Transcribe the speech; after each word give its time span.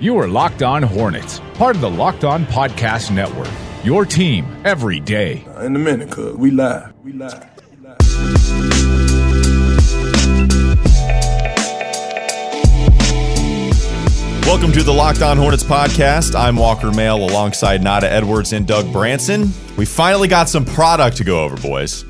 You 0.00 0.16
are 0.18 0.26
Locked 0.26 0.62
On 0.62 0.82
Hornets, 0.82 1.42
part 1.52 1.76
of 1.76 1.82
the 1.82 1.90
Locked 1.90 2.24
On 2.24 2.46
Podcast 2.46 3.14
Network. 3.14 3.50
Your 3.84 4.06
team 4.06 4.46
every 4.64 4.98
day. 4.98 5.44
Uh, 5.46 5.64
in 5.64 5.76
a 5.76 5.78
minute, 5.78 6.10
cuz 6.10 6.34
we 6.38 6.50
live. 6.50 6.94
We 7.04 7.12
live. 7.12 7.46
We 7.70 7.86
live. 7.86 7.98
Welcome 14.46 14.72
to 14.72 14.82
the 14.82 14.90
Locked 14.90 15.20
On 15.20 15.36
Hornets 15.36 15.64
podcast. 15.64 16.34
I'm 16.34 16.56
Walker 16.56 16.90
Mail 16.90 17.16
alongside 17.16 17.82
Nada 17.82 18.10
Edwards 18.10 18.54
and 18.54 18.66
Doug 18.66 18.90
Branson. 18.94 19.52
We 19.76 19.84
finally 19.84 20.28
got 20.28 20.48
some 20.48 20.64
product 20.64 21.18
to 21.18 21.24
go 21.24 21.44
over, 21.44 21.56
boys. 21.58 22.06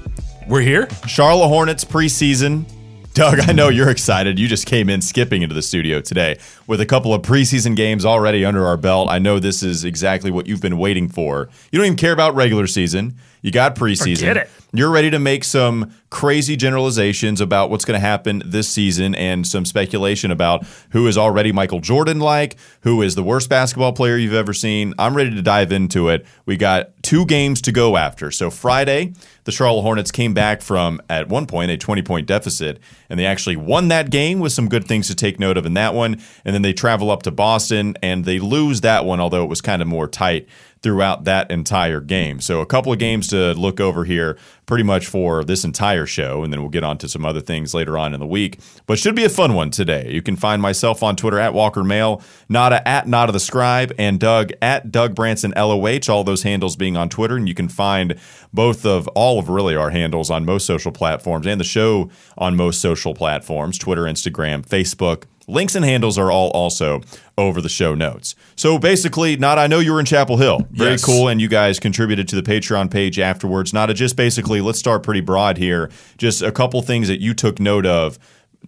We're 0.46 0.60
here. 0.60 0.88
Charlotte 1.08 1.48
Hornets 1.48 1.84
preseason. 1.84 2.66
Doug, 3.12 3.40
I 3.40 3.52
know 3.52 3.68
you're 3.68 3.90
excited. 3.90 4.38
You 4.38 4.46
just 4.46 4.66
came 4.66 4.88
in 4.88 5.00
skipping 5.00 5.42
into 5.42 5.54
the 5.54 5.62
studio 5.62 6.00
today 6.00 6.38
with 6.68 6.80
a 6.80 6.86
couple 6.86 7.12
of 7.12 7.22
preseason 7.22 7.74
games 7.74 8.04
already 8.04 8.44
under 8.44 8.64
our 8.64 8.76
belt. 8.76 9.10
I 9.10 9.18
know 9.18 9.40
this 9.40 9.64
is 9.64 9.84
exactly 9.84 10.30
what 10.30 10.46
you've 10.46 10.60
been 10.60 10.78
waiting 10.78 11.08
for. 11.08 11.48
You 11.72 11.78
don't 11.80 11.86
even 11.86 11.98
care 11.98 12.12
about 12.12 12.36
regular 12.36 12.68
season. 12.68 13.16
You 13.42 13.50
got 13.50 13.74
preseason. 13.74 14.18
Forget 14.18 14.36
it. 14.36 14.50
You're 14.72 14.90
ready 14.90 15.10
to 15.10 15.18
make 15.18 15.42
some 15.42 15.92
crazy 16.10 16.54
generalizations 16.54 17.40
about 17.40 17.70
what's 17.70 17.84
going 17.84 17.98
to 17.98 18.06
happen 18.06 18.42
this 18.46 18.68
season 18.68 19.16
and 19.16 19.44
some 19.44 19.64
speculation 19.64 20.30
about 20.30 20.64
who 20.90 21.08
is 21.08 21.18
already 21.18 21.50
Michael 21.50 21.80
Jordan 21.80 22.20
like, 22.20 22.56
who 22.82 23.02
is 23.02 23.16
the 23.16 23.24
worst 23.24 23.48
basketball 23.48 23.92
player 23.92 24.16
you've 24.16 24.34
ever 24.34 24.52
seen. 24.52 24.94
I'm 24.98 25.16
ready 25.16 25.30
to 25.30 25.42
dive 25.42 25.72
into 25.72 26.08
it. 26.10 26.24
We 26.46 26.56
got 26.56 26.90
two 27.02 27.26
games 27.26 27.60
to 27.62 27.72
go 27.72 27.96
after. 27.96 28.30
So 28.30 28.50
Friday, 28.50 29.14
the 29.44 29.52
Charlotte 29.52 29.82
Hornets 29.82 30.10
came 30.10 30.34
back 30.34 30.62
from 30.62 31.00
at 31.08 31.28
one 31.28 31.46
point 31.46 31.70
a 31.70 31.76
20 31.76 32.02
point 32.02 32.26
deficit, 32.26 32.78
and 33.08 33.18
they 33.18 33.26
actually 33.26 33.56
won 33.56 33.88
that 33.88 34.10
game 34.10 34.40
with 34.40 34.52
some 34.52 34.68
good 34.68 34.86
things 34.86 35.08
to 35.08 35.14
take 35.14 35.38
note 35.38 35.56
of 35.56 35.66
in 35.66 35.74
that 35.74 35.94
one. 35.94 36.20
And 36.44 36.54
then 36.54 36.62
they 36.62 36.72
travel 36.72 37.10
up 37.10 37.22
to 37.24 37.30
Boston 37.30 37.96
and 38.02 38.24
they 38.24 38.38
lose 38.38 38.80
that 38.82 39.04
one, 39.04 39.20
although 39.20 39.42
it 39.44 39.48
was 39.48 39.60
kind 39.60 39.82
of 39.82 39.88
more 39.88 40.06
tight 40.06 40.48
throughout 40.82 41.24
that 41.24 41.50
entire 41.50 42.00
game. 42.00 42.40
So 42.40 42.60
a 42.60 42.66
couple 42.66 42.92
of 42.92 42.98
games 42.98 43.28
to 43.28 43.52
look 43.52 43.80
over 43.80 44.04
here 44.04 44.38
pretty 44.64 44.84
much 44.84 45.06
for 45.06 45.44
this 45.44 45.64
entire 45.64 46.06
show, 46.06 46.42
and 46.42 46.52
then 46.52 46.60
we'll 46.60 46.70
get 46.70 46.84
on 46.84 46.96
to 46.98 47.08
some 47.08 47.26
other 47.26 47.40
things 47.40 47.74
later 47.74 47.98
on 47.98 48.14
in 48.14 48.20
the 48.20 48.26
week. 48.26 48.60
But 48.86 48.98
should 48.98 49.16
be 49.16 49.24
a 49.24 49.28
fun 49.28 49.54
one 49.54 49.70
today. 49.70 50.10
You 50.10 50.22
can 50.22 50.36
find 50.36 50.62
myself 50.62 51.02
on 51.02 51.16
Twitter 51.16 51.38
at 51.38 51.52
Walker 51.52 51.82
Mail, 51.82 52.22
Nada 52.48 52.86
at 52.88 53.08
Nada 53.08 53.32
the 53.32 53.40
Scribe, 53.40 53.92
and 53.98 54.18
Doug 54.20 54.52
at 54.62 54.92
Doug 54.92 55.14
Branson 55.14 55.52
LOH, 55.56 56.08
all 56.08 56.24
those 56.24 56.44
handles 56.44 56.76
being 56.76 56.96
on 56.96 57.08
Twitter. 57.08 57.36
And 57.36 57.48
you 57.48 57.54
can 57.54 57.68
find 57.68 58.16
both 58.52 58.86
of 58.86 59.08
all 59.08 59.38
of 59.38 59.48
really 59.48 59.74
our 59.74 59.90
handles 59.90 60.30
on 60.30 60.44
most 60.44 60.66
social 60.66 60.92
platforms 60.92 61.46
and 61.46 61.60
the 61.60 61.64
show 61.64 62.08
on 62.38 62.56
most 62.56 62.80
social 62.80 63.12
platforms 63.12 63.76
Twitter, 63.76 64.02
Instagram, 64.02 64.66
Facebook. 64.66 65.24
Links 65.50 65.74
and 65.74 65.84
handles 65.84 66.16
are 66.18 66.30
all 66.30 66.50
also 66.50 67.00
over 67.36 67.60
the 67.60 67.68
show 67.68 67.94
notes. 67.94 68.34
So 68.56 68.78
basically, 68.78 69.36
Nada 69.36 69.62
I 69.62 69.66
know 69.66 69.78
you 69.78 69.92
were 69.92 70.00
in 70.00 70.06
Chapel 70.06 70.36
Hill. 70.36 70.66
Very 70.70 70.92
Yes. 70.92 71.04
cool. 71.04 71.28
And 71.28 71.40
you 71.40 71.48
guys 71.48 71.78
contributed 71.80 72.28
to 72.28 72.36
the 72.36 72.42
Patreon 72.42 72.90
page 72.90 73.18
afterwards. 73.18 73.72
Nada 73.72 73.94
just 73.94 74.16
basically, 74.16 74.60
let's 74.60 74.78
start 74.78 75.02
pretty 75.02 75.20
broad 75.20 75.58
here. 75.58 75.90
Just 76.18 76.42
a 76.42 76.52
couple 76.52 76.80
things 76.82 77.08
that 77.08 77.20
you 77.20 77.34
took 77.34 77.58
note 77.60 77.86
of. 77.86 78.18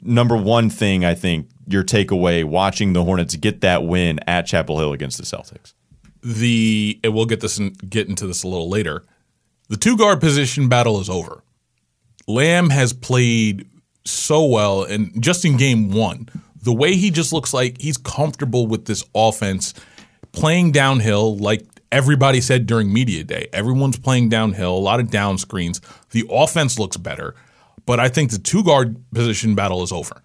Number 0.01 0.37
one 0.37 0.71
thing, 0.71 1.05
I 1.05 1.15
think, 1.15 1.49
your 1.69 1.85
takeaway 1.85 2.45
watching 2.45 2.93
the 2.93 3.05
Hornets 3.05 3.37
get 3.37 3.61
that 3.61 3.85
win 3.85 4.19
at 4.27 4.47
Chapel 4.47 4.79
Hill 4.79 4.93
against 4.93 5.19
the 5.19 5.25
Celtics. 5.25 5.75
The 6.23 6.99
and 7.05 7.15
we'll 7.15 7.27
get 7.27 7.41
this 7.41 7.59
in, 7.59 7.71
get 7.89 8.09
into 8.09 8.27
this 8.27 8.43
a 8.43 8.49
little 8.49 8.69
later. 8.69 9.05
The 9.69 9.77
two 9.77 9.97
guard 9.97 10.21
position 10.21 10.69
battle 10.69 11.01
is 11.01 11.09
over. 11.11 11.43
Lamb 12.29 12.71
has 12.71 12.93
played 12.93 13.67
so 14.05 14.45
well, 14.45 14.83
and 14.85 15.21
just 15.23 15.45
in 15.45 15.57
game 15.57 15.91
one, 15.91 16.29
the 16.63 16.73
way 16.73 16.95
he 16.95 17.11
just 17.11 17.33
looks 17.33 17.53
like 17.53 17.81
he's 17.81 17.97
comfortable 17.97 18.67
with 18.67 18.87
this 18.87 19.05
offense, 19.15 19.75
playing 20.33 20.73
downhill 20.73 21.37
like 21.37 21.63
everybody 21.91 22.41
said 22.41 22.67
during 22.67 22.93
media 22.93 23.23
day. 23.25 23.49
Everyone's 23.53 23.99
playing 23.99 24.31
downhill, 24.31 24.77
a 24.77 24.79
lot 24.79 25.01
of 25.01 25.11
down 25.11 25.39
screens. 25.39 25.81
The 26.11 26.25
offense 26.31 26.79
looks 26.79 26.97
better, 26.97 27.35
but 27.85 28.01
I 28.01 28.09
think 28.09 28.31
the 28.31 28.39
two 28.39 28.65
guard 28.65 28.97
position 29.13 29.55
battle 29.55 29.83
is 29.83 29.93
over. 29.93 30.23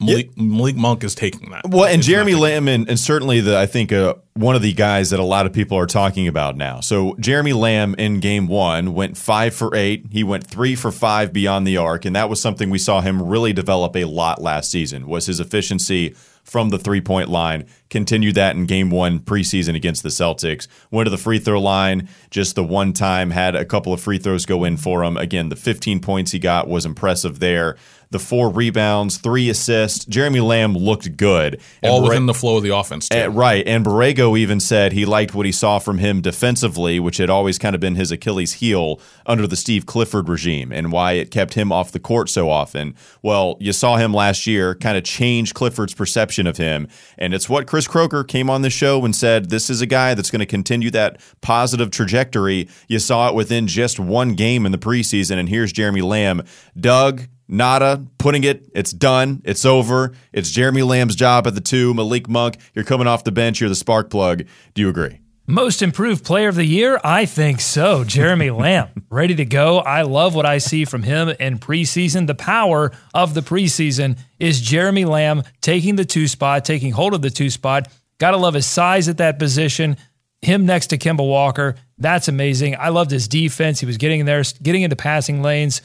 Malik, 0.00 0.36
Malik 0.36 0.76
Monk 0.76 1.04
is 1.04 1.14
taking 1.14 1.50
that. 1.50 1.68
Well, 1.68 1.84
and 1.84 1.98
It's 1.98 2.06
Jeremy. 2.06 2.34
Lamb, 2.34 2.68
and, 2.68 2.88
and 2.88 2.98
certainly 2.98 3.40
the 3.40 3.56
I 3.56 3.66
think 3.66 3.92
uh, 3.92 4.14
one 4.34 4.56
of 4.56 4.62
the 4.62 4.72
guys 4.72 5.10
that 5.10 5.20
a 5.20 5.24
lot 5.24 5.46
of 5.46 5.52
people 5.52 5.78
are 5.78 5.86
talking 5.86 6.26
about 6.26 6.56
now. 6.56 6.80
So 6.80 7.16
Jeremy 7.20 7.52
Lamb 7.52 7.94
in 7.96 8.20
Game 8.20 8.48
One 8.48 8.94
went 8.94 9.16
five 9.16 9.54
for 9.54 9.74
eight. 9.74 10.06
He 10.10 10.24
went 10.24 10.46
three 10.46 10.74
for 10.74 10.90
five 10.90 11.32
beyond 11.32 11.66
the 11.66 11.76
arc, 11.76 12.04
and 12.04 12.16
that 12.16 12.28
was 12.28 12.40
something 12.40 12.70
we 12.70 12.78
saw 12.78 13.00
him 13.00 13.22
really 13.22 13.52
develop 13.52 13.96
a 13.96 14.04
lot 14.04 14.42
last 14.42 14.70
season. 14.70 15.06
Was 15.06 15.26
his 15.26 15.38
efficiency 15.40 16.14
from 16.42 16.70
the 16.70 16.78
three 16.78 17.00
point 17.00 17.28
line? 17.28 17.64
Continued 17.88 18.34
that 18.34 18.56
in 18.56 18.66
Game 18.66 18.90
One 18.90 19.20
preseason 19.20 19.76
against 19.76 20.02
the 20.02 20.08
Celtics. 20.08 20.66
Went 20.90 21.06
to 21.06 21.10
the 21.10 21.16
free 21.16 21.38
throw 21.38 21.60
line 21.60 22.08
just 22.30 22.56
the 22.56 22.64
one 22.64 22.92
time. 22.92 23.30
Had 23.30 23.54
a 23.54 23.64
couple 23.64 23.92
of 23.92 24.00
free 24.00 24.18
throws 24.18 24.44
go 24.44 24.64
in 24.64 24.76
for 24.76 25.04
him. 25.04 25.16
Again, 25.16 25.48
the 25.48 25.56
15 25.56 26.00
points 26.00 26.32
he 26.32 26.40
got 26.40 26.66
was 26.66 26.84
impressive 26.84 27.38
there. 27.38 27.76
The 28.14 28.20
four 28.20 28.48
rebounds, 28.48 29.16
three 29.16 29.50
assists. 29.50 30.04
Jeremy 30.04 30.38
Lamb 30.38 30.74
looked 30.74 31.16
good. 31.16 31.60
And 31.82 31.90
all 31.90 31.98
Bar- 32.00 32.10
within 32.10 32.26
the 32.26 32.32
flow 32.32 32.58
of 32.58 32.62
the 32.62 32.72
offense. 32.72 33.08
Too. 33.08 33.18
uh, 33.18 33.26
right. 33.26 33.66
And 33.66 33.84
Borrego 33.84 34.38
even 34.38 34.60
said 34.60 34.92
he 34.92 35.04
liked 35.04 35.34
what 35.34 35.46
he 35.46 35.50
saw 35.50 35.80
from 35.80 35.98
him 35.98 36.20
defensively, 36.20 37.00
which 37.00 37.16
had 37.16 37.28
always 37.28 37.58
kind 37.58 37.74
of 37.74 37.80
been 37.80 37.96
his 37.96 38.12
Achilles 38.12 38.52
heel 38.52 39.00
under 39.26 39.48
the 39.48 39.56
Steve 39.56 39.86
Clifford 39.86 40.28
regime 40.28 40.70
and 40.70 40.92
why 40.92 41.14
it 41.14 41.32
kept 41.32 41.54
him 41.54 41.72
off 41.72 41.90
the 41.90 41.98
court 41.98 42.28
so 42.28 42.48
often. 42.48 42.94
Well, 43.20 43.56
you 43.58 43.72
saw 43.72 43.96
him 43.96 44.14
last 44.14 44.46
year 44.46 44.76
kind 44.76 44.96
of 44.96 45.02
change 45.02 45.52
Clifford's 45.52 45.92
perception 45.92 46.46
of 46.46 46.56
him. 46.56 46.86
And 47.18 47.34
it's 47.34 47.48
what 47.48 47.66
Chris 47.66 47.88
Croker 47.88 48.22
came 48.22 48.48
on 48.48 48.62
the 48.62 48.70
show 48.70 49.04
and 49.04 49.16
said 49.16 49.50
this 49.50 49.68
is 49.68 49.80
a 49.80 49.86
guy 49.86 50.14
that's 50.14 50.30
going 50.30 50.38
to 50.38 50.46
continue 50.46 50.92
that 50.92 51.20
positive 51.40 51.90
trajectory. 51.90 52.68
You 52.86 53.00
saw 53.00 53.28
it 53.28 53.34
within 53.34 53.66
just 53.66 53.98
one 53.98 54.34
game 54.34 54.66
in 54.66 54.70
the 54.70 54.78
preseason. 54.78 55.36
And 55.36 55.48
here's 55.48 55.72
Jeremy 55.72 56.02
Lamb. 56.02 56.44
Doug, 56.78 57.22
Nada 57.48 58.06
putting 58.18 58.44
it, 58.44 58.70
it's 58.74 58.92
done, 58.92 59.42
it's 59.44 59.64
over. 59.64 60.12
It's 60.32 60.50
Jeremy 60.50 60.82
Lamb's 60.82 61.16
job 61.16 61.46
at 61.46 61.54
the 61.54 61.60
two. 61.60 61.94
Malik 61.94 62.28
Monk, 62.28 62.56
you're 62.74 62.84
coming 62.84 63.06
off 63.06 63.24
the 63.24 63.32
bench, 63.32 63.60
you're 63.60 63.68
the 63.68 63.74
spark 63.74 64.10
plug. 64.10 64.44
Do 64.74 64.82
you 64.82 64.88
agree? 64.88 65.20
Most 65.46 65.82
improved 65.82 66.24
player 66.24 66.48
of 66.48 66.54
the 66.54 66.64
year? 66.64 66.98
I 67.04 67.26
think 67.26 67.60
so. 67.60 68.02
Jeremy 68.02 68.48
Lamb, 68.50 68.88
ready 69.10 69.34
to 69.34 69.44
go. 69.44 69.78
I 69.78 70.00
love 70.00 70.34
what 70.34 70.46
I 70.46 70.56
see 70.56 70.86
from 70.86 71.02
him 71.02 71.28
in 71.28 71.58
preseason. 71.58 72.26
The 72.26 72.34
power 72.34 72.92
of 73.12 73.34
the 73.34 73.42
preseason 73.42 74.18
is 74.38 74.62
Jeremy 74.62 75.04
Lamb 75.04 75.42
taking 75.60 75.96
the 75.96 76.06
two 76.06 76.28
spot, 76.28 76.64
taking 76.64 76.92
hold 76.92 77.12
of 77.12 77.20
the 77.20 77.28
two 77.28 77.50
spot. 77.50 77.88
Got 78.16 78.30
to 78.30 78.38
love 78.38 78.54
his 78.54 78.64
size 78.64 79.06
at 79.10 79.18
that 79.18 79.38
position. 79.38 79.98
Him 80.40 80.64
next 80.64 80.86
to 80.88 80.98
Kemba 80.98 81.26
Walker. 81.26 81.74
That's 81.98 82.28
amazing. 82.28 82.76
I 82.78 82.88
loved 82.88 83.10
his 83.10 83.28
defense. 83.28 83.80
He 83.80 83.86
was 83.86 83.98
getting 83.98 84.20
in 84.20 84.26
there, 84.26 84.42
getting 84.62 84.80
into 84.80 84.96
passing 84.96 85.42
lanes, 85.42 85.82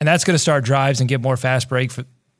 and 0.00 0.06
that's 0.06 0.24
going 0.24 0.34
to 0.34 0.38
start 0.38 0.64
drives 0.64 1.00
and 1.00 1.08
get 1.08 1.20
more 1.20 1.36
fast 1.36 1.68
break 1.68 1.92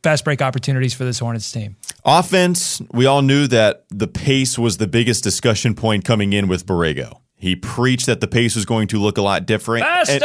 fast 0.02 0.24
break 0.24 0.40
opportunities 0.40 0.94
for 0.94 1.04
this 1.04 1.18
Hornets 1.18 1.50
team. 1.50 1.76
Offense, 2.04 2.80
we 2.92 3.06
all 3.06 3.22
knew 3.22 3.46
that 3.48 3.84
the 3.90 4.06
pace 4.06 4.58
was 4.58 4.78
the 4.78 4.86
biggest 4.86 5.24
discussion 5.24 5.74
point 5.74 6.04
coming 6.04 6.32
in 6.32 6.48
with 6.48 6.66
Borrego. 6.66 7.20
He 7.34 7.56
preached 7.56 8.06
that 8.06 8.20
the 8.20 8.26
pace 8.26 8.56
was 8.56 8.64
going 8.64 8.88
to 8.88 8.98
look 8.98 9.18
a 9.18 9.22
lot 9.22 9.46
different. 9.46 9.84
Faster! 9.84 10.24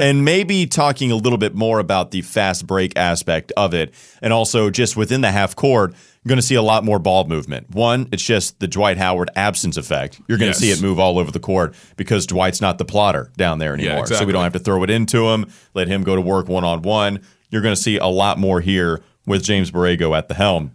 and 0.00 0.24
maybe 0.24 0.66
talking 0.66 1.10
a 1.10 1.16
little 1.16 1.38
bit 1.38 1.54
more 1.54 1.78
about 1.78 2.10
the 2.10 2.22
fast 2.22 2.66
break 2.66 2.96
aspect 2.96 3.52
of 3.56 3.74
it. 3.74 3.94
And 4.22 4.32
also 4.32 4.70
just 4.70 4.96
within 4.96 5.20
the 5.20 5.30
half 5.30 5.54
court, 5.56 5.92
you're 5.92 6.28
going 6.30 6.40
to 6.40 6.46
see 6.46 6.56
a 6.56 6.62
lot 6.62 6.84
more 6.84 6.98
ball 6.98 7.24
movement. 7.26 7.70
One, 7.70 8.08
it's 8.12 8.22
just 8.22 8.58
the 8.58 8.66
Dwight 8.68 8.96
Howard 8.98 9.30
absence 9.36 9.76
effect. 9.76 10.20
You're 10.28 10.38
going 10.38 10.52
to 10.52 10.58
Yes. 10.58 10.58
see 10.58 10.70
it 10.72 10.82
move 10.82 10.98
all 10.98 11.18
over 11.18 11.30
the 11.30 11.38
court 11.40 11.74
because 11.96 12.26
Dwight's 12.26 12.60
not 12.60 12.78
the 12.78 12.84
plotter 12.84 13.30
down 13.36 13.58
there 13.58 13.74
anymore. 13.74 14.06
So 14.06 14.24
we 14.24 14.32
don't 14.32 14.42
have 14.42 14.52
to 14.54 14.58
throw 14.58 14.82
it 14.82 14.90
into 14.90 15.28
him, 15.28 15.46
let 15.74 15.86
him 15.88 16.02
go 16.02 16.16
to 16.16 16.20
work 16.20 16.48
one 16.48 16.64
on 16.64 16.82
one. 16.82 17.20
You're 17.50 17.62
going 17.62 17.74
to 17.76 17.80
see 17.80 17.96
a 17.96 18.06
lot 18.06 18.38
more 18.38 18.60
here 18.60 19.02
with 19.24 19.44
James 19.44 19.70
Borrego 19.70 20.16
at 20.18 20.26
the 20.28 20.34
helm. 20.34 20.72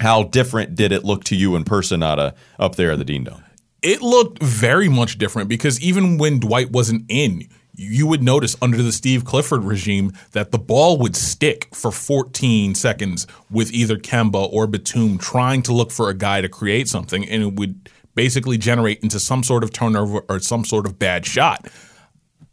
How 0.00 0.24
different 0.24 0.74
did 0.74 0.90
it 0.90 1.04
look 1.04 1.22
to 1.24 1.36
you 1.36 1.54
in 1.54 1.62
person, 1.64 2.00
Nada, 2.00 2.34
up 2.58 2.74
there 2.76 2.90
at 2.92 2.98
the 2.98 3.04
Dean 3.04 3.24
Dome? 3.24 3.44
it 3.82 4.00
looked 4.00 4.40
very 4.40 4.88
much 4.88 5.18
different 5.18 5.48
because 5.48 5.80
even 5.82 6.16
when 6.16 6.38
Dwight 6.38 6.70
wasn't 6.70 7.04
in, 7.08 7.48
you 7.74 8.06
would 8.06 8.22
notice 8.22 8.54
under 8.60 8.82
the 8.82 8.92
Steve 8.92 9.24
Clifford 9.24 9.64
regime 9.64 10.12
that 10.32 10.50
the 10.50 10.58
ball 10.58 10.98
would 10.98 11.16
stick 11.16 11.68
for 11.74 11.90
14 11.90 12.74
seconds 12.74 13.26
with 13.50 13.72
either 13.72 13.96
Kemba 13.96 14.52
or 14.52 14.66
Batum 14.66 15.18
trying 15.18 15.62
to 15.62 15.72
look 15.72 15.90
for 15.90 16.08
a 16.08 16.14
guy 16.14 16.40
to 16.40 16.48
create 16.48 16.88
something, 16.88 17.26
and 17.28 17.42
it 17.42 17.54
would 17.54 17.88
basically 18.14 18.58
generate 18.58 19.02
into 19.02 19.18
some 19.18 19.42
sort 19.42 19.64
of 19.64 19.72
turnover 19.72 20.22
or 20.28 20.38
some 20.38 20.64
sort 20.64 20.86
of 20.86 20.98
bad 20.98 21.24
shot. 21.24 21.66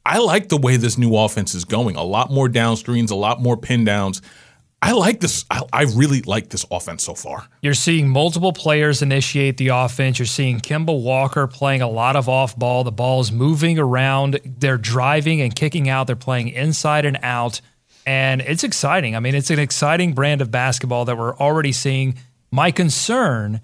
I 0.06 0.20
like 0.20 0.50
the 0.50 0.58
way 0.58 0.78
this 0.78 0.98
new 0.98 1.16
offense 1.16 1.54
is 1.54 1.66
going. 1.66 1.96
A 1.96 2.04
lot 2.04 2.32
more 2.32 2.48
down 2.48 2.78
screens, 2.78 3.12
a 3.12 3.16
lot 3.16 3.42
more 3.42 3.58
pin 3.58 3.84
downs. 3.84 4.22
I 4.82 4.94
like 4.94 5.20
this. 5.20 5.46
I, 5.52 5.64
I 5.74 5.84
really 5.84 6.22
like 6.22 6.50
this 6.50 6.66
offense 6.72 7.04
so 7.04 7.14
far. 7.14 7.48
You're 7.62 7.74
seeing 7.74 8.08
multiple 8.08 8.54
players 8.54 9.02
initiate 9.02 9.58
the 9.58 9.70
offense. 9.70 10.20
You're 10.20 10.26
seeing 10.26 10.60
Kemba 10.60 10.98
Walker 11.02 11.48
playing 11.48 11.82
a 11.82 11.90
lot 11.90 12.16
of 12.16 12.30
off 12.30 12.58
ball. 12.58 12.84
The 12.84 12.92
ball 12.92 13.20
is 13.20 13.32
moving 13.32 13.78
around. 13.78 14.40
They're 14.46 14.78
driving 14.78 15.42
and 15.42 15.54
kicking 15.54 15.90
out. 15.90 16.08
They're 16.08 16.16
playing 16.16 16.50
inside 16.50 17.06
and 17.06 17.20
out. 17.22 17.60
And 18.06 18.42
it's 18.42 18.64
exciting. 18.64 19.16
I 19.16 19.20
mean, 19.20 19.36
it's 19.36 19.50
an 19.50 19.60
exciting 19.60 20.14
brand 20.14 20.42
of 20.42 20.50
basketball 20.50 21.06
that 21.06 21.18
we're 21.18 21.36
already 21.36 21.74
seeing. 21.74 22.16
My 22.50 22.72
concern 22.72 23.62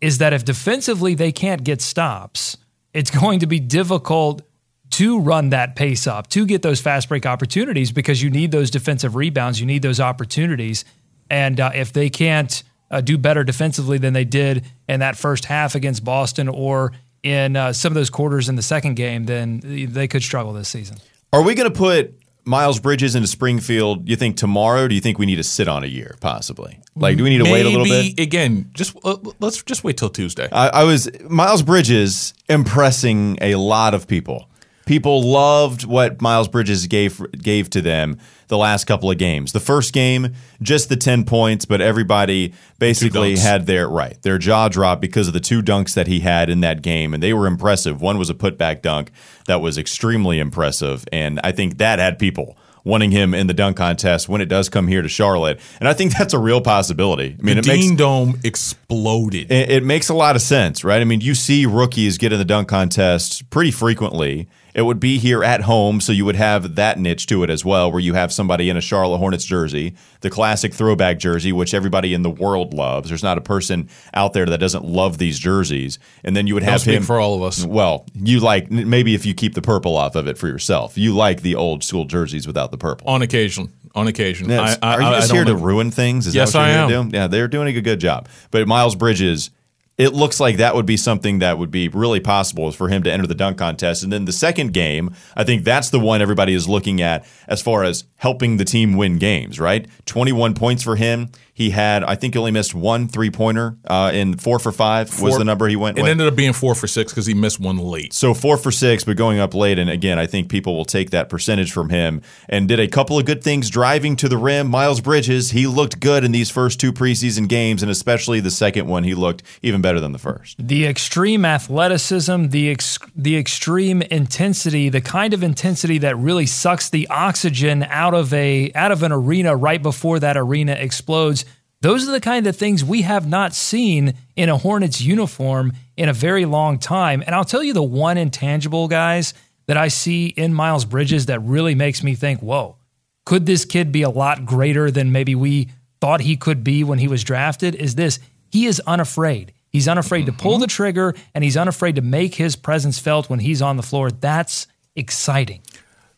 is 0.00 0.18
that 0.18 0.32
if 0.32 0.44
defensively 0.44 1.14
they 1.14 1.32
can't 1.32 1.64
get 1.64 1.80
stops, 1.80 2.58
it's 2.92 3.10
going 3.18 3.40
to 3.40 3.46
be 3.46 3.58
difficult 3.58 4.42
to 4.90 5.20
run 5.20 5.50
that 5.50 5.76
pace 5.76 6.06
up, 6.06 6.28
to 6.28 6.46
get 6.46 6.62
those 6.62 6.80
fast 6.80 7.08
break 7.08 7.26
opportunities 7.26 7.92
because 7.92 8.22
you 8.22 8.30
need 8.30 8.50
those 8.50 8.70
defensive 8.70 9.14
rebounds, 9.14 9.60
you 9.60 9.66
need 9.66 9.82
those 9.82 10.00
opportunities. 10.00 10.84
And 11.30 11.60
uh, 11.60 11.72
if 11.74 11.92
they 11.92 12.10
can't 12.10 12.62
uh, 12.90 13.00
do 13.00 13.18
better 13.18 13.44
defensively 13.44 13.98
than 13.98 14.12
they 14.14 14.24
did 14.24 14.64
in 14.88 15.00
that 15.00 15.16
first 15.16 15.44
half 15.44 15.74
against 15.74 16.04
Boston 16.04 16.48
or 16.48 16.92
in 17.22 17.56
uh, 17.56 17.72
some 17.72 17.92
of 17.92 17.94
those 17.94 18.10
quarters 18.10 18.48
in 18.48 18.56
the 18.56 18.62
second 18.62 18.94
game, 18.94 19.24
then 19.24 19.60
they 19.62 20.08
could 20.08 20.22
struggle 20.22 20.52
this 20.52 20.68
season. 20.68 20.98
Are 21.32 21.42
we 21.42 21.54
going 21.54 21.70
to 21.70 21.76
put 21.76 22.18
Miles 22.44 22.80
Bridges 22.80 23.14
into 23.14 23.28
Springfield? 23.28 24.08
You 24.08 24.16
think 24.16 24.36
tomorrow? 24.36 24.88
do 24.88 24.94
you 24.94 25.00
think 25.00 25.18
we 25.18 25.26
need 25.26 25.36
to 25.36 25.44
sit 25.44 25.68
on 25.68 25.84
a 25.84 25.88
year, 25.88 26.16
possibly? 26.20 26.80
Like, 26.96 27.18
do 27.18 27.24
we 27.24 27.30
need 27.30 27.38
to 27.38 27.44
Maybe, 27.44 27.52
wait 27.52 27.66
a 27.66 27.68
little 27.68 27.84
bit? 27.84 28.18
Again, 28.18 28.70
just 28.72 28.96
uh, 29.04 29.16
let's 29.40 29.62
just 29.62 29.84
wait 29.84 29.98
till 29.98 30.08
Tuesday. 30.08 30.48
I, 30.50 30.68
I 30.68 30.84
was 30.84 31.08
Miles 31.28 31.62
Bridges 31.62 32.34
impressing 32.48 33.38
a 33.42 33.56
lot 33.56 33.94
of 33.94 34.08
people. 34.08 34.48
People 34.88 35.22
loved 35.22 35.84
what 35.84 36.22
Miles 36.22 36.48
Bridges 36.48 36.86
gave 36.86 37.20
gave 37.32 37.68
to 37.70 37.82
them 37.82 38.18
the 38.46 38.56
last 38.56 38.84
couple 38.84 39.10
of 39.10 39.18
games. 39.18 39.52
The 39.52 39.60
first 39.60 39.92
game, 39.92 40.34
just 40.62 40.88
the 40.88 40.96
ten 40.96 41.24
points, 41.24 41.66
but 41.66 41.82
everybody 41.82 42.54
basically 42.78 43.36
had 43.36 43.66
their 43.66 43.86
right 43.86 44.16
their 44.22 44.38
jaw 44.38 44.68
drop 44.68 44.98
because 45.02 45.28
of 45.28 45.34
the 45.34 45.40
two 45.40 45.60
dunks 45.62 45.92
that 45.92 46.06
he 46.06 46.20
had 46.20 46.48
in 46.48 46.60
that 46.60 46.80
game, 46.80 47.12
and 47.12 47.22
they 47.22 47.34
were 47.34 47.46
impressive. 47.46 48.00
One 48.00 48.16
was 48.16 48.30
a 48.30 48.34
putback 48.34 48.80
dunk 48.80 49.10
that 49.46 49.60
was 49.60 49.76
extremely 49.76 50.38
impressive, 50.38 51.04
and 51.12 51.38
I 51.44 51.52
think 51.52 51.76
that 51.76 51.98
had 51.98 52.18
people 52.18 52.56
wanting 52.82 53.10
him 53.10 53.34
in 53.34 53.46
the 53.46 53.52
dunk 53.52 53.76
contest 53.76 54.28
when 54.28 54.40
it 54.40 54.46
does 54.46 54.70
come 54.70 54.88
here 54.88 55.02
to 55.02 55.08
Charlotte, 55.08 55.60
and 55.80 55.88
I 55.88 55.92
think 55.92 56.16
that's 56.16 56.32
a 56.32 56.38
real 56.38 56.62
possibility. 56.62 57.36
I 57.38 57.42
mean, 57.42 57.56
the 57.56 57.60
it 57.60 57.66
makes 57.66 57.86
Dean 57.86 57.96
Dome 57.96 58.40
exploded. 58.42 59.52
it, 59.52 59.70
it 59.70 59.84
makes 59.84 60.08
a 60.08 60.14
lot 60.14 60.34
of 60.34 60.40
sense, 60.40 60.82
right? 60.82 61.02
I 61.02 61.04
mean, 61.04 61.20
you 61.20 61.34
see 61.34 61.66
rookies 61.66 62.16
get 62.16 62.32
in 62.32 62.38
the 62.38 62.44
dunk 62.46 62.68
contest 62.68 63.50
pretty 63.50 63.70
frequently. 63.70 64.48
It 64.74 64.82
would 64.82 65.00
be 65.00 65.18
here 65.18 65.42
at 65.42 65.62
home, 65.62 66.00
so 66.00 66.12
you 66.12 66.24
would 66.24 66.36
have 66.36 66.76
that 66.76 66.98
niche 66.98 67.26
to 67.26 67.42
it 67.42 67.50
as 67.50 67.64
well, 67.64 67.90
where 67.90 68.00
you 68.00 68.14
have 68.14 68.32
somebody 68.32 68.68
in 68.70 68.76
a 68.76 68.80
Charlotte 68.80 69.18
Hornets 69.18 69.44
jersey, 69.44 69.94
the 70.20 70.30
classic 70.30 70.72
throwback 70.74 71.18
jersey, 71.18 71.52
which 71.52 71.74
everybody 71.74 72.14
in 72.14 72.22
the 72.22 72.30
world 72.30 72.74
loves. 72.74 73.08
There's 73.08 73.22
not 73.22 73.38
a 73.38 73.40
person 73.40 73.88
out 74.14 74.34
there 74.34 74.46
that 74.46 74.58
doesn't 74.58 74.84
love 74.84 75.18
these 75.18 75.38
jerseys. 75.38 75.98
And 76.22 76.36
then 76.36 76.46
you 76.46 76.54
would 76.54 76.62
have 76.62 76.82
him 76.82 77.02
for 77.02 77.18
all 77.18 77.34
of 77.34 77.42
us. 77.42 77.64
Well, 77.64 78.06
you 78.14 78.40
like 78.40 78.70
maybe 78.70 79.14
if 79.14 79.26
you 79.26 79.34
keep 79.34 79.54
the 79.54 79.62
purple 79.62 79.96
off 79.96 80.14
of 80.14 80.26
it 80.28 80.38
for 80.38 80.46
yourself, 80.48 80.96
you 80.98 81.14
like 81.14 81.42
the 81.42 81.54
old 81.54 81.82
school 81.82 82.04
jerseys 82.04 82.46
without 82.46 82.70
the 82.70 82.78
purple. 82.78 83.08
on 83.08 83.22
occasion, 83.22 83.72
on 83.94 84.06
occasion. 84.06 84.48
Yes. 84.48 84.78
I, 84.82 84.90
I, 84.90 84.94
Are 84.94 85.00
you 85.00 85.06
I- 85.08 85.18
I 85.18 85.26
here 85.26 85.44
to 85.44 85.56
ruin 85.56 85.90
things? 85.90 86.26
Is 86.26 86.34
Yes, 86.34 86.52
that 86.52 86.58
what 86.58 86.64
you're 86.66 86.70
I 86.84 86.86
here 86.88 86.96
am. 86.98 87.06
to 87.06 87.10
do? 87.10 87.16
Yeah, 87.16 87.26
they're 87.26 87.48
doing 87.48 87.74
a 87.76 87.80
good 87.80 88.00
job. 88.00 88.28
But 88.50 88.68
Miles 88.68 88.94
Bridges, 88.94 89.50
it 89.98 90.14
looks 90.14 90.38
like 90.38 90.56
that 90.58 90.76
would 90.76 90.86
be 90.86 90.96
something 90.96 91.40
that 91.40 91.58
would 91.58 91.72
be 91.72 91.88
really 91.88 92.20
possible 92.20 92.70
for 92.70 92.88
him 92.88 93.02
to 93.02 93.12
enter 93.12 93.26
the 93.26 93.34
dunk 93.34 93.58
contest. 93.58 94.04
And 94.04 94.12
then 94.12 94.26
the 94.26 94.32
second 94.32 94.72
game, 94.72 95.12
I 95.36 95.42
think 95.42 95.64
that's 95.64 95.90
the 95.90 95.98
one 95.98 96.22
everybody 96.22 96.54
is 96.54 96.68
looking 96.68 97.02
at 97.02 97.26
as 97.48 97.60
far 97.60 97.82
as 97.82 98.04
helping 98.16 98.56
the 98.56 98.64
team 98.64 98.96
win 98.96 99.18
games, 99.18 99.58
right? 99.58 99.88
21 100.06 100.54
points 100.54 100.84
for 100.84 100.94
him. 100.94 101.30
He 101.58 101.70
had, 101.70 102.04
I 102.04 102.14
think 102.14 102.34
he 102.34 102.38
only 102.38 102.52
missed 102.52 102.72
one 102.72 103.08
three 103.08 103.30
pointer 103.30 103.76
uh, 103.84 104.12
in 104.14 104.36
four 104.36 104.60
for 104.60 104.70
five 104.70 105.20
was 105.20 105.36
the 105.38 105.44
number 105.44 105.66
he 105.66 105.74
went 105.74 105.98
It 105.98 106.02
with. 106.02 106.10
ended 106.12 106.28
up 106.28 106.36
being 106.36 106.52
four 106.52 106.76
for 106.76 106.86
six 106.86 107.10
because 107.10 107.26
he 107.26 107.34
missed 107.34 107.58
one 107.58 107.78
late. 107.78 108.12
So 108.12 108.32
four 108.32 108.56
for 108.56 108.70
six, 108.70 109.02
but 109.02 109.16
going 109.16 109.40
up 109.40 109.54
late. 109.54 109.76
And 109.76 109.90
again, 109.90 110.20
I 110.20 110.26
think 110.26 110.48
people 110.50 110.76
will 110.76 110.84
take 110.84 111.10
that 111.10 111.28
percentage 111.28 111.72
from 111.72 111.88
him 111.90 112.22
and 112.48 112.68
did 112.68 112.78
a 112.78 112.86
couple 112.86 113.18
of 113.18 113.24
good 113.24 113.42
things 113.42 113.70
driving 113.70 114.14
to 114.18 114.28
the 114.28 114.36
rim. 114.38 114.68
Miles 114.68 115.00
Bridges, 115.00 115.50
he 115.50 115.66
looked 115.66 115.98
good 115.98 116.22
in 116.22 116.30
these 116.30 116.48
first 116.48 116.78
two 116.78 116.92
preseason 116.92 117.48
games, 117.48 117.82
and 117.82 117.90
especially 117.90 118.38
the 118.38 118.52
second 118.52 118.86
one, 118.86 119.02
he 119.02 119.14
looked 119.16 119.42
even 119.60 119.80
better 119.82 119.98
than 119.98 120.12
the 120.12 120.18
first. 120.20 120.54
the 120.64 120.86
extreme 120.86 121.44
athleticism, 121.44 122.48
the 122.50 122.70
ex- 122.70 123.00
the 123.16 123.36
extreme 123.36 124.02
intensity, 124.02 124.88
the 124.88 125.00
kind 125.00 125.34
of 125.34 125.42
intensity 125.42 125.98
that 125.98 126.16
really 126.18 126.46
sucks 126.46 126.88
the 126.90 127.08
oxygen 127.08 127.82
out 127.90 128.14
of 128.14 128.32
a 128.32 128.70
out 128.76 128.92
of 128.92 129.02
an 129.02 129.10
arena 129.10 129.56
right 129.56 129.82
before 129.82 130.20
that 130.20 130.36
arena 130.36 130.72
explodes. 130.72 131.44
Those 131.80 132.08
are 132.08 132.12
the 132.12 132.20
kind 132.20 132.46
of 132.46 132.56
things 132.56 132.84
we 132.84 133.02
have 133.02 133.28
not 133.28 133.54
seen 133.54 134.14
in 134.34 134.48
a 134.48 134.56
Hornets 134.56 135.00
uniform 135.00 135.72
in 135.96 136.08
a 136.08 136.12
very 136.12 136.44
long 136.44 136.78
time. 136.78 137.22
And 137.24 137.34
I'll 137.34 137.44
tell 137.44 137.62
you 137.62 137.72
the 137.72 137.82
one 137.82 138.18
intangible 138.18 138.88
guys 138.88 139.32
that 139.66 139.76
I 139.76 139.88
see 139.88 140.26
in 140.26 140.54
Miles 140.54 140.84
Bridges 140.84 141.26
that 141.26 141.40
really 141.40 141.74
makes 141.76 142.02
me 142.02 142.14
think, 142.14 142.40
"Whoa, 142.40 142.76
could 143.24 143.46
this 143.46 143.64
kid 143.64 143.92
be 143.92 144.02
a 144.02 144.10
lot 144.10 144.44
greater 144.44 144.90
than 144.90 145.12
maybe 145.12 145.34
we 145.34 145.68
thought 146.00 146.20
he 146.20 146.36
could 146.36 146.64
be 146.64 146.82
when 146.82 146.98
he 146.98 147.06
was 147.06 147.22
drafted? 147.22 147.74
Is 147.74 147.94
this 147.94 148.18
he 148.50 148.66
is 148.66 148.80
unafraid. 148.86 149.52
He's 149.70 149.86
unafraid 149.86 150.26
to 150.26 150.32
pull 150.32 150.52
mm-hmm. 150.54 150.62
the 150.62 150.66
trigger 150.66 151.14
and 151.34 151.44
he's 151.44 151.56
unafraid 151.56 151.96
to 151.96 152.02
make 152.02 152.34
his 152.34 152.56
presence 152.56 152.98
felt 152.98 153.28
when 153.28 153.38
he's 153.38 153.60
on 153.60 153.76
the 153.76 153.82
floor. 153.82 154.10
That's 154.10 154.66
exciting. 154.96 155.60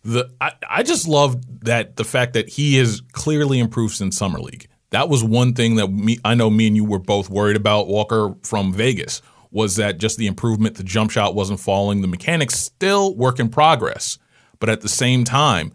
The 0.05 0.31
I, 0.41 0.53
I 0.69 0.83
just 0.83 1.07
love 1.07 1.65
that 1.65 1.97
the 1.97 2.05
fact 2.05 2.33
that 2.35 2.49
he 2.49 2.77
has 2.77 3.03
clearly 3.13 3.59
improved 3.59 3.95
since 3.95 4.17
summer 4.17 4.39
league. 4.39 4.70
That 4.91 5.09
was 5.09 5.23
one 5.23 5.55
thing 5.55 5.77
that 5.77 5.89
me 5.89 6.19
I 6.25 6.35
know 6.35 6.51
me 6.51 6.67
and 6.67 6.77
you 6.77 6.85
were 6.85 6.99
both 6.99 7.31
worried 7.31 7.57
about 7.57 7.89
Walker 7.89 8.35
from 8.43 8.73
Vegas 8.73 9.23
was 9.53 9.77
that 9.77 9.99
just 9.99 10.17
the 10.17 10.27
improvement, 10.27 10.77
the 10.77 10.85
jump 10.85 11.11
shot 11.11 11.35
wasn't 11.35 11.61
falling, 11.61 12.03
the 12.03 12.09
mechanics 12.09 12.57
still 12.57 13.15
work 13.17 13.41
in 13.41 13.49
progress. 13.49 14.19
But 14.61 14.69
at 14.69 14.81
the 14.81 14.89
same 14.89 15.25
time, 15.25 15.73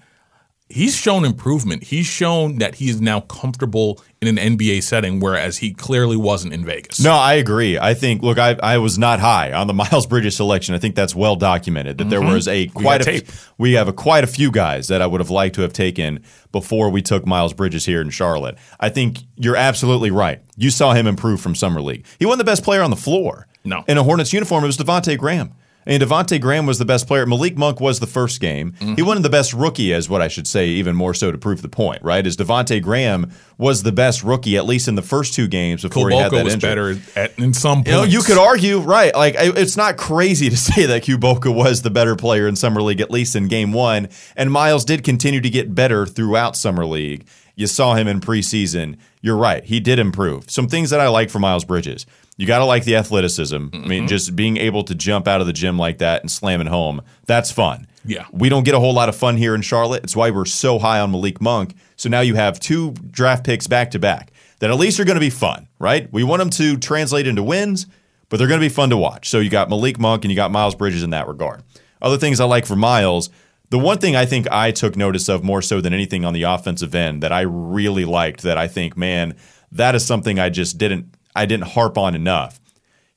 he's 0.69 0.95
shown 0.95 1.25
improvement. 1.25 1.83
He's 1.83 2.05
shown 2.05 2.57
that 2.57 2.75
he 2.75 2.89
is 2.89 2.99
now 2.99 3.21
comfortable 3.21 4.01
in 4.21 4.37
an 4.37 4.57
NBA 4.57 4.83
setting, 4.83 5.19
whereas 5.19 5.57
he 5.57 5.73
clearly 5.73 6.17
wasn't 6.17 6.53
in 6.53 6.65
Vegas. 6.65 6.99
No, 6.99 7.13
I 7.13 7.35
agree. 7.35 7.77
I 7.77 7.93
think. 7.93 8.23
Look, 8.23 8.37
I, 8.37 8.57
I 8.61 8.77
was 8.79 8.97
not 8.97 9.19
high 9.19 9.51
on 9.53 9.67
the 9.67 9.73
Miles 9.91 10.07
Bridges 10.07 10.35
selection. 10.35 10.73
I 10.73 10.79
think 10.79 10.95
that's 10.95 11.15
well 11.15 11.35
documented 11.35 11.97
that 11.99 12.09
there 12.09 12.21
mm-hmm. 12.21 12.33
was 12.33 12.47
a 12.47 12.67
quite 12.67 13.01
a 13.01 13.05
tape. 13.05 13.27
we 13.57 13.73
have 13.73 13.87
a 13.87 13.93
quite 13.93 14.23
a 14.23 14.27
few 14.27 14.51
guys 14.51 14.87
that 14.87 15.01
I 15.01 15.07
would 15.07 15.21
have 15.21 15.29
liked 15.29 15.55
to 15.55 15.61
have 15.61 15.73
taken 15.73 16.23
before 16.51 16.89
we 16.89 17.01
took 17.01 17.25
Miles 17.25 17.53
Bridges 17.53 17.85
here 17.85 18.01
in 18.01 18.09
Charlotte. 18.09 18.57
I 18.79 18.89
think 18.89 19.19
you're 19.35 19.57
absolutely 19.57 20.11
right. 20.11 20.41
You 20.57 20.69
saw 20.69 20.93
him 20.93 21.07
improve 21.07 21.41
from 21.41 21.55
summer 21.55 21.81
league. 21.81 22.05
He 22.17 22.25
wasn't 22.25 22.39
the 22.39 22.51
best 22.51 22.63
player 22.63 22.81
on 22.81 22.89
the 22.89 22.95
floor. 22.95 23.47
No. 23.67 23.83
in 23.87 23.97
a 23.97 24.03
Hornets 24.03 24.31
uniform, 24.31 24.63
it 24.63 24.67
was 24.67 24.77
Devonte 24.77 25.17
Graham. 25.17 25.53
And 25.85 26.01
Devonte 26.01 26.41
Graham 26.41 26.65
was 26.65 26.79
the 26.79 26.85
best 26.85 27.07
player. 27.07 27.25
Malik 27.25 27.57
Monk 27.57 27.79
was 27.79 27.99
the 27.99 28.07
first 28.07 28.41
game. 28.41 28.73
He 28.79 28.85
mm-hmm. 28.85 29.05
wasn't 29.05 29.23
the 29.23 29.29
best 29.29 29.53
rookie, 29.53 29.93
as 29.93 30.09
what 30.09 30.21
I 30.21 30.27
should 30.27 30.47
say, 30.47 30.67
even 30.67 30.95
more 30.95 31.13
so 31.13 31.31
to 31.31 31.37
prove 31.37 31.61
the 31.61 31.69
point, 31.69 32.01
right? 32.03 32.25
Is 32.25 32.35
Devonte 32.37 32.81
Graham 32.81 33.31
was 33.57 33.83
the 33.83 33.91
best 33.91 34.23
rookie, 34.23 34.57
at 34.57 34.65
least 34.65 34.87
in 34.87 34.95
the 34.95 35.01
first 35.01 35.33
two 35.33 35.47
games 35.47 35.83
before 35.83 36.09
he 36.09 36.17
had 36.17 36.31
that 36.31 36.43
was 36.43 36.55
injury. 36.55 36.69
better 36.69 36.99
at, 37.15 37.37
in 37.37 37.53
some 37.53 37.77
points. 37.77 37.89
You 37.89 37.95
know, 37.95 38.03
you 38.03 38.21
could 38.21 38.37
argue, 38.37 38.79
right? 38.79 39.13
Like, 39.13 39.35
it's 39.37 39.77
not 39.77 39.97
crazy 39.97 40.49
to 40.49 40.57
say 40.57 40.87
that 40.87 41.03
Kulboka 41.03 41.53
was 41.53 41.83
the 41.83 41.91
better 41.91 42.15
player 42.15 42.47
in 42.47 42.55
Summer 42.55 42.81
League, 42.81 43.01
at 43.01 43.11
least 43.11 43.35
in 43.35 43.47
game 43.47 43.71
one. 43.71 44.09
And 44.35 44.51
Miles 44.51 44.85
did 44.85 45.03
continue 45.03 45.41
to 45.41 45.49
get 45.49 45.75
better 45.75 46.05
throughout 46.05 46.55
Summer 46.55 46.85
League. 46.85 47.27
You 47.55 47.67
saw 47.67 47.95
him 47.95 48.07
in 48.07 48.19
preseason. 48.19 48.97
You're 49.21 49.37
right. 49.37 49.63
He 49.63 49.79
did 49.79 49.97
improve. 49.97 50.49
Some 50.51 50.67
things 50.67 50.89
that 50.89 50.99
I 50.99 51.07
like 51.07 51.29
for 51.29 51.39
Miles 51.39 51.63
Bridges. 51.63 52.05
You 52.37 52.45
got 52.45 52.59
to 52.59 52.65
like 52.65 52.83
the 52.83 52.97
athleticism. 52.97 53.55
I 53.55 53.59
mean, 53.59 53.71
mm-hmm. 53.71 54.07
just 54.07 54.35
being 54.35 54.57
able 54.57 54.83
to 54.83 54.95
jump 54.95 55.27
out 55.27 55.39
of 55.39 55.47
the 55.47 55.53
gym 55.53 55.77
like 55.77 55.99
that 55.99 56.21
and 56.21 56.29
slam 56.29 56.59
it 56.59 56.67
home, 56.67 57.01
that's 57.25 57.51
fun. 57.51 57.87
Yeah. 58.03 58.25
We 58.31 58.49
don't 58.49 58.63
get 58.63 58.75
a 58.75 58.79
whole 58.79 58.93
lot 58.93 59.09
of 59.09 59.15
fun 59.15 59.37
here 59.37 59.55
in 59.55 59.61
Charlotte. 59.61 60.03
It's 60.03 60.15
why 60.15 60.31
we're 60.31 60.45
so 60.45 60.77
high 60.77 60.99
on 60.99 61.11
Malik 61.11 61.41
Monk. 61.41 61.75
So 61.95 62.09
now 62.09 62.19
you 62.21 62.35
have 62.35 62.59
two 62.59 62.91
draft 62.91 63.45
picks 63.45 63.67
back 63.67 63.91
to 63.91 63.99
back 63.99 64.31
that 64.59 64.69
at 64.69 64.77
least 64.77 64.99
are 64.99 65.05
going 65.05 65.15
to 65.15 65.21
be 65.21 65.29
fun, 65.29 65.67
right? 65.79 66.11
We 66.11 66.23
want 66.23 66.39
them 66.39 66.49
to 66.51 66.77
translate 66.77 67.25
into 67.25 67.41
wins, 67.41 67.87
but 68.29 68.37
they're 68.37 68.47
going 68.47 68.59
to 68.59 68.65
be 68.65 68.73
fun 68.73 68.89
to 68.89 68.97
watch. 68.97 69.29
So 69.29 69.39
you 69.39 69.49
got 69.49 69.69
Malik 69.69 69.97
Monk 69.97 70.23
and 70.23 70.31
you 70.31 70.35
got 70.35 70.51
Miles 70.51 70.75
Bridges 70.75 71.03
in 71.03 71.11
that 71.11 71.27
regard. 71.27 71.63
Other 72.01 72.17
things 72.17 72.39
I 72.39 72.45
like 72.45 72.65
for 72.65 72.75
Miles, 72.75 73.29
the 73.69 73.79
one 73.79 73.97
thing 73.97 74.15
I 74.15 74.25
think 74.25 74.49
I 74.51 74.71
took 74.71 74.95
notice 74.95 75.27
of 75.29 75.43
more 75.43 75.61
so 75.61 75.81
than 75.81 75.93
anything 75.93 76.25
on 76.25 76.33
the 76.33 76.43
offensive 76.43 76.93
end 76.93 77.23
that 77.23 77.31
I 77.31 77.41
really 77.41 78.05
liked 78.05 78.43
that 78.43 78.57
I 78.57 78.67
think, 78.67 78.95
man, 78.95 79.35
that 79.71 79.95
is 79.95 80.05
something 80.05 80.37
I 80.37 80.49
just 80.49 80.77
didn't 80.77 81.14
I 81.35 81.45
didn't 81.45 81.67
harp 81.67 81.97
on 81.97 82.15
enough. 82.15 82.59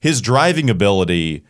His 0.01 0.21
driving 0.21 0.71
ability 0.71 1.45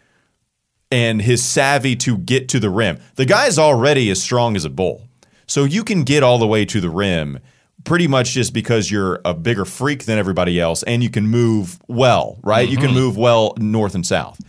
and 0.90 1.20
his 1.20 1.44
savvy 1.44 1.96
to 1.96 2.18
get 2.18 2.48
to 2.50 2.60
the 2.60 2.70
rim. 2.70 2.98
The 3.16 3.26
guy's 3.26 3.58
already 3.58 4.10
as 4.10 4.22
strong 4.22 4.56
as 4.56 4.64
a 4.64 4.70
bull. 4.70 5.08
So 5.46 5.64
you 5.64 5.84
can 5.84 6.02
get 6.04 6.22
all 6.22 6.38
the 6.38 6.46
way 6.46 6.64
to 6.66 6.80
the 6.80 6.90
rim 6.90 7.40
pretty 7.84 8.06
much 8.06 8.32
just 8.32 8.52
because 8.52 8.90
you're 8.90 9.20
a 9.24 9.32
bigger 9.34 9.64
freak 9.64 10.04
than 10.04 10.18
everybody 10.18 10.60
else 10.60 10.82
and 10.82 11.02
you 11.02 11.10
can 11.10 11.26
move 11.26 11.78
well, 11.88 12.38
right? 12.42 12.68
You 12.68 12.76
can 12.76 12.88
mm-hmm. 12.88 12.94
move 12.94 13.16
well 13.16 13.54
north 13.58 13.94
and 13.94 14.06
south. 14.06 14.40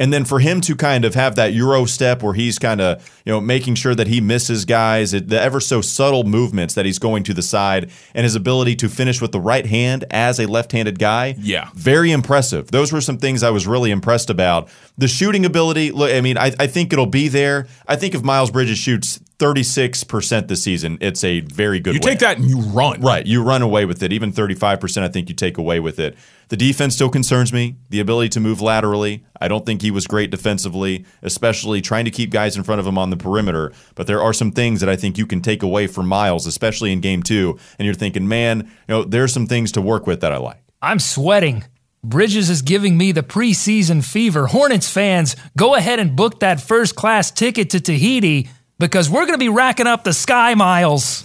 And 0.00 0.12
then 0.12 0.24
for 0.24 0.40
him 0.40 0.62
to 0.62 0.74
kind 0.74 1.04
of 1.04 1.14
have 1.14 1.36
that 1.36 1.52
Euro 1.52 1.84
step 1.84 2.22
where 2.22 2.32
he's 2.32 2.58
kind 2.58 2.80
of, 2.80 3.22
you 3.26 3.32
know, 3.32 3.40
making 3.40 3.74
sure 3.74 3.94
that 3.94 4.08
he 4.08 4.20
misses 4.20 4.64
guys, 4.64 5.12
the 5.12 5.40
ever 5.40 5.60
so 5.60 5.82
subtle 5.82 6.24
movements 6.24 6.74
that 6.74 6.86
he's 6.86 6.98
going 6.98 7.22
to 7.24 7.34
the 7.34 7.42
side 7.42 7.90
and 8.14 8.24
his 8.24 8.34
ability 8.34 8.74
to 8.76 8.88
finish 8.88 9.20
with 9.20 9.30
the 9.30 9.40
right 9.40 9.66
hand 9.66 10.06
as 10.10 10.40
a 10.40 10.46
left-handed 10.46 10.98
guy. 10.98 11.36
Yeah. 11.38 11.68
Very 11.74 12.12
impressive. 12.12 12.70
Those 12.70 12.92
were 12.92 13.02
some 13.02 13.18
things 13.18 13.42
I 13.42 13.50
was 13.50 13.66
really 13.66 13.90
impressed 13.90 14.30
about. 14.30 14.70
The 14.96 15.06
shooting 15.06 15.44
ability, 15.44 15.92
look, 15.92 16.10
I 16.10 16.22
mean, 16.22 16.38
I, 16.38 16.52
I 16.58 16.66
think 16.66 16.92
it'll 16.94 17.04
be 17.04 17.28
there. 17.28 17.66
I 17.86 17.96
think 17.96 18.14
if 18.14 18.22
Miles 18.22 18.50
Bridges 18.50 18.78
shoots 18.78 19.20
36% 19.40 20.48
this 20.48 20.62
season, 20.62 20.98
it's 21.00 21.24
a 21.24 21.40
very 21.40 21.80
good 21.80 21.94
You 21.94 22.00
win. 22.02 22.10
take 22.10 22.18
that 22.20 22.36
and 22.36 22.48
you 22.48 22.60
run. 22.60 23.00
Right. 23.00 23.26
You 23.26 23.42
run 23.42 23.62
away 23.62 23.84
with 23.86 24.02
it. 24.02 24.12
Even 24.12 24.32
35%, 24.32 25.02
I 25.02 25.08
think 25.08 25.28
you 25.28 25.34
take 25.34 25.58
away 25.58 25.80
with 25.80 25.98
it. 25.98 26.16
The 26.48 26.56
defense 26.56 26.94
still 26.94 27.08
concerns 27.08 27.52
me. 27.52 27.76
The 27.88 28.00
ability 28.00 28.28
to 28.30 28.40
move 28.40 28.60
laterally. 28.60 29.24
I 29.40 29.48
don't 29.48 29.64
think 29.64 29.82
he 29.82 29.90
was 29.90 30.06
great 30.06 30.30
defensively, 30.30 31.04
especially 31.22 31.80
trying 31.80 32.04
to 32.04 32.10
keep 32.10 32.30
guys 32.30 32.56
in 32.56 32.62
front 32.62 32.80
of 32.80 32.86
him 32.86 32.98
on 32.98 33.10
the 33.10 33.16
perimeter. 33.16 33.72
But 33.94 34.06
there 34.06 34.20
are 34.22 34.32
some 34.32 34.52
things 34.52 34.80
that 34.80 34.88
I 34.88 34.96
think 34.96 35.16
you 35.16 35.26
can 35.26 35.40
take 35.40 35.62
away 35.62 35.86
from 35.86 36.06
Miles, 36.06 36.46
especially 36.46 36.92
in 36.92 37.00
game 37.00 37.22
two. 37.22 37.58
And 37.78 37.86
you're 37.86 37.94
thinking, 37.94 38.28
man, 38.28 38.60
you 38.88 38.94
know, 38.94 39.04
there's 39.04 39.32
some 39.32 39.46
things 39.46 39.72
to 39.72 39.80
work 39.82 40.06
with 40.06 40.20
that 40.20 40.32
I 40.32 40.38
like. 40.38 40.60
I'm 40.82 40.98
sweating. 40.98 41.64
Bridges 42.02 42.48
is 42.48 42.62
giving 42.62 42.96
me 42.96 43.12
the 43.12 43.22
preseason 43.22 44.02
fever. 44.02 44.46
Hornets 44.46 44.88
fans, 44.90 45.36
go 45.56 45.74
ahead 45.74 45.98
and 46.00 46.16
book 46.16 46.40
that 46.40 46.60
first 46.60 46.96
class 46.96 47.30
ticket 47.30 47.70
to 47.70 47.80
Tahiti 47.80 48.48
because 48.80 49.08
we're 49.08 49.26
going 49.26 49.34
to 49.34 49.38
be 49.38 49.48
racking 49.48 49.86
up 49.86 50.02
the 50.02 50.12
sky 50.12 50.54
miles. 50.54 51.22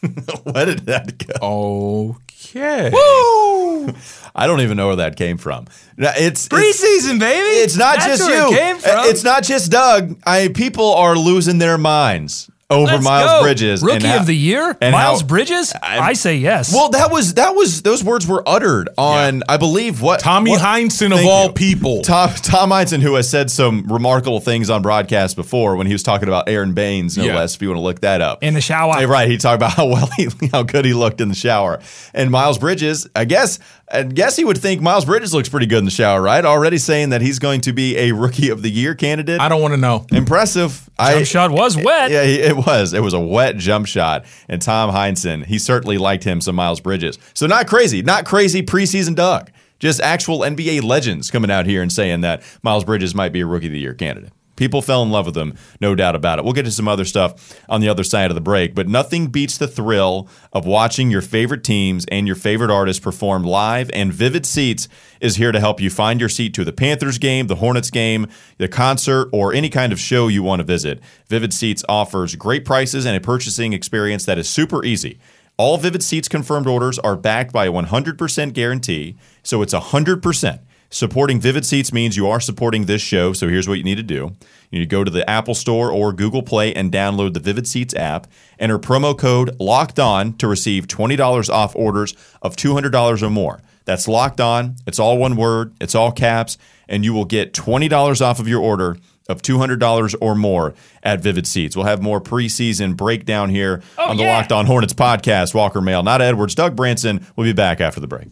Where 0.44 0.64
did 0.64 0.86
that 0.86 1.18
go? 1.40 2.16
Okay. 2.30 2.90
Woo! 2.90 3.94
I 4.34 4.46
don't 4.46 4.60
even 4.60 4.76
know 4.76 4.86
where 4.88 4.96
that 4.96 5.16
came 5.16 5.36
from. 5.36 5.66
It's 5.98 6.48
it's, 6.48 6.48
Preseason, 6.48 7.18
baby. 7.18 7.46
it's 7.60 7.76
not 7.76 7.96
That's 7.96 8.18
just 8.18 8.30
where 8.30 8.48
you. 8.48 8.54
It 8.54 8.58
came 8.58 8.78
from. 8.78 9.04
It's 9.06 9.24
not 9.24 9.42
just 9.42 9.70
Doug. 9.70 10.18
I 10.24 10.48
people 10.48 10.94
are 10.94 11.16
losing 11.16 11.58
their 11.58 11.76
minds 11.76 12.50
over 12.72 12.92
Let's 12.92 13.04
Miles 13.04 13.30
go. 13.30 13.42
Bridges. 13.42 13.82
Rookie 13.82 14.06
how- 14.06 14.18
of 14.18 14.26
the 14.26 14.36
year, 14.36 14.76
Miles 14.80 15.20
how- 15.20 15.26
Bridges. 15.26 15.72
i 15.82 15.98
I'm- 15.98 16.14
say 16.14 16.36
yes. 16.36 16.72
Well, 16.74 16.90
that 16.90 17.10
was 17.10 17.34
that 17.34 17.54
was 17.54 17.82
those 17.82 18.04
words 18.04 18.26
were 18.26 18.42
uttered 18.48 18.88
on 18.98 19.42
I 19.48 19.56
believe 19.56 20.00
what 20.02 20.20
Tommy 20.20 20.50
what- 20.52 20.60
Heinsohn 20.60 21.12
of 21.18 21.24
all 21.26 21.46
you. 21.46 21.52
people. 21.52 22.02
Tom 22.02 22.30
Tom 22.42 22.70
Heinsohn, 22.70 23.00
who 23.00 23.14
has 23.14 23.28
said 23.28 23.50
some 23.50 23.84
remarkable 23.92 24.40
things 24.40 24.70
on 24.70 24.82
broadcast 24.82 25.36
before 25.36 25.76
when 25.76 25.86
he 25.86 25.92
was 25.92 26.02
talking 26.02 26.28
about 26.28 26.48
Aron 26.48 26.72
Baynes, 26.74 27.16
no 27.18 27.24
Yeah. 27.24 27.36
less. 27.36 27.54
If 27.54 27.62
you 27.62 27.68
want 27.68 27.78
to 27.78 27.82
look 27.82 28.00
that 28.00 28.20
up 28.20 28.42
in 28.42 28.54
the 28.54 28.60
shower. 28.60 28.94
Hey, 28.94 29.06
right, 29.06 29.28
he 29.28 29.36
talked 29.38 29.56
about 29.56 29.72
how 29.72 29.86
well 29.86 30.08
he, 30.16 30.28
how 30.52 30.62
good 30.62 30.84
he 30.84 30.94
looked 30.94 31.20
in 31.20 31.28
the 31.28 31.34
shower. 31.34 31.80
And 32.14 32.30
Miles 32.30 32.58
Bridges, 32.58 33.06
I 33.16 33.24
guess, 33.24 33.58
I 33.92 34.02
guess 34.04 34.36
he 34.36 34.44
would 34.44 34.58
think 34.58 34.80
Miles 34.80 35.04
Bridges 35.04 35.34
looks 35.34 35.48
pretty 35.48 35.66
good 35.66 35.78
in 35.78 35.84
the 35.84 35.90
shower, 35.90 36.20
right? 36.22 36.44
Already 36.44 36.78
saying 36.78 37.10
that 37.10 37.20
he's 37.20 37.38
going 37.38 37.60
to 37.62 37.72
be 37.72 37.96
a 37.98 38.12
rookie 38.12 38.48
of 38.50 38.62
the 38.62 38.70
year 38.70 38.94
candidate. 38.94 39.40
I 39.40 39.48
don't 39.48 39.60
want 39.60 39.72
to 39.74 39.78
know. 39.80 40.06
Impressive. 40.10 40.72
Jump 40.98 41.10
I, 41.10 41.22
shot 41.24 41.50
was 41.50 41.76
wet. 41.76 42.10
yeah, 42.10 42.22
it 42.22 42.56
was. 42.66 42.92
It 42.92 43.02
was 43.02 43.14
a 43.14 43.20
wet 43.20 43.56
jump 43.56 43.86
shot. 43.86 44.24
And 44.48 44.60
Tom 44.60 44.90
Heinsohn, 44.90 45.46
he 45.46 45.58
certainly 45.58 45.98
liked 45.98 46.24
him 46.24 46.40
some 46.40 46.56
Miles 46.56 46.80
Bridges. 46.80 47.18
So 47.34 47.46
not 47.46 47.66
crazy, 47.66 48.02
not 48.02 48.24
crazy 48.24 48.62
preseason 48.62 49.14
Doug. 49.14 49.50
Just 49.78 50.00
actual 50.00 50.40
NBA 50.40 50.82
legends 50.82 51.30
coming 51.30 51.50
out 51.50 51.66
here 51.66 51.82
and 51.82 51.92
saying 51.92 52.20
that 52.20 52.42
Miles 52.62 52.84
Bridges 52.84 53.14
might 53.14 53.32
be 53.32 53.40
a 53.40 53.46
rookie 53.46 53.66
of 53.66 53.72
the 53.72 53.80
year 53.80 53.94
candidate. 53.94 54.32
People 54.62 54.80
fell 54.80 55.02
in 55.02 55.10
love 55.10 55.26
with 55.26 55.36
him, 55.36 55.54
no 55.80 55.96
doubt 55.96 56.14
about 56.14 56.38
it. 56.38 56.44
We'll 56.44 56.52
get 56.52 56.66
to 56.66 56.70
some 56.70 56.86
other 56.86 57.04
stuff 57.04 57.58
on 57.68 57.80
the 57.80 57.88
other 57.88 58.04
side 58.04 58.30
of 58.30 58.36
the 58.36 58.40
break, 58.40 58.76
but 58.76 58.86
nothing 58.86 59.26
beats 59.26 59.58
the 59.58 59.66
thrill 59.66 60.28
of 60.52 60.66
watching 60.66 61.10
your 61.10 61.20
favorite 61.20 61.64
teams 61.64 62.04
and 62.12 62.28
your 62.28 62.36
favorite 62.36 62.70
artists 62.70 63.00
perform 63.00 63.42
live. 63.42 63.90
And 63.92 64.12
Vivid 64.12 64.46
Seats 64.46 64.86
is 65.20 65.34
here 65.34 65.50
to 65.50 65.58
help 65.58 65.80
you 65.80 65.90
find 65.90 66.20
your 66.20 66.28
seat 66.28 66.54
to 66.54 66.64
the 66.64 66.72
Panthers 66.72 67.18
game, 67.18 67.48
the 67.48 67.56
Hornets 67.56 67.90
game, 67.90 68.28
the 68.58 68.68
concert, 68.68 69.28
or 69.32 69.52
any 69.52 69.68
kind 69.68 69.92
of 69.92 69.98
show 69.98 70.28
you 70.28 70.44
want 70.44 70.60
to 70.60 70.64
visit. 70.64 71.00
Vivid 71.26 71.52
Seats 71.52 71.82
offers 71.88 72.36
great 72.36 72.64
prices 72.64 73.04
and 73.04 73.16
a 73.16 73.20
purchasing 73.20 73.72
experience 73.72 74.24
that 74.26 74.38
is 74.38 74.48
super 74.48 74.84
easy. 74.84 75.18
All 75.56 75.76
Vivid 75.76 76.04
Seats 76.04 76.28
confirmed 76.28 76.68
orders 76.68 77.00
are 77.00 77.16
backed 77.16 77.52
by 77.52 77.66
a 77.66 77.72
100% 77.72 78.52
guarantee, 78.52 79.16
so 79.42 79.60
it's 79.60 79.74
100%. 79.74 80.60
Supporting 80.92 81.40
Vivid 81.40 81.64
Seats 81.64 81.90
means 81.90 82.18
you 82.18 82.28
are 82.28 82.38
supporting 82.38 82.84
this 82.84 83.00
show, 83.00 83.32
so 83.32 83.48
here's 83.48 83.66
what 83.66 83.78
you 83.78 83.82
need 83.82 83.94
to 83.94 84.02
do. 84.02 84.36
You 84.70 84.78
need 84.78 84.80
to 84.80 84.86
go 84.86 85.04
to 85.04 85.10
the 85.10 85.28
Apple 85.28 85.54
Store 85.54 85.90
or 85.90 86.12
Google 86.12 86.42
Play 86.42 86.74
and 86.74 86.92
download 86.92 87.32
the 87.32 87.40
Vivid 87.40 87.66
Seats 87.66 87.94
app. 87.94 88.26
Enter 88.58 88.78
promo 88.78 89.18
code 89.18 89.58
LOCKED 89.58 89.98
ON 89.98 90.32
to 90.34 90.46
receive 90.46 90.86
$20 90.86 91.48
off 91.48 91.74
orders 91.74 92.14
of 92.42 92.56
$200 92.56 93.22
or 93.22 93.30
more. 93.30 93.62
That's 93.86 94.06
locked 94.06 94.38
on. 94.38 94.76
It's 94.86 94.98
all 94.98 95.16
one 95.16 95.34
word, 95.34 95.74
it's 95.80 95.94
all 95.94 96.12
caps, 96.12 96.58
and 96.90 97.06
you 97.06 97.14
will 97.14 97.24
get 97.24 97.54
$20 97.54 98.20
off 98.20 98.38
of 98.38 98.46
your 98.46 98.60
order 98.60 98.98
of 99.30 99.40
$200 99.40 100.14
or 100.20 100.34
more 100.34 100.74
at 101.02 101.22
Vivid 101.22 101.46
Seats. 101.46 101.74
We'll 101.74 101.86
have 101.86 102.02
more 102.02 102.20
preseason 102.20 102.98
breakdown 102.98 103.48
here 103.48 103.82
oh, 103.96 104.10
on 104.10 104.18
the 104.18 104.24
yeah. 104.24 104.36
Locked 104.36 104.52
On 104.52 104.66
Hornets 104.66 104.92
podcast. 104.92 105.54
Walker 105.54 105.80
Mail, 105.80 106.02
Nada 106.02 106.24
Edwards, 106.24 106.54
Doug 106.54 106.76
Branson. 106.76 107.26
We'll 107.34 107.46
be 107.46 107.54
back 107.54 107.80
after 107.80 107.98
the 107.98 108.06
break. 108.06 108.28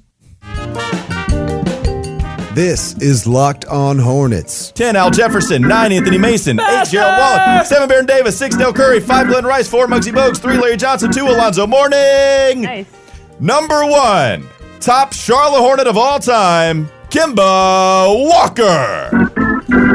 This 2.55 2.95
is 2.95 3.29
Locked 3.29 3.65
On 3.67 3.97
Hornets. 3.97 4.73
10 4.73 4.97
Al 4.97 5.11
Jefferson, 5.11 5.63
9 5.63 5.93
Anthony 5.93 6.19
Mason, 6.19 6.59
8 6.59 6.89
Gerald 6.89 7.17
Wallace, 7.17 7.69
7 7.69 7.89
Baron 7.89 8.07
Davis, 8.07 8.37
6 8.39 8.57
Dell 8.57 8.73
Curry, 8.73 8.99
5 8.99 9.29
Glen 9.29 9.45
Rice, 9.45 9.69
4 9.69 9.87
Muggsy 9.87 10.13
Bogues, 10.13 10.39
3 10.39 10.59
Larry 10.59 10.77
Johnson, 10.77 11.13
2 11.13 11.27
Alonzo 11.27 11.65
Mourning. 11.69 12.63
Nice. 12.63 12.87
Number 13.39 13.87
1, 13.87 14.45
top 14.81 15.13
Charlotte 15.13 15.61
Hornet 15.61 15.87
of 15.87 15.97
all 15.97 16.19
time, 16.19 16.89
Kemba 17.09 18.09
Walker. 18.29 19.11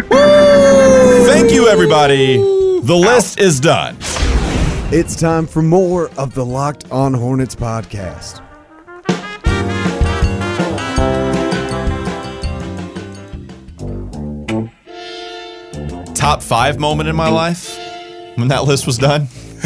Woo! 0.10 1.26
Thank 1.26 1.52
you, 1.52 1.68
everybody. 1.68 2.38
The 2.38 2.96
list 2.96 3.38
is 3.38 3.60
done. 3.60 3.98
It's 4.94 5.18
time 5.18 5.46
for 5.46 5.62
more 5.62 6.10
of 6.18 6.34
the 6.34 6.46
Locked 6.46 6.90
On 6.90 7.14
Hornets 7.14 7.56
podcast. 7.56 8.45
Top 16.16 16.42
five 16.42 16.80
moment 16.80 17.08
in 17.10 17.16
my 17.16 17.30
life 17.30 17.78
when 18.36 18.48
that 18.48 18.64
list 18.66 18.88
was 18.88 18.98
done. 18.98 19.26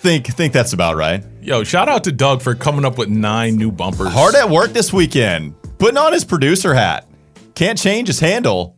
think 0.00 0.26
think 0.28 0.52
that's 0.52 0.72
about 0.72 0.96
right. 0.96 1.24
Yo, 1.42 1.64
shout 1.64 1.88
out 1.88 2.04
to 2.04 2.12
Doug 2.12 2.40
for 2.40 2.54
coming 2.54 2.84
up 2.84 2.96
with 2.96 3.08
nine 3.08 3.56
new 3.56 3.70
bumpers. 3.70 4.12
Hard 4.12 4.34
at 4.34 4.48
work 4.48 4.72
this 4.72 4.92
weekend, 4.92 5.54
putting 5.78 5.98
on 5.98 6.12
his 6.12 6.24
producer 6.24 6.72
hat. 6.74 7.06
Can't 7.54 7.78
change 7.78 8.08
his 8.08 8.20
handle, 8.20 8.76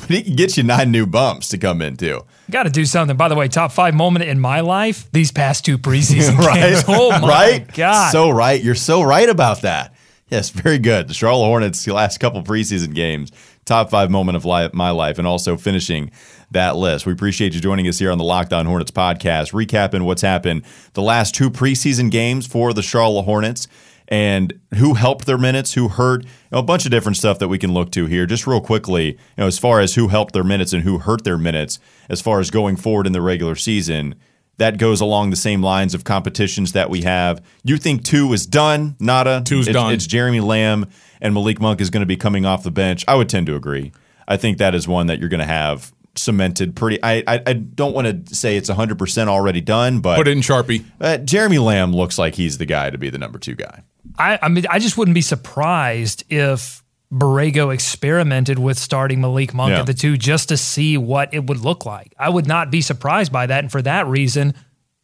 but 0.00 0.10
he 0.10 0.22
can 0.22 0.36
get 0.36 0.56
you 0.56 0.62
nine 0.62 0.90
new 0.90 1.06
bumps 1.06 1.48
to 1.50 1.58
come 1.58 1.80
into. 1.82 2.24
Got 2.50 2.64
to 2.64 2.70
do 2.70 2.84
something. 2.84 3.16
By 3.16 3.28
the 3.28 3.36
way, 3.36 3.46
top 3.48 3.70
five 3.70 3.94
moment 3.94 4.24
in 4.24 4.40
my 4.40 4.60
life: 4.60 5.08
these 5.12 5.30
past 5.30 5.64
two 5.64 5.78
preseason 5.78 6.36
Right? 6.38 6.70
games. 6.72 6.84
Oh 6.88 7.10
my 7.20 7.28
right? 7.28 7.74
god! 7.74 8.10
So 8.10 8.30
right. 8.30 8.60
You're 8.62 8.74
so 8.74 9.02
right 9.02 9.28
about 9.28 9.62
that. 9.62 9.94
Yes, 10.28 10.50
very 10.50 10.78
good. 10.78 11.08
The 11.08 11.14
Charlotte 11.14 11.46
Hornets, 11.46 11.84
the 11.84 11.92
last 11.92 12.18
couple 12.20 12.42
preseason 12.44 12.94
games, 12.94 13.32
top 13.70 13.88
five 13.88 14.10
moment 14.10 14.36
of 14.36 14.44
my 14.74 14.90
life, 14.90 15.16
and 15.16 15.28
also 15.28 15.56
finishing 15.56 16.10
that 16.50 16.74
list. 16.74 17.06
We 17.06 17.12
appreciate 17.12 17.54
you 17.54 17.60
joining 17.60 17.86
us 17.86 18.00
here 18.00 18.10
on 18.10 18.18
the 18.18 18.24
Locked 18.24 18.52
On 18.52 18.66
Hornets 18.66 18.90
podcast, 18.90 19.52
recapping 19.52 20.02
what's 20.02 20.22
happened 20.22 20.62
the 20.94 21.02
last 21.02 21.36
two 21.36 21.50
preseason 21.50 22.10
games 22.10 22.48
for 22.48 22.72
the 22.72 22.82
Charlotte 22.82 23.22
Hornets 23.22 23.68
and 24.08 24.58
who 24.74 24.94
helped 24.94 25.24
their 25.24 25.38
minutes, 25.38 25.74
who 25.74 25.86
hurt, 25.86 26.24
you 26.24 26.30
know, 26.50 26.58
a 26.58 26.64
bunch 26.64 26.84
of 26.84 26.90
different 26.90 27.16
stuff 27.16 27.38
that 27.38 27.46
we 27.46 27.58
can 27.58 27.72
look 27.72 27.92
to 27.92 28.06
here. 28.06 28.26
Just 28.26 28.44
real 28.44 28.60
quickly, 28.60 29.12
you 29.12 29.18
know, 29.38 29.46
as 29.46 29.56
far 29.56 29.78
as 29.78 29.94
who 29.94 30.08
helped 30.08 30.34
their 30.34 30.42
minutes 30.42 30.72
and 30.72 30.82
who 30.82 30.98
hurt 30.98 31.22
their 31.22 31.38
minutes, 31.38 31.78
as 32.08 32.20
far 32.20 32.40
as 32.40 32.50
going 32.50 32.74
forward 32.74 33.06
in 33.06 33.12
the 33.12 33.22
regular 33.22 33.54
season, 33.54 34.16
that 34.60 34.76
goes 34.76 35.00
along 35.00 35.30
the 35.30 35.36
same 35.36 35.62
lines 35.62 35.94
of 35.94 36.04
competitions 36.04 36.72
that 36.72 36.90
we 36.90 37.00
have. 37.00 37.42
You 37.64 37.78
think 37.78 38.04
two 38.04 38.30
is 38.34 38.46
done? 38.46 38.94
Nada. 39.00 39.42
Two's 39.42 39.66
it's, 39.66 39.72
done. 39.72 39.94
It's 39.94 40.06
Jeremy 40.06 40.40
Lamb 40.40 40.86
and 41.18 41.32
Malik 41.32 41.62
Monk 41.62 41.80
is 41.80 41.88
going 41.88 42.02
to 42.02 42.06
be 42.06 42.18
coming 42.18 42.44
off 42.44 42.62
the 42.62 42.70
bench. 42.70 43.02
I 43.08 43.14
would 43.14 43.30
tend 43.30 43.46
to 43.46 43.56
agree. 43.56 43.92
I 44.28 44.36
think 44.36 44.58
that 44.58 44.74
is 44.74 44.86
one 44.86 45.06
that 45.06 45.18
you're 45.18 45.30
going 45.30 45.40
to 45.40 45.46
have 45.46 45.92
cemented 46.14 46.76
pretty. 46.76 47.02
I 47.02 47.24
I, 47.26 47.42
I 47.46 47.52
don't 47.54 47.94
want 47.94 48.26
to 48.26 48.34
say 48.34 48.58
it's 48.58 48.68
100 48.68 48.98
percent 48.98 49.30
already 49.30 49.62
done, 49.62 50.00
but 50.00 50.16
Put 50.16 50.28
it 50.28 50.32
in 50.32 50.40
Sharpie. 50.40 50.84
uh, 51.00 51.16
Jeremy 51.16 51.58
Lamb 51.58 51.96
looks 51.96 52.18
like 52.18 52.34
he's 52.34 52.58
the 52.58 52.66
guy 52.66 52.90
to 52.90 52.98
be 52.98 53.08
the 53.08 53.18
number 53.18 53.38
two 53.38 53.54
guy. 53.54 53.82
I, 54.18 54.38
I 54.42 54.48
mean, 54.48 54.66
I 54.68 54.78
just 54.78 54.98
wouldn't 54.98 55.14
be 55.14 55.22
surprised 55.22 56.24
if 56.28 56.84
Borrego 57.12 57.72
experimented 57.74 58.58
with 58.58 58.78
starting 58.78 59.20
Malik 59.20 59.52
Monk 59.52 59.70
Yeah. 59.72 59.80
at 59.80 59.86
the 59.86 59.94
two 59.94 60.16
just 60.16 60.48
to 60.50 60.56
see 60.56 60.96
what 60.96 61.32
it 61.34 61.46
would 61.46 61.58
look 61.58 61.84
like. 61.84 62.14
I 62.18 62.28
would 62.28 62.46
not 62.46 62.70
be 62.70 62.80
surprised 62.80 63.32
by 63.32 63.46
that, 63.46 63.58
and 63.64 63.70
for 63.72 63.82
that 63.82 64.06
reason, 64.06 64.54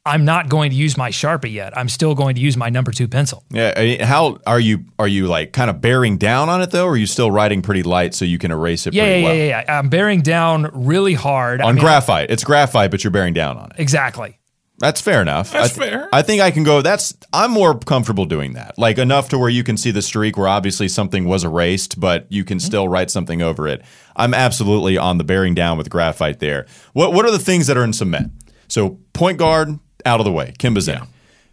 I'm 0.04 0.24
not 0.24 0.48
going 0.48 0.70
to 0.70 0.76
use 0.76 0.96
my 0.96 1.10
Sharpie 1.10 1.52
yet. 1.52 1.76
I'm 1.76 1.88
still 1.88 2.14
going 2.14 2.36
to 2.36 2.40
use 2.40 2.56
my 2.56 2.68
number 2.68 2.92
two 2.92 3.08
pencil. 3.08 3.42
Yeah, 3.50 3.74
I 3.76 3.80
mean, 3.80 4.00
how 4.00 4.38
are 4.46 4.60
you? 4.60 4.84
Are 5.00 5.08
you 5.08 5.26
like 5.26 5.52
kind 5.52 5.68
of 5.68 5.80
bearing 5.80 6.16
down 6.16 6.48
on 6.48 6.62
it 6.62 6.70
though, 6.70 6.86
or 6.86 6.92
are 6.92 6.96
you 6.96 7.08
still 7.08 7.32
writing 7.32 7.60
pretty 7.60 7.82
light 7.82 8.14
so 8.14 8.24
you 8.24 8.38
can 8.38 8.52
erase 8.52 8.86
it 8.86 8.94
Yeah, 8.94 9.02
pretty 9.02 9.20
yeah, 9.22 9.26
well? 9.26 9.34
yeah, 9.36 9.62
yeah. 9.66 9.78
I'm 9.80 9.88
bearing 9.88 10.20
down 10.22 10.70
really 10.72 11.14
hard 11.14 11.60
I 11.60 11.64
On 11.66 11.74
mean, 11.74 11.82
graphite, 11.82 12.30
it's 12.30 12.44
graphite, 12.44 12.92
but 12.92 13.02
you're 13.02 13.10
bearing 13.10 13.34
down 13.34 13.58
on 13.58 13.72
it. 13.72 13.80
Exactly. 13.80 14.38
That's 14.78 15.00
fair 15.00 15.22
enough. 15.22 15.52
That's 15.52 15.78
I 15.78 15.82
th- 15.82 15.90
fair. 15.90 16.08
I 16.12 16.22
think 16.22 16.42
I 16.42 16.50
can 16.50 16.62
go. 16.62 16.82
That's 16.82 17.16
I'm 17.32 17.50
more 17.50 17.78
comfortable 17.78 18.26
doing 18.26 18.52
that. 18.54 18.78
Like 18.78 18.98
enough 18.98 19.30
to 19.30 19.38
where 19.38 19.48
you 19.48 19.64
can 19.64 19.76
see 19.76 19.90
the 19.90 20.02
streak 20.02 20.36
where 20.36 20.48
obviously 20.48 20.88
something 20.88 21.24
was 21.24 21.44
erased, 21.44 21.98
but 21.98 22.26
you 22.30 22.44
can 22.44 22.58
mm-hmm. 22.58 22.66
still 22.66 22.88
write 22.88 23.10
something 23.10 23.40
over 23.40 23.66
it. 23.66 23.82
I'm 24.16 24.34
absolutely 24.34 24.98
on 24.98 25.16
the 25.18 25.24
bearing 25.24 25.54
down 25.54 25.78
with 25.78 25.88
graphite 25.88 26.40
there. 26.40 26.66
What 26.92 27.14
What 27.14 27.24
are 27.24 27.30
the 27.30 27.38
things 27.38 27.68
that 27.68 27.76
are 27.76 27.84
in 27.84 27.94
cement? 27.94 28.32
So 28.68 28.98
point 29.14 29.38
guard 29.38 29.78
out 30.04 30.20
of 30.20 30.26
the 30.26 30.32
way. 30.32 30.52
Kemba's 30.58 30.88
in. 30.88 31.00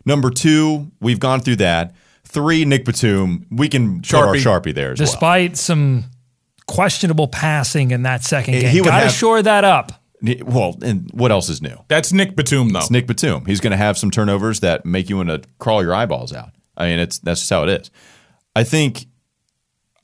Number 0.05 0.29
two, 0.29 0.91
we've 0.99 1.19
gone 1.19 1.39
through 1.39 1.57
that. 1.57 1.95
Three, 2.25 2.65
Nick 2.65 2.83
Batum. 2.83 3.45
We 3.51 3.69
can 3.69 4.01
put 4.01 4.13
our 4.15 4.33
Sharpie. 4.33 4.41
Sharpie 4.41 4.75
there 4.75 4.91
as 4.91 4.99
well. 4.99 5.05
Despite 5.05 5.55
some 5.55 6.05
questionable 6.67 7.27
passing 7.27 7.91
in 7.91 8.03
that 8.03 8.23
second 8.23 8.55
He 8.55 8.61
game, 8.61 8.75
would 8.77 8.85
got 8.85 8.99
to 8.99 9.05
have- 9.05 9.13
shore 9.13 9.41
that 9.41 9.63
up. 9.63 10.02
Well, 10.45 10.77
and 10.81 11.09
what 11.13 11.31
else 11.31 11.49
is 11.49 11.61
new? 11.61 11.75
That's 11.89 12.13
Nick 12.13 12.35
Batum, 12.35 12.69
though. 12.69 12.79
It's 12.79 12.89
Nick 12.91 13.07
Batum. 13.07 13.45
He's 13.45 13.59
going 13.59 13.71
to 13.71 13.77
have 13.77 13.97
some 13.97 14.09
turnovers 14.09 14.61
that 14.61 14.85
make 14.85 15.09
you 15.09 15.17
want 15.17 15.29
to 15.29 15.41
crawl 15.59 15.83
your 15.83 15.93
eyeballs 15.93 16.31
out. 16.33 16.51
I 16.77 16.87
mean, 16.87 16.99
it's 16.99 17.19
that's 17.19 17.41
just 17.41 17.49
how 17.49 17.63
it 17.63 17.69
is. 17.81 17.91
I 18.55 18.63
think, 18.63 19.05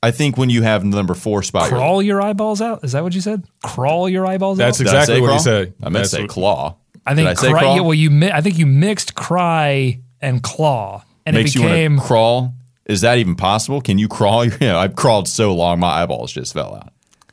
I 0.04 0.12
think 0.12 0.38
when 0.38 0.50
you 0.50 0.62
have 0.64 0.84
number 0.84 1.14
four 1.14 1.42
spot, 1.44 1.70
you're- 1.70 1.80
Crawl 1.80 2.02
your 2.02 2.22
eyeballs 2.22 2.62
out? 2.62 2.84
Is 2.84 2.92
that 2.92 3.04
what 3.04 3.14
you 3.16 3.22
said? 3.22 3.46
Crawl 3.64 4.10
your 4.10 4.26
eyeballs 4.28 4.58
That's 4.58 4.80
out? 4.82 4.86
Did 4.86 4.88
I 4.88 5.00
exactly 5.00 5.16
say 5.16 5.22
what 5.22 5.28
he 5.28 5.32
crawl? 5.32 5.40
said. 5.40 5.74
I 5.82 5.84
meant 5.86 5.94
That's 5.94 6.10
to 6.12 6.16
say 6.18 6.22
what- 6.24 6.30
claw. 6.32 6.76
I 7.06 7.16
think 7.16 7.28
Did 7.30 7.38
I 7.38 7.42
say 7.42 7.52
cry, 7.52 7.60
crawl? 7.62 7.76
yeah, 7.76 7.82
well, 7.82 7.94
you 7.94 8.10
mi- 8.12 8.32
I 8.32 8.42
think 8.42 8.58
you 8.58 8.66
mixed 8.66 9.16
cry 9.16 10.02
and 10.22 10.44
claw, 10.44 11.04
and 11.26 11.36
Makes 11.36 11.52
it 11.52 11.56
you 11.56 11.62
became 11.62 11.94
want 11.96 12.02
to 12.04 12.08
crawl. 12.08 12.54
Is 12.86 13.02
that 13.02 13.18
even 13.20 13.36
possible? 13.36 13.82
Can 13.82 13.98
you 13.98 14.08
crawl? 14.08 14.46
You 14.46 14.52
know, 14.60 14.78
I've 14.78 14.96
crawled 14.96 15.28
so 15.28 15.56
long, 15.56 15.80
my 15.80 16.02
eyeballs 16.04 16.32
just 16.34 16.54
fell 16.54 16.76
out. 16.76 16.92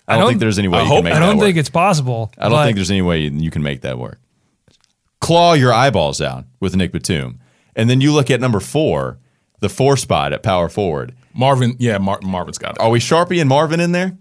I 0.08 0.12
don't, 0.14 0.20
don't- 0.22 0.28
think 0.30 0.40
there's 0.40 0.58
any 0.58 0.68
way 0.68 0.78
I 0.78 0.82
you 0.82 0.88
hope- 0.88 0.96
can 0.98 1.04
make 1.04 1.12
that 1.14 1.20
work. 1.20 1.22
I 1.22 1.26
don't 1.28 1.36
work. 1.38 1.46
think 1.46 1.56
it's 1.58 1.70
possible. 1.70 2.32
I 2.38 2.48
don't 2.48 2.64
think 2.64 2.76
there's 2.76 2.90
any 2.90 3.02
way 3.02 3.20
you 3.22 3.50
can 3.50 3.62
make 3.62 3.80
that 3.82 3.98
work. 3.98 4.20
Claw 5.20 5.54
your 5.54 5.72
eyeballs 5.72 6.20
out 6.20 6.44
with 6.60 6.76
Nick 6.76 6.92
Batum, 6.92 7.40
and 7.74 7.88
then 7.90 8.00
you 8.00 8.12
look 8.12 8.30
at 8.30 8.40
number 8.40 8.60
four, 8.60 9.18
the 9.60 9.68
four 9.68 9.96
spot 9.96 10.32
at 10.32 10.42
power 10.42 10.68
forward. 10.68 11.14
Marvin, 11.34 11.74
yeah, 11.78 11.98
Mar- 11.98 12.20
Marvin's 12.22 12.58
got 12.58 12.72
it. 12.76 12.80
Are 12.80 12.90
we 12.90 12.98
Sharpie 13.00 13.40
and 13.40 13.48
Marvin 13.48 13.80
in 13.80 13.92
there? 13.92 14.16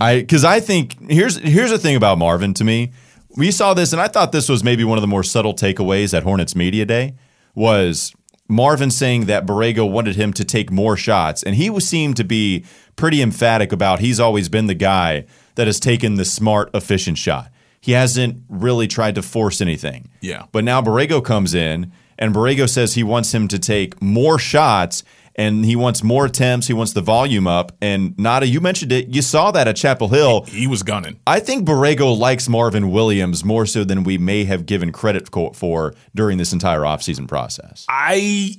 I 0.00 0.20
because 0.20 0.44
I 0.44 0.60
think 0.60 1.10
here's 1.10 1.36
here's 1.36 1.70
the 1.70 1.78
thing 1.78 1.96
about 1.96 2.18
Marvin 2.18 2.54
to 2.54 2.64
me. 2.64 2.92
We 3.36 3.50
saw 3.50 3.74
this, 3.74 3.92
and 3.92 4.00
I 4.00 4.08
thought 4.08 4.32
this 4.32 4.48
was 4.48 4.62
maybe 4.64 4.84
one 4.84 4.96
of 4.96 5.02
the 5.02 5.08
more 5.08 5.22
subtle 5.22 5.54
takeaways 5.54 6.14
at 6.16 6.22
Hornets 6.22 6.54
Media 6.54 6.84
Day 6.86 7.14
was 7.54 8.14
Marvin 8.52 8.90
saying 8.90 9.24
that 9.26 9.46
Borrego 9.46 9.90
wanted 9.90 10.14
him 10.16 10.32
to 10.34 10.44
take 10.44 10.70
more 10.70 10.94
shots, 10.94 11.42
and 11.42 11.56
he 11.56 11.80
seemed 11.80 12.16
to 12.18 12.24
be 12.24 12.64
pretty 12.96 13.22
emphatic 13.22 13.72
about 13.72 14.00
he's 14.00 14.20
always 14.20 14.50
been 14.50 14.66
the 14.66 14.74
guy 14.74 15.24
that 15.54 15.66
has 15.66 15.80
taken 15.80 16.16
the 16.16 16.24
smart, 16.26 16.70
efficient 16.74 17.16
shot. 17.16 17.50
He 17.80 17.92
hasn't 17.92 18.42
really 18.50 18.86
tried 18.86 19.14
to 19.14 19.22
force 19.22 19.62
anything. 19.62 20.10
Yeah. 20.20 20.44
But 20.52 20.64
now 20.64 20.82
Borrego 20.82 21.24
comes 21.24 21.54
in, 21.54 21.92
and 22.18 22.34
Borrego 22.34 22.68
says 22.68 22.94
he 22.94 23.02
wants 23.02 23.32
him 23.32 23.48
to 23.48 23.58
take 23.58 24.00
more 24.02 24.38
shots 24.38 25.02
and 25.34 25.64
he 25.64 25.76
wants 25.76 26.02
more 26.02 26.26
attempts. 26.26 26.66
He 26.66 26.72
wants 26.72 26.92
the 26.92 27.00
volume 27.00 27.46
up. 27.46 27.72
And 27.80 28.18
Nada, 28.18 28.46
you 28.46 28.60
mentioned 28.60 28.92
it. 28.92 29.08
You 29.08 29.22
saw 29.22 29.50
that 29.52 29.68
at 29.68 29.76
Chapel 29.76 30.08
Hill. 30.08 30.42
He 30.42 30.66
was 30.66 30.82
gunning. 30.82 31.18
I 31.26 31.40
think 31.40 31.66
Borrego 31.66 32.16
likes 32.16 32.48
Marvin 32.48 32.90
Williams 32.90 33.44
more 33.44 33.66
so 33.66 33.84
than 33.84 34.04
we 34.04 34.18
may 34.18 34.44
have 34.44 34.66
given 34.66 34.92
credit 34.92 35.28
for 35.54 35.94
during 36.14 36.38
this 36.38 36.52
entire 36.52 36.80
offseason 36.80 37.26
process. 37.26 37.86
I, 37.88 38.56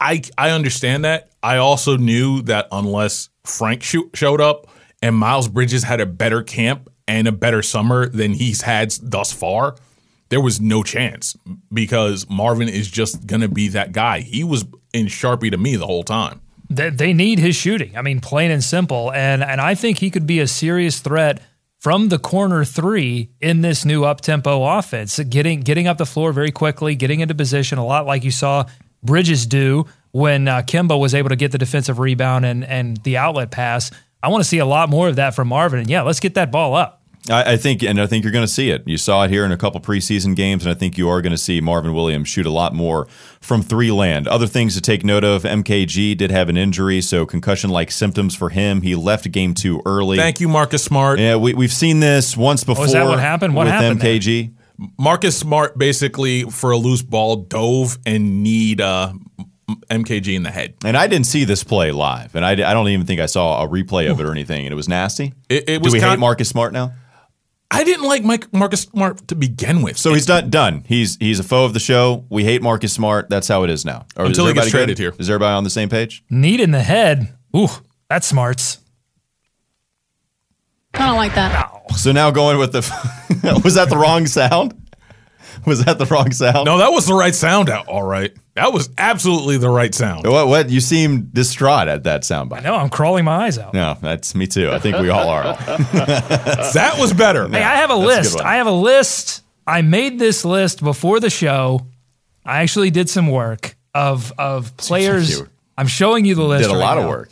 I, 0.00 0.22
I 0.38 0.50
understand 0.50 1.04
that. 1.04 1.30
I 1.42 1.56
also 1.58 1.96
knew 1.96 2.42
that 2.42 2.68
unless 2.72 3.28
Frank 3.44 3.82
sho- 3.82 4.10
showed 4.14 4.40
up 4.40 4.68
and 5.02 5.16
Miles 5.16 5.48
Bridges 5.48 5.82
had 5.82 6.00
a 6.00 6.06
better 6.06 6.42
camp 6.42 6.88
and 7.08 7.26
a 7.26 7.32
better 7.32 7.62
summer 7.62 8.08
than 8.08 8.32
he's 8.32 8.62
had 8.62 8.92
thus 9.02 9.32
far, 9.32 9.76
there 10.32 10.40
was 10.40 10.62
no 10.62 10.82
chance 10.82 11.36
because 11.70 12.26
Marvin 12.30 12.66
is 12.66 12.90
just 12.90 13.26
going 13.26 13.42
to 13.42 13.48
be 13.48 13.68
that 13.68 13.92
guy. 13.92 14.20
He 14.20 14.42
was 14.44 14.64
in 14.94 15.04
Sharpie 15.04 15.50
to 15.50 15.58
me 15.58 15.76
the 15.76 15.84
whole 15.84 16.04
time. 16.04 16.40
they, 16.70 16.88
they 16.88 17.12
need 17.12 17.38
his 17.38 17.54
shooting. 17.54 17.98
I 17.98 18.00
mean, 18.00 18.20
plain 18.20 18.50
and 18.50 18.64
simple. 18.64 19.12
And 19.12 19.44
and 19.44 19.60
I 19.60 19.74
think 19.74 19.98
he 19.98 20.08
could 20.08 20.26
be 20.26 20.40
a 20.40 20.46
serious 20.46 21.00
threat 21.00 21.42
from 21.80 22.08
the 22.08 22.18
corner 22.18 22.64
three 22.64 23.28
in 23.42 23.60
this 23.60 23.84
new 23.84 24.04
up 24.04 24.22
tempo 24.22 24.64
offense. 24.64 25.18
Getting 25.18 25.60
getting 25.60 25.86
up 25.86 25.98
the 25.98 26.06
floor 26.06 26.32
very 26.32 26.50
quickly, 26.50 26.94
getting 26.94 27.20
into 27.20 27.34
position, 27.34 27.76
a 27.76 27.84
lot 27.84 28.06
like 28.06 28.24
you 28.24 28.30
saw 28.30 28.64
Bridges 29.02 29.44
do 29.44 29.84
when 30.12 30.48
uh, 30.48 30.62
Kemba 30.62 30.98
was 30.98 31.14
able 31.14 31.28
to 31.28 31.36
get 31.36 31.52
the 31.52 31.58
defensive 31.58 31.98
rebound 31.98 32.46
and 32.46 32.64
and 32.64 32.96
the 33.04 33.18
outlet 33.18 33.50
pass. 33.50 33.90
I 34.22 34.28
want 34.28 34.42
to 34.42 34.48
see 34.48 34.60
a 34.60 34.64
lot 34.64 34.88
more 34.88 35.08
of 35.08 35.16
that 35.16 35.34
from 35.34 35.48
Marvin. 35.48 35.80
And 35.80 35.90
yeah, 35.90 36.00
let's 36.00 36.20
get 36.20 36.36
that 36.36 36.50
ball 36.50 36.74
up. 36.74 37.01
I, 37.30 37.52
I 37.52 37.56
think, 37.56 37.82
and 37.84 38.00
I 38.00 38.06
think 38.06 38.24
you're 38.24 38.32
going 38.32 38.46
to 38.46 38.52
see 38.52 38.70
it. 38.70 38.82
You 38.86 38.96
saw 38.96 39.22
it 39.24 39.30
here 39.30 39.44
in 39.44 39.52
a 39.52 39.56
couple 39.56 39.80
preseason 39.80 40.34
games, 40.34 40.64
and 40.66 40.74
I 40.74 40.78
think 40.78 40.98
you 40.98 41.08
are 41.08 41.22
going 41.22 41.30
to 41.30 41.38
see 41.38 41.60
Marvin 41.60 41.94
Williams 41.94 42.28
shoot 42.28 42.46
a 42.46 42.50
lot 42.50 42.74
more 42.74 43.06
from 43.40 43.62
three 43.62 43.92
land. 43.92 44.26
Other 44.26 44.46
things 44.48 44.74
to 44.74 44.80
take 44.80 45.04
note 45.04 45.22
of: 45.22 45.44
MKG 45.44 46.16
did 46.16 46.30
have 46.32 46.48
an 46.48 46.56
injury, 46.56 47.00
so 47.00 47.24
concussion-like 47.24 47.92
symptoms 47.92 48.34
for 48.34 48.48
him. 48.48 48.82
He 48.82 48.96
left 48.96 49.30
game 49.30 49.54
two 49.54 49.80
early. 49.86 50.16
Thank 50.16 50.40
you, 50.40 50.48
Marcus 50.48 50.82
Smart. 50.82 51.20
Yeah, 51.20 51.36
we, 51.36 51.54
we've 51.54 51.72
seen 51.72 52.00
this 52.00 52.36
once 52.36 52.64
before. 52.64 52.86
is 52.86 52.92
that 52.92 53.06
what 53.06 53.20
happened? 53.20 53.54
What 53.54 53.66
with 53.66 53.74
happened 53.74 54.00
there? 54.00 54.18
MKG? 54.18 54.54
Marcus 54.98 55.38
Smart 55.38 55.78
basically 55.78 56.42
for 56.44 56.72
a 56.72 56.76
loose 56.76 57.02
ball 57.02 57.36
dove 57.36 57.98
and 58.04 58.42
kneed 58.42 58.80
uh, 58.80 59.12
MKG 59.90 60.34
in 60.34 60.42
the 60.42 60.50
head. 60.50 60.74
And 60.84 60.96
I 60.96 61.06
didn't 61.06 61.26
see 61.26 61.44
this 61.44 61.62
play 61.62 61.92
live, 61.92 62.34
and 62.34 62.44
I, 62.44 62.52
I 62.52 62.74
don't 62.74 62.88
even 62.88 63.06
think 63.06 63.20
I 63.20 63.26
saw 63.26 63.62
a 63.62 63.68
replay 63.68 64.10
of 64.10 64.18
it 64.18 64.26
or 64.26 64.32
anything. 64.32 64.66
And 64.66 64.72
it 64.72 64.76
was 64.76 64.88
nasty. 64.88 65.34
It- 65.48 65.68
it 65.68 65.78
Do 65.78 65.84
was 65.84 65.92
we 65.92 66.00
hate 66.00 66.18
Marcus 66.18 66.48
Smart 66.48 66.72
now? 66.72 66.94
I 67.74 67.84
didn't 67.84 68.04
like 68.04 68.22
Mike 68.22 68.52
Marcus 68.52 68.82
Smart 68.82 69.26
to 69.28 69.34
begin 69.34 69.80
with. 69.80 69.96
So 69.96 70.12
he's 70.12 70.26
done. 70.26 70.50
Done. 70.50 70.84
He's 70.86 71.16
he's 71.16 71.40
a 71.40 71.42
foe 71.42 71.64
of 71.64 71.72
the 71.72 71.80
show. 71.80 72.26
We 72.28 72.44
hate 72.44 72.60
Marcus 72.62 72.92
Smart. 72.92 73.30
That's 73.30 73.48
how 73.48 73.62
it 73.64 73.70
is 73.70 73.84
now. 73.86 74.04
Or 74.16 74.24
is 74.26 74.30
Until 74.30 74.46
he 74.46 74.52
gets 74.52 74.66
everybody 74.66 74.70
traded 74.70 74.96
good? 74.98 75.02
here. 75.02 75.14
Is 75.18 75.30
everybody 75.30 75.54
on 75.54 75.64
the 75.64 75.70
same 75.70 75.88
page? 75.88 76.22
Kneed 76.28 76.60
in 76.60 76.70
the 76.70 76.82
head. 76.82 77.34
Ooh, 77.56 77.68
that's 78.10 78.26
smarts. 78.26 78.78
I 80.94 81.06
don't 81.06 81.16
like 81.16 81.34
that. 81.34 81.70
So 81.96 82.12
now 82.12 82.30
going 82.30 82.58
with 82.58 82.72
the 82.72 82.80
was 83.64 83.74
that 83.74 83.88
the 83.88 83.96
wrong 83.96 84.26
sound? 84.26 84.74
Was 85.66 85.84
that 85.84 85.98
the 85.98 86.06
wrong 86.06 86.32
sound? 86.32 86.64
no, 86.66 86.78
that 86.78 86.92
was 86.92 87.06
the 87.06 87.14
right 87.14 87.34
sound. 87.34 87.68
Out 87.70 87.88
all 87.88 88.02
right. 88.02 88.32
That 88.54 88.72
was 88.72 88.90
absolutely 88.98 89.56
the 89.58 89.68
right 89.70 89.94
sound. 89.94 90.26
What? 90.26 90.46
What? 90.48 90.70
You 90.70 90.80
seem 90.80 91.30
distraught 91.32 91.88
at 91.88 92.04
that 92.04 92.22
soundbite. 92.22 92.62
No, 92.64 92.74
I'm 92.74 92.90
crawling 92.90 93.24
my 93.24 93.46
eyes 93.46 93.58
out. 93.58 93.72
No, 93.74 93.96
that's 94.00 94.34
me 94.34 94.46
too. 94.46 94.70
I 94.70 94.78
think 94.78 94.98
we 94.98 95.08
all 95.08 95.28
are. 95.28 95.42
That 96.74 96.96
was 96.98 97.12
better. 97.12 97.48
Hey, 97.48 97.62
I 97.62 97.76
have 97.76 97.90
a 97.90 97.94
That's 97.94 98.02
a 98.02 98.06
good 98.06 98.16
list. 98.24 98.34
one. 98.36 98.46
I 98.46 98.56
have 98.56 98.66
a 98.66 98.70
list. 98.72 99.42
I 99.66 99.82
made 99.82 100.18
this 100.18 100.44
list 100.44 100.82
before 100.82 101.20
the 101.20 101.30
show. 101.30 101.86
I 102.44 102.62
actually 102.62 102.90
did 102.90 103.08
some 103.08 103.28
work 103.28 103.76
of 103.94 104.32
of 104.38 104.76
players. 104.76 105.38
you 105.38 105.48
I'm 105.78 105.86
showing 105.86 106.24
you 106.24 106.34
the 106.34 106.42
list. 106.44 106.64
Did 106.64 106.70
a 106.74 106.74
right 106.78 106.80
lot 106.80 106.98
of 106.98 107.08
work. 107.08 107.30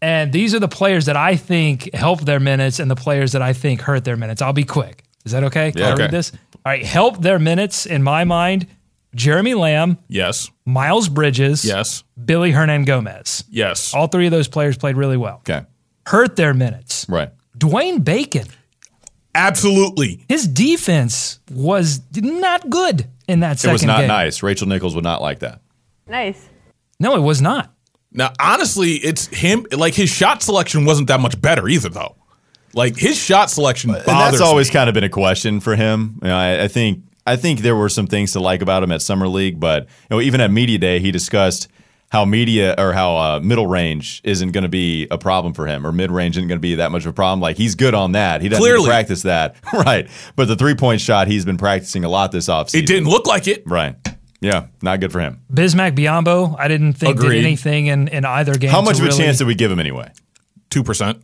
And 0.00 0.32
these 0.32 0.54
are 0.54 0.58
the 0.60 0.68
players 0.68 1.06
that 1.06 1.16
I 1.16 1.36
think 1.36 1.92
help 1.94 2.20
their 2.20 2.40
minutes 2.40 2.78
and 2.78 2.90
the 2.90 2.94
players 2.96 3.32
that 3.32 3.42
I 3.42 3.52
think 3.52 3.80
hurt 3.80 4.04
their 4.04 4.16
minutes. 4.16 4.40
I'll 4.42 4.52
be 4.52 4.64
quick. 4.64 5.04
Is 5.24 5.32
that 5.32 5.44
okay? 5.44 5.72
Can 5.72 5.80
Yeah, 5.82 5.88
I 5.88 5.92
okay. 5.92 6.02
read 6.04 6.10
this? 6.12 6.32
All 6.66 6.72
right. 6.72 6.84
Help 6.84 7.20
their 7.22 7.38
minutes 7.38 7.86
in 7.86 8.02
my 8.02 8.24
mind. 8.24 8.66
Jeremy 9.14 9.54
Lamb, 9.54 9.98
Yes. 10.08 10.50
Miles 10.66 11.08
Bridges, 11.08 11.64
Yes. 11.64 12.04
Billy 12.22 12.52
Hernangomez. 12.52 13.44
Yes. 13.48 13.94
All 13.94 14.06
three 14.06 14.26
of 14.26 14.30
those 14.32 14.48
players 14.48 14.76
played 14.76 14.96
really 14.96 15.16
well. 15.16 15.36
Okay. 15.48 15.62
Hurt 16.06 16.36
their 16.36 16.52
minutes. 16.52 17.06
Right. 17.08 17.30
Dwayne 17.56 18.04
Bacon. 18.04 18.46
Absolutely. 19.34 20.24
His 20.28 20.46
defense 20.46 21.38
was 21.50 22.00
not 22.14 22.68
good 22.70 23.06
in 23.28 23.40
that 23.40 23.62
It 23.64 23.70
was 23.72 23.84
not 23.84 24.00
game. 24.00 24.08
nice. 24.08 24.42
Rachel 24.42 24.66
Nichols 24.68 24.94
would 24.94 25.04
not 25.04 25.22
like 25.22 25.40
that. 25.40 25.60
Nice. 26.06 26.40
No, 27.00 27.14
it 27.16 27.20
was 27.20 27.40
not. 27.40 27.72
Now, 28.12 28.32
honestly, 28.40 28.94
it's 28.94 29.26
him. 29.26 29.66
Like 29.72 29.94
his 29.94 30.08
shot 30.10 30.42
selection 30.42 30.84
wasn't 30.84 31.08
that 31.08 31.20
much 31.20 31.40
better 31.40 31.68
either, 31.68 31.88
though. 31.88 32.16
Like 32.78 32.96
his 32.96 33.16
shot 33.18 33.50
selection 33.50 33.90
bothers 33.90 34.06
and 34.08 34.16
that's 34.18 34.40
always 34.40 34.68
me. 34.68 34.72
kind 34.74 34.88
of 34.88 34.94
been 34.94 35.04
a 35.04 35.08
question 35.08 35.60
for 35.60 35.74
him. 35.76 36.18
You 36.22 36.28
know, 36.28 36.36
I, 36.36 36.64
I 36.64 36.68
think 36.68 37.02
I 37.26 37.36
think 37.36 37.60
there 37.60 37.76
were 37.76 37.88
some 37.88 38.06
things 38.06 38.32
to 38.32 38.40
like 38.40 38.62
about 38.62 38.82
him 38.82 38.92
at 38.92 39.02
summer 39.02 39.28
league, 39.28 39.58
but 39.60 39.82
you 39.84 39.88
know, 40.10 40.20
even 40.20 40.40
at 40.40 40.50
media 40.50 40.78
day, 40.78 40.98
he 41.00 41.10
discussed 41.10 41.68
how 42.10 42.24
media 42.24 42.74
or 42.78 42.94
how 42.94 43.16
uh, 43.16 43.40
middle 43.40 43.66
range 43.66 44.22
isn't 44.24 44.52
going 44.52 44.62
to 44.62 44.68
be 44.70 45.06
a 45.10 45.18
problem 45.18 45.52
for 45.52 45.66
him, 45.66 45.86
or 45.86 45.92
mid 45.92 46.10
range 46.10 46.38
isn't 46.38 46.48
going 46.48 46.56
to 46.58 46.62
be 46.62 46.76
that 46.76 46.90
much 46.90 47.04
of 47.04 47.10
a 47.10 47.12
problem. 47.12 47.40
Like 47.40 47.56
he's 47.58 47.74
good 47.74 47.92
on 47.94 48.12
that. 48.12 48.40
He 48.40 48.48
doesn't 48.48 48.62
need 48.62 48.68
to 48.70 48.74
Clearly. 48.76 48.88
practice 48.88 49.22
that, 49.22 49.56
right? 49.74 50.08
But 50.36 50.48
the 50.48 50.56
three 50.56 50.74
point 50.74 51.00
shot, 51.02 51.28
he's 51.28 51.44
been 51.44 51.58
practicing 51.58 52.04
a 52.04 52.08
lot 52.08 52.32
this 52.32 52.48
offseason. 52.48 52.76
It 52.82 52.86
didn't 52.86 53.08
look 53.10 53.26
like 53.26 53.46
it. 53.46 53.62
right. 53.66 53.94
Yeah, 54.40 54.68
not 54.82 55.00
good 55.00 55.10
for 55.10 55.18
him. 55.18 55.42
Bismack 55.52 55.96
Biyombo, 55.96 56.54
I 56.58 56.68
didn't 56.68 56.92
think 56.92 57.16
Agreed. 57.18 57.38
did 57.38 57.44
anything 57.44 57.86
in, 57.88 58.06
in 58.06 58.24
either 58.24 58.54
game. 58.54 58.70
How 58.70 58.80
much 58.80 58.98
of 58.98 59.02
a 59.02 59.06
really- 59.06 59.18
chance 59.18 59.38
did 59.38 59.48
we 59.48 59.56
give 59.56 59.68
him 59.72 59.80
anyway? 59.80 60.12
Two 60.70 60.84
percent. 60.84 61.20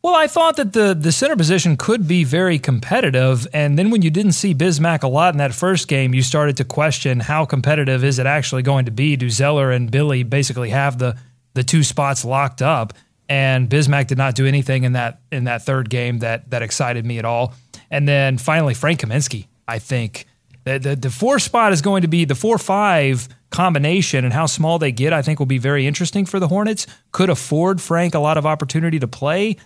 Well, 0.00 0.14
I 0.14 0.28
thought 0.28 0.56
that 0.56 0.72
the 0.74 0.94
the 0.94 1.10
center 1.10 1.34
position 1.34 1.76
could 1.76 2.06
be 2.06 2.22
very 2.22 2.58
competitive, 2.58 3.48
and 3.52 3.76
then 3.76 3.90
when 3.90 4.02
you 4.02 4.10
didn't 4.10 4.32
see 4.32 4.54
Bismack 4.54 5.02
a 5.02 5.08
lot 5.08 5.34
in 5.34 5.38
that 5.38 5.52
first 5.52 5.88
game, 5.88 6.14
you 6.14 6.22
started 6.22 6.56
to 6.58 6.64
question 6.64 7.18
how 7.18 7.44
competitive 7.44 8.04
is 8.04 8.20
it 8.20 8.26
actually 8.26 8.62
going 8.62 8.84
to 8.84 8.92
be? 8.92 9.16
Do 9.16 9.28
Zeller 9.28 9.72
and 9.72 9.90
Billy 9.90 10.22
basically 10.22 10.70
have 10.70 10.98
the 10.98 11.16
the 11.54 11.64
two 11.64 11.82
spots 11.82 12.24
locked 12.24 12.62
up? 12.62 12.92
And 13.28 13.68
Bismack 13.68 14.06
did 14.06 14.18
not 14.18 14.36
do 14.36 14.46
anything 14.46 14.84
in 14.84 14.92
that 14.92 15.20
in 15.32 15.44
that 15.44 15.62
third 15.62 15.90
game 15.90 16.20
that 16.20 16.48
that 16.50 16.62
excited 16.62 17.04
me 17.04 17.18
at 17.18 17.24
all. 17.24 17.54
And 17.90 18.06
then 18.06 18.38
finally, 18.38 18.74
Frank 18.74 19.00
Kaminsky, 19.00 19.48
I 19.66 19.80
think 19.80 20.26
the 20.62 20.78
the, 20.78 20.94
the 20.94 21.10
four 21.10 21.40
spot 21.40 21.72
is 21.72 21.82
going 21.82 22.02
to 22.02 22.08
be 22.08 22.24
the 22.24 22.36
four 22.36 22.56
five 22.56 23.28
combination 23.50 24.24
and 24.24 24.32
how 24.32 24.46
small 24.46 24.78
they 24.78 24.92
get. 24.92 25.12
I 25.12 25.22
think 25.22 25.40
will 25.40 25.46
be 25.46 25.58
very 25.58 25.88
interesting 25.88 26.24
for 26.24 26.38
the 26.38 26.46
Hornets. 26.46 26.86
Could 27.10 27.30
afford 27.30 27.80
Frank 27.80 28.14
a 28.14 28.20
lot 28.20 28.38
of 28.38 28.46
opportunity 28.46 29.00
to 29.00 29.08
play 29.08 29.56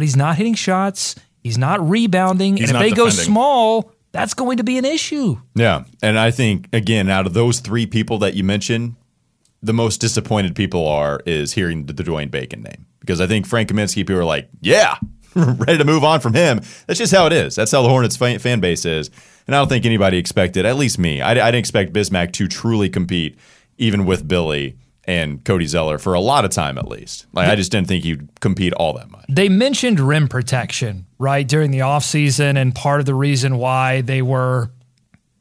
but 0.00 0.04
he's 0.04 0.16
not 0.16 0.36
hitting 0.36 0.54
shots. 0.54 1.14
He's 1.42 1.58
not 1.58 1.86
rebounding. 1.86 2.56
He's 2.56 2.70
and 2.70 2.78
if 2.78 2.80
they 2.80 2.96
go 2.96 3.10
small, 3.10 3.92
that's 4.12 4.32
going 4.32 4.56
to 4.56 4.64
be 4.64 4.78
an 4.78 4.86
issue. 4.86 5.38
Yeah, 5.54 5.84
and 6.02 6.18
I 6.18 6.30
think 6.30 6.70
again, 6.72 7.10
out 7.10 7.26
of 7.26 7.34
those 7.34 7.60
three 7.60 7.84
people 7.84 8.16
that 8.20 8.32
you 8.32 8.42
mentioned, 8.42 8.96
the 9.62 9.74
most 9.74 9.98
disappointed 9.98 10.56
people 10.56 10.88
are 10.88 11.20
is 11.26 11.52
hearing 11.52 11.84
the, 11.84 11.92
the 11.92 12.02
Dwayne 12.02 12.30
Bacon 12.30 12.62
name 12.62 12.86
because 13.00 13.20
I 13.20 13.26
think 13.26 13.46
Frank 13.46 13.68
Kaminsky 13.68 13.96
people 13.96 14.16
are 14.16 14.24
like, 14.24 14.48
yeah, 14.62 14.96
ready 15.34 15.76
to 15.76 15.84
move 15.84 16.02
on 16.02 16.20
from 16.20 16.32
him. 16.32 16.62
That's 16.86 16.98
just 16.98 17.12
how 17.12 17.26
it 17.26 17.34
is. 17.34 17.54
That's 17.56 17.70
how 17.70 17.82
the 17.82 17.90
Hornets 17.90 18.16
fan, 18.16 18.38
fan 18.38 18.60
base 18.60 18.86
is. 18.86 19.10
And 19.46 19.54
I 19.54 19.58
don't 19.58 19.68
think 19.68 19.84
anybody 19.84 20.16
expected, 20.16 20.64
at 20.64 20.76
least 20.76 20.98
me, 20.98 21.20
I, 21.20 21.32
I 21.32 21.34
didn't 21.34 21.56
expect 21.56 21.92
Bismack 21.92 22.32
to 22.32 22.48
truly 22.48 22.88
compete, 22.88 23.38
even 23.76 24.06
with 24.06 24.26
Billy 24.26 24.78
and 25.04 25.44
Cody 25.44 25.66
Zeller 25.66 25.98
for 25.98 26.14
a 26.14 26.20
lot 26.20 26.44
of 26.44 26.50
time 26.50 26.78
at 26.78 26.88
least. 26.88 27.26
Like 27.32 27.48
I 27.48 27.56
just 27.56 27.72
didn't 27.72 27.88
think 27.88 28.04
he'd 28.04 28.28
compete 28.40 28.72
all 28.74 28.92
that 28.94 29.10
much. 29.10 29.24
They 29.28 29.48
mentioned 29.48 30.00
rim 30.00 30.28
protection, 30.28 31.06
right, 31.18 31.46
during 31.46 31.70
the 31.70 31.80
offseason, 31.80 32.56
and 32.56 32.74
part 32.74 33.00
of 33.00 33.06
the 33.06 33.14
reason 33.14 33.56
why 33.56 34.02
they 34.02 34.22
were 34.22 34.70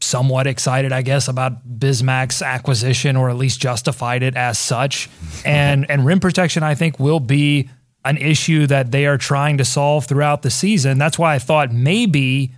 somewhat 0.02 0.48
excited, 0.48 0.92
I 0.92 1.02
guess, 1.02 1.28
about 1.28 1.80
Bismack's 1.80 2.42
acquisition 2.42 3.16
or 3.16 3.30
at 3.30 3.36
least 3.36 3.60
justified 3.60 4.24
it 4.24 4.36
as 4.36 4.58
such. 4.58 5.10
and 5.46 5.90
and 5.90 6.06
rim 6.06 6.20
protection, 6.20 6.64
I 6.64 6.76
think, 6.76 7.00
will 7.00 7.20
be 7.20 7.70
an 8.06 8.18
issue 8.18 8.66
that 8.68 8.92
they 8.92 9.06
are 9.06 9.18
trying 9.18 9.58
to 9.58 9.66
solve 9.66 10.06
throughout 10.06 10.42
the 10.42 10.50
season. 10.50 10.98
That's 10.98 11.20
why 11.20 11.36
I 11.36 11.40
thought 11.40 11.72
maybe, 11.74 12.54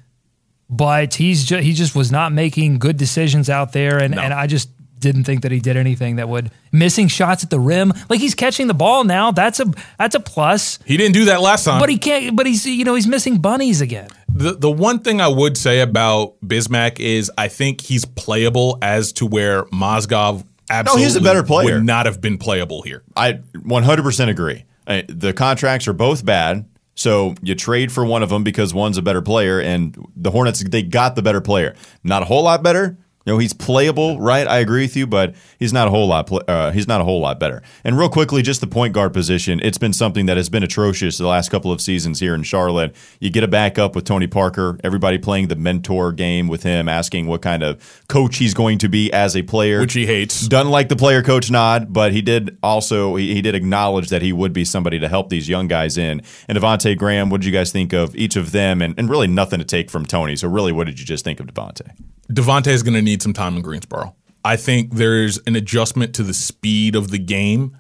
but 0.69 1.15
he's 1.15 1.45
ju- 1.45 1.57
he 1.57 1.73
just 1.73 1.95
was 1.95 2.11
not 2.11 2.31
making 2.31 2.77
good 2.77 2.97
decisions 2.97 3.49
out 3.49 3.73
there, 3.73 3.97
and 3.97 4.17
and 4.17 4.33
I 4.33 4.45
just 4.47 4.69
didn't 5.01 5.25
think 5.25 5.41
that 5.41 5.51
he 5.51 5.59
did 5.59 5.75
anything 5.75 6.15
that 6.15 6.29
would 6.29 6.51
missing 6.71 7.07
shots 7.07 7.43
at 7.43 7.49
the 7.49 7.59
rim. 7.59 7.91
Like 8.09 8.19
he's 8.19 8.35
catching 8.35 8.67
the 8.67 8.73
ball 8.73 9.03
now. 9.03 9.31
That's 9.31 9.59
a 9.59 9.65
that's 9.97 10.15
a 10.15 10.19
plus. 10.19 10.79
He 10.85 10.95
didn't 10.97 11.13
do 11.13 11.25
that 11.25 11.41
last 11.41 11.65
time. 11.65 11.79
But 11.79 11.89
he 11.89 11.97
can't. 11.97 12.35
But 12.35 12.45
he's 12.45 12.65
you 12.65 12.85
know 12.85 12.95
he's 12.95 13.07
missing 13.07 13.39
bunnies 13.39 13.81
again. 13.81 14.09
The 14.33 14.53
the 14.53 14.71
one 14.71 14.99
thing 14.99 15.19
I 15.19 15.27
would 15.27 15.57
say 15.57 15.81
about 15.81 16.39
Bismack 16.41 16.99
is 16.99 17.29
I 17.37 17.49
think 17.49 17.81
he's 17.81 18.05
playable 18.05 18.77
as 18.81 19.11
to 19.13 19.25
where 19.25 19.63
Mozgov 19.65 20.45
absolutely 20.69 21.03
he's 21.03 21.15
a 21.15 21.21
better 21.21 21.43
player. 21.43 21.75
would 21.75 21.83
not 21.83 22.05
have 22.05 22.21
been 22.21 22.37
playable 22.37 22.81
here. 22.81 23.03
I 23.15 23.33
100% 23.55 24.29
agree. 24.29 24.63
I, 24.87 25.03
the 25.07 25.33
contracts 25.33 25.87
are 25.87 25.93
both 25.93 26.25
bad. 26.25 26.65
So 26.95 27.35
you 27.41 27.55
trade 27.55 27.91
for 27.91 28.05
one 28.05 28.21
of 28.21 28.29
them 28.29 28.43
because 28.43 28.73
one's 28.73 28.97
a 28.97 29.01
better 29.01 29.21
player, 29.21 29.59
and 29.59 29.95
the 30.15 30.29
Hornets 30.29 30.63
they 30.63 30.83
got 30.83 31.15
the 31.15 31.21
better 31.21 31.41
player. 31.41 31.75
Not 32.03 32.21
a 32.21 32.25
whole 32.25 32.43
lot 32.43 32.63
better. 32.63 32.97
You 33.25 33.33
know 33.33 33.37
he's 33.37 33.53
playable, 33.53 34.19
right? 34.19 34.47
I 34.47 34.57
agree 34.59 34.81
with 34.83 34.95
you, 34.95 35.05
but 35.05 35.35
he's 35.59 35.71
not 35.71 35.87
a 35.87 35.91
whole 35.91 36.07
lot. 36.07 36.25
pl- 36.27 36.41
Uh, 36.47 36.71
he's 36.71 36.87
not 36.87 37.01
a 37.01 37.03
whole 37.03 37.19
lot 37.21 37.39
better. 37.39 37.61
And 37.83 37.97
real 37.97 38.09
quickly, 38.09 38.41
just 38.41 38.61
the 38.61 38.67
point 38.67 38.93
guard 38.93 39.13
position. 39.13 39.59
It's 39.63 39.77
been 39.77 39.93
something 39.93 40.25
that 40.25 40.37
has 40.37 40.49
been 40.49 40.63
atrocious 40.63 41.17
the 41.19 41.27
last 41.27 41.49
couple 41.49 41.71
of 41.71 41.81
seasons 41.81 42.19
here 42.19 42.33
in 42.33 42.41
Charlotte. 42.43 42.95
You 43.19 43.29
get 43.29 43.43
a 43.43 43.47
backup 43.47 43.95
with 43.95 44.05
Tony 44.05 44.25
Parker. 44.27 44.79
Everybody 44.83 45.19
playing 45.19 45.49
the 45.49 45.55
mentor 45.55 46.11
game 46.11 46.47
with 46.47 46.63
him, 46.63 46.89
asking 46.89 47.27
what 47.27 47.41
kind 47.43 47.61
of 47.61 48.03
coach 48.07 48.37
he's 48.37 48.53
going 48.55 48.79
to 48.79 48.89
be 48.89 49.11
as 49.13 49.35
a 49.35 49.43
player, 49.43 49.79
Which 49.81 49.93
he 49.93 50.07
hates. 50.07 50.47
Doesn't 50.47 50.71
like 50.71 50.89
the 50.89 50.95
player 50.95 51.21
coach 51.21 51.51
nod, 51.51 51.93
but 51.93 52.11
he 52.13 52.21
did 52.23 52.57
also 52.63 53.15
he, 53.17 53.35
he 53.35 53.41
did 53.43 53.53
acknowledge 53.53 54.09
that 54.09 54.21
he 54.23 54.33
would 54.33 54.53
be 54.53 54.65
somebody 54.65 54.99
to 54.99 55.07
help 55.07 55.29
these 55.29 55.47
young 55.47 55.67
guys 55.67 55.97
in. 55.97 56.21
And 56.47 56.57
Devonte 56.57 56.97
Graham, 56.97 57.29
what 57.29 57.41
did 57.41 57.45
you 57.45 57.53
guys 57.53 57.71
think 57.71 57.93
of 57.93 58.15
each 58.15 58.35
of 58.35 58.51
them? 58.51 58.81
And, 58.81 58.97
and 58.97 59.09
really 59.09 59.27
nothing 59.27 59.59
to 59.59 59.65
take 59.65 59.91
from 59.91 60.05
Tony. 60.07 60.35
So 60.35 60.47
really, 60.47 60.71
what 60.71 60.87
did 60.87 60.99
you 60.99 61.05
just 61.05 61.23
think 61.23 61.39
of 61.39 61.45
Devonte? 61.45 61.91
Devontae 62.31 62.67
is 62.67 62.81
going 62.81 62.93
to 62.93 63.01
need 63.01 63.10
some 63.19 63.33
time 63.33 63.55
in 63.55 63.61
Greensboro. 63.61 64.15
I 64.43 64.55
think 64.55 64.93
there's 64.93 65.39
an 65.45 65.55
adjustment 65.55 66.15
to 66.15 66.23
the 66.23 66.33
speed 66.33 66.95
of 66.95 67.11
the 67.11 67.19
game, 67.19 67.77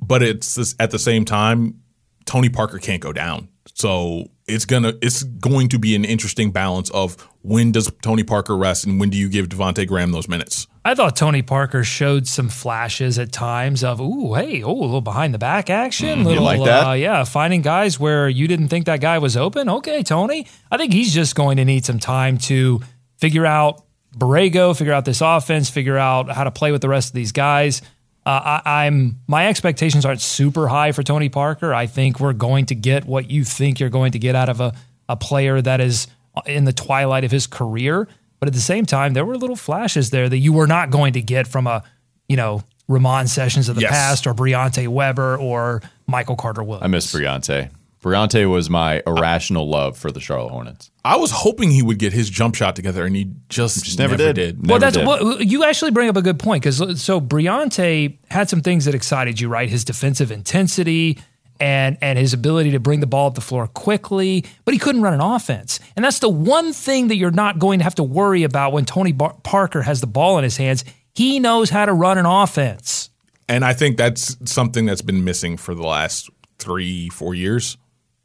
but 0.00 0.22
it's 0.22 0.54
this, 0.54 0.74
at 0.78 0.90
the 0.90 0.98
same 0.98 1.24
time, 1.24 1.80
Tony 2.26 2.48
Parker 2.48 2.78
can't 2.78 3.02
go 3.02 3.12
down. 3.12 3.48
So 3.74 4.30
it's 4.46 4.64
gonna 4.64 4.94
it's 5.00 5.22
going 5.22 5.68
to 5.70 5.78
be 5.78 5.94
an 5.94 6.04
interesting 6.04 6.50
balance 6.50 6.90
of 6.90 7.16
when 7.42 7.72
does 7.72 7.90
Tony 8.02 8.24
Parker 8.24 8.56
rest 8.56 8.84
and 8.84 9.00
when 9.00 9.10
do 9.10 9.16
you 9.16 9.28
give 9.28 9.48
Devonte 9.48 9.86
Graham 9.86 10.12
those 10.12 10.28
minutes? 10.28 10.66
I 10.84 10.94
thought 10.94 11.14
Tony 11.16 11.42
Parker 11.42 11.84
showed 11.84 12.26
some 12.26 12.48
flashes 12.48 13.18
at 13.18 13.32
times 13.32 13.84
of, 13.84 14.00
ooh, 14.00 14.34
hey, 14.34 14.62
oh, 14.62 14.72
a 14.72 14.80
little 14.80 15.00
behind 15.02 15.34
the 15.34 15.38
back 15.38 15.68
action, 15.68 16.24
little, 16.24 16.42
like 16.42 16.64
that? 16.64 16.86
Uh, 16.86 16.92
yeah, 16.92 17.24
finding 17.24 17.60
guys 17.60 18.00
where 18.00 18.28
you 18.28 18.48
didn't 18.48 18.68
think 18.68 18.86
that 18.86 19.00
guy 19.00 19.18
was 19.18 19.36
open. 19.36 19.68
Okay, 19.68 20.02
Tony, 20.02 20.46
I 20.70 20.78
think 20.78 20.94
he's 20.94 21.12
just 21.12 21.34
going 21.34 21.58
to 21.58 21.66
need 21.66 21.84
some 21.84 21.98
time 21.98 22.38
to 22.38 22.80
figure 23.18 23.44
out 23.44 23.84
Borrego, 24.16 24.76
figure 24.76 24.92
out 24.92 25.04
this 25.04 25.20
offense, 25.20 25.70
figure 25.70 25.96
out 25.98 26.30
how 26.30 26.44
to 26.44 26.50
play 26.50 26.72
with 26.72 26.80
the 26.82 26.88
rest 26.88 27.08
of 27.10 27.14
these 27.14 27.32
guys. 27.32 27.82
Uh, 28.26 28.60
I, 28.64 28.84
I'm 28.86 29.18
my 29.26 29.48
expectations 29.48 30.04
aren't 30.04 30.20
super 30.20 30.68
high 30.68 30.92
for 30.92 31.02
Tony 31.02 31.28
Parker. 31.28 31.72
I 31.72 31.86
think 31.86 32.20
we're 32.20 32.32
going 32.34 32.66
to 32.66 32.74
get 32.74 33.04
what 33.06 33.30
you 33.30 33.44
think 33.44 33.80
you're 33.80 33.88
going 33.88 34.12
to 34.12 34.18
get 34.18 34.34
out 34.34 34.48
of 34.48 34.60
a, 34.60 34.74
a 35.08 35.16
player 35.16 35.60
that 35.62 35.80
is 35.80 36.06
in 36.46 36.64
the 36.64 36.72
twilight 36.72 37.24
of 37.24 37.30
his 37.30 37.46
career. 37.46 38.06
But 38.38 38.48
at 38.48 38.54
the 38.54 38.60
same 38.60 38.84
time, 38.86 39.14
there 39.14 39.24
were 39.24 39.36
little 39.36 39.56
flashes 39.56 40.10
there 40.10 40.28
that 40.28 40.38
you 40.38 40.52
were 40.52 40.66
not 40.66 40.90
going 40.90 41.12
to 41.14 41.22
get 41.22 41.46
from 41.46 41.66
a, 41.66 41.82
you 42.28 42.36
know, 42.36 42.62
Ramon 42.88 43.26
Sessions 43.28 43.68
of 43.68 43.76
the 43.76 43.82
Yes. 43.82 43.90
past 43.92 44.26
or 44.26 44.34
Briante 44.34 44.88
Weber 44.88 45.36
or 45.38 45.80
Michael 46.06 46.36
Carter 46.36 46.62
Williams. 46.62 46.84
I 46.84 46.88
miss 46.88 47.12
Briante. 47.14 47.70
Briante 48.02 48.50
was 48.50 48.70
my 48.70 49.02
irrational 49.06 49.68
love 49.68 49.96
for 49.98 50.10
the 50.10 50.20
Charlotte 50.20 50.50
Hornets. 50.50 50.90
I 51.04 51.16
was 51.16 51.30
hoping 51.30 51.70
he 51.70 51.82
would 51.82 51.98
get 51.98 52.12
his 52.14 52.30
jump 52.30 52.54
shot 52.54 52.74
together, 52.74 53.04
and 53.04 53.14
he 53.14 53.30
just, 53.50 53.84
Just 53.84 53.98
never, 53.98 54.16
did. 54.16 54.36
did. 54.36 54.56
Well, 54.66 54.78
Never 54.78 54.80
that's 54.80 54.96
did. 54.96 55.06
well, 55.06 55.42
you 55.42 55.64
actually 55.64 55.90
bring 55.90 56.08
up 56.08 56.16
a 56.16 56.22
good 56.22 56.38
point 56.38 56.62
because 56.62 56.80
uh, 56.80 56.94
so 56.94 57.20
Briante 57.20 58.16
had 58.30 58.48
some 58.48 58.62
things 58.62 58.86
that 58.86 58.94
excited 58.94 59.38
you, 59.40 59.48
right? 59.48 59.68
His 59.68 59.84
defensive 59.84 60.30
intensity 60.30 61.18
and 61.58 61.98
and 62.00 62.18
his 62.18 62.32
ability 62.32 62.70
to 62.70 62.80
bring 62.80 63.00
the 63.00 63.06
ball 63.06 63.26
up 63.26 63.34
the 63.34 63.42
floor 63.42 63.66
quickly, 63.66 64.46
but 64.64 64.72
he 64.72 64.80
couldn't 64.80 65.02
run 65.02 65.12
an 65.12 65.20
offense, 65.20 65.78
and 65.94 66.02
that's 66.02 66.20
the 66.20 66.28
one 66.28 66.72
thing 66.72 67.08
that 67.08 67.16
you're 67.16 67.30
not 67.30 67.58
going 67.58 67.80
to 67.80 67.84
have 67.84 67.94
to 67.96 68.02
worry 68.02 68.44
about 68.44 68.72
when 68.72 68.86
Tony 68.86 69.12
Bar- 69.12 69.36
Parker 69.42 69.82
has 69.82 70.00
the 70.00 70.06
ball 70.06 70.38
in 70.38 70.44
his 70.44 70.56
hands. 70.56 70.84
He 71.14 71.38
knows 71.38 71.68
how 71.68 71.84
to 71.84 71.92
run 71.92 72.16
an 72.16 72.24
offense. 72.24 73.10
And 73.46 73.62
I 73.64 73.74
think 73.74 73.96
that's 73.98 74.36
something 74.50 74.86
that's 74.86 75.02
been 75.02 75.22
missing 75.24 75.56
for 75.58 75.74
the 75.74 75.82
last 75.82 76.30
three, 76.58 77.08
four 77.10 77.34
years. 77.34 77.76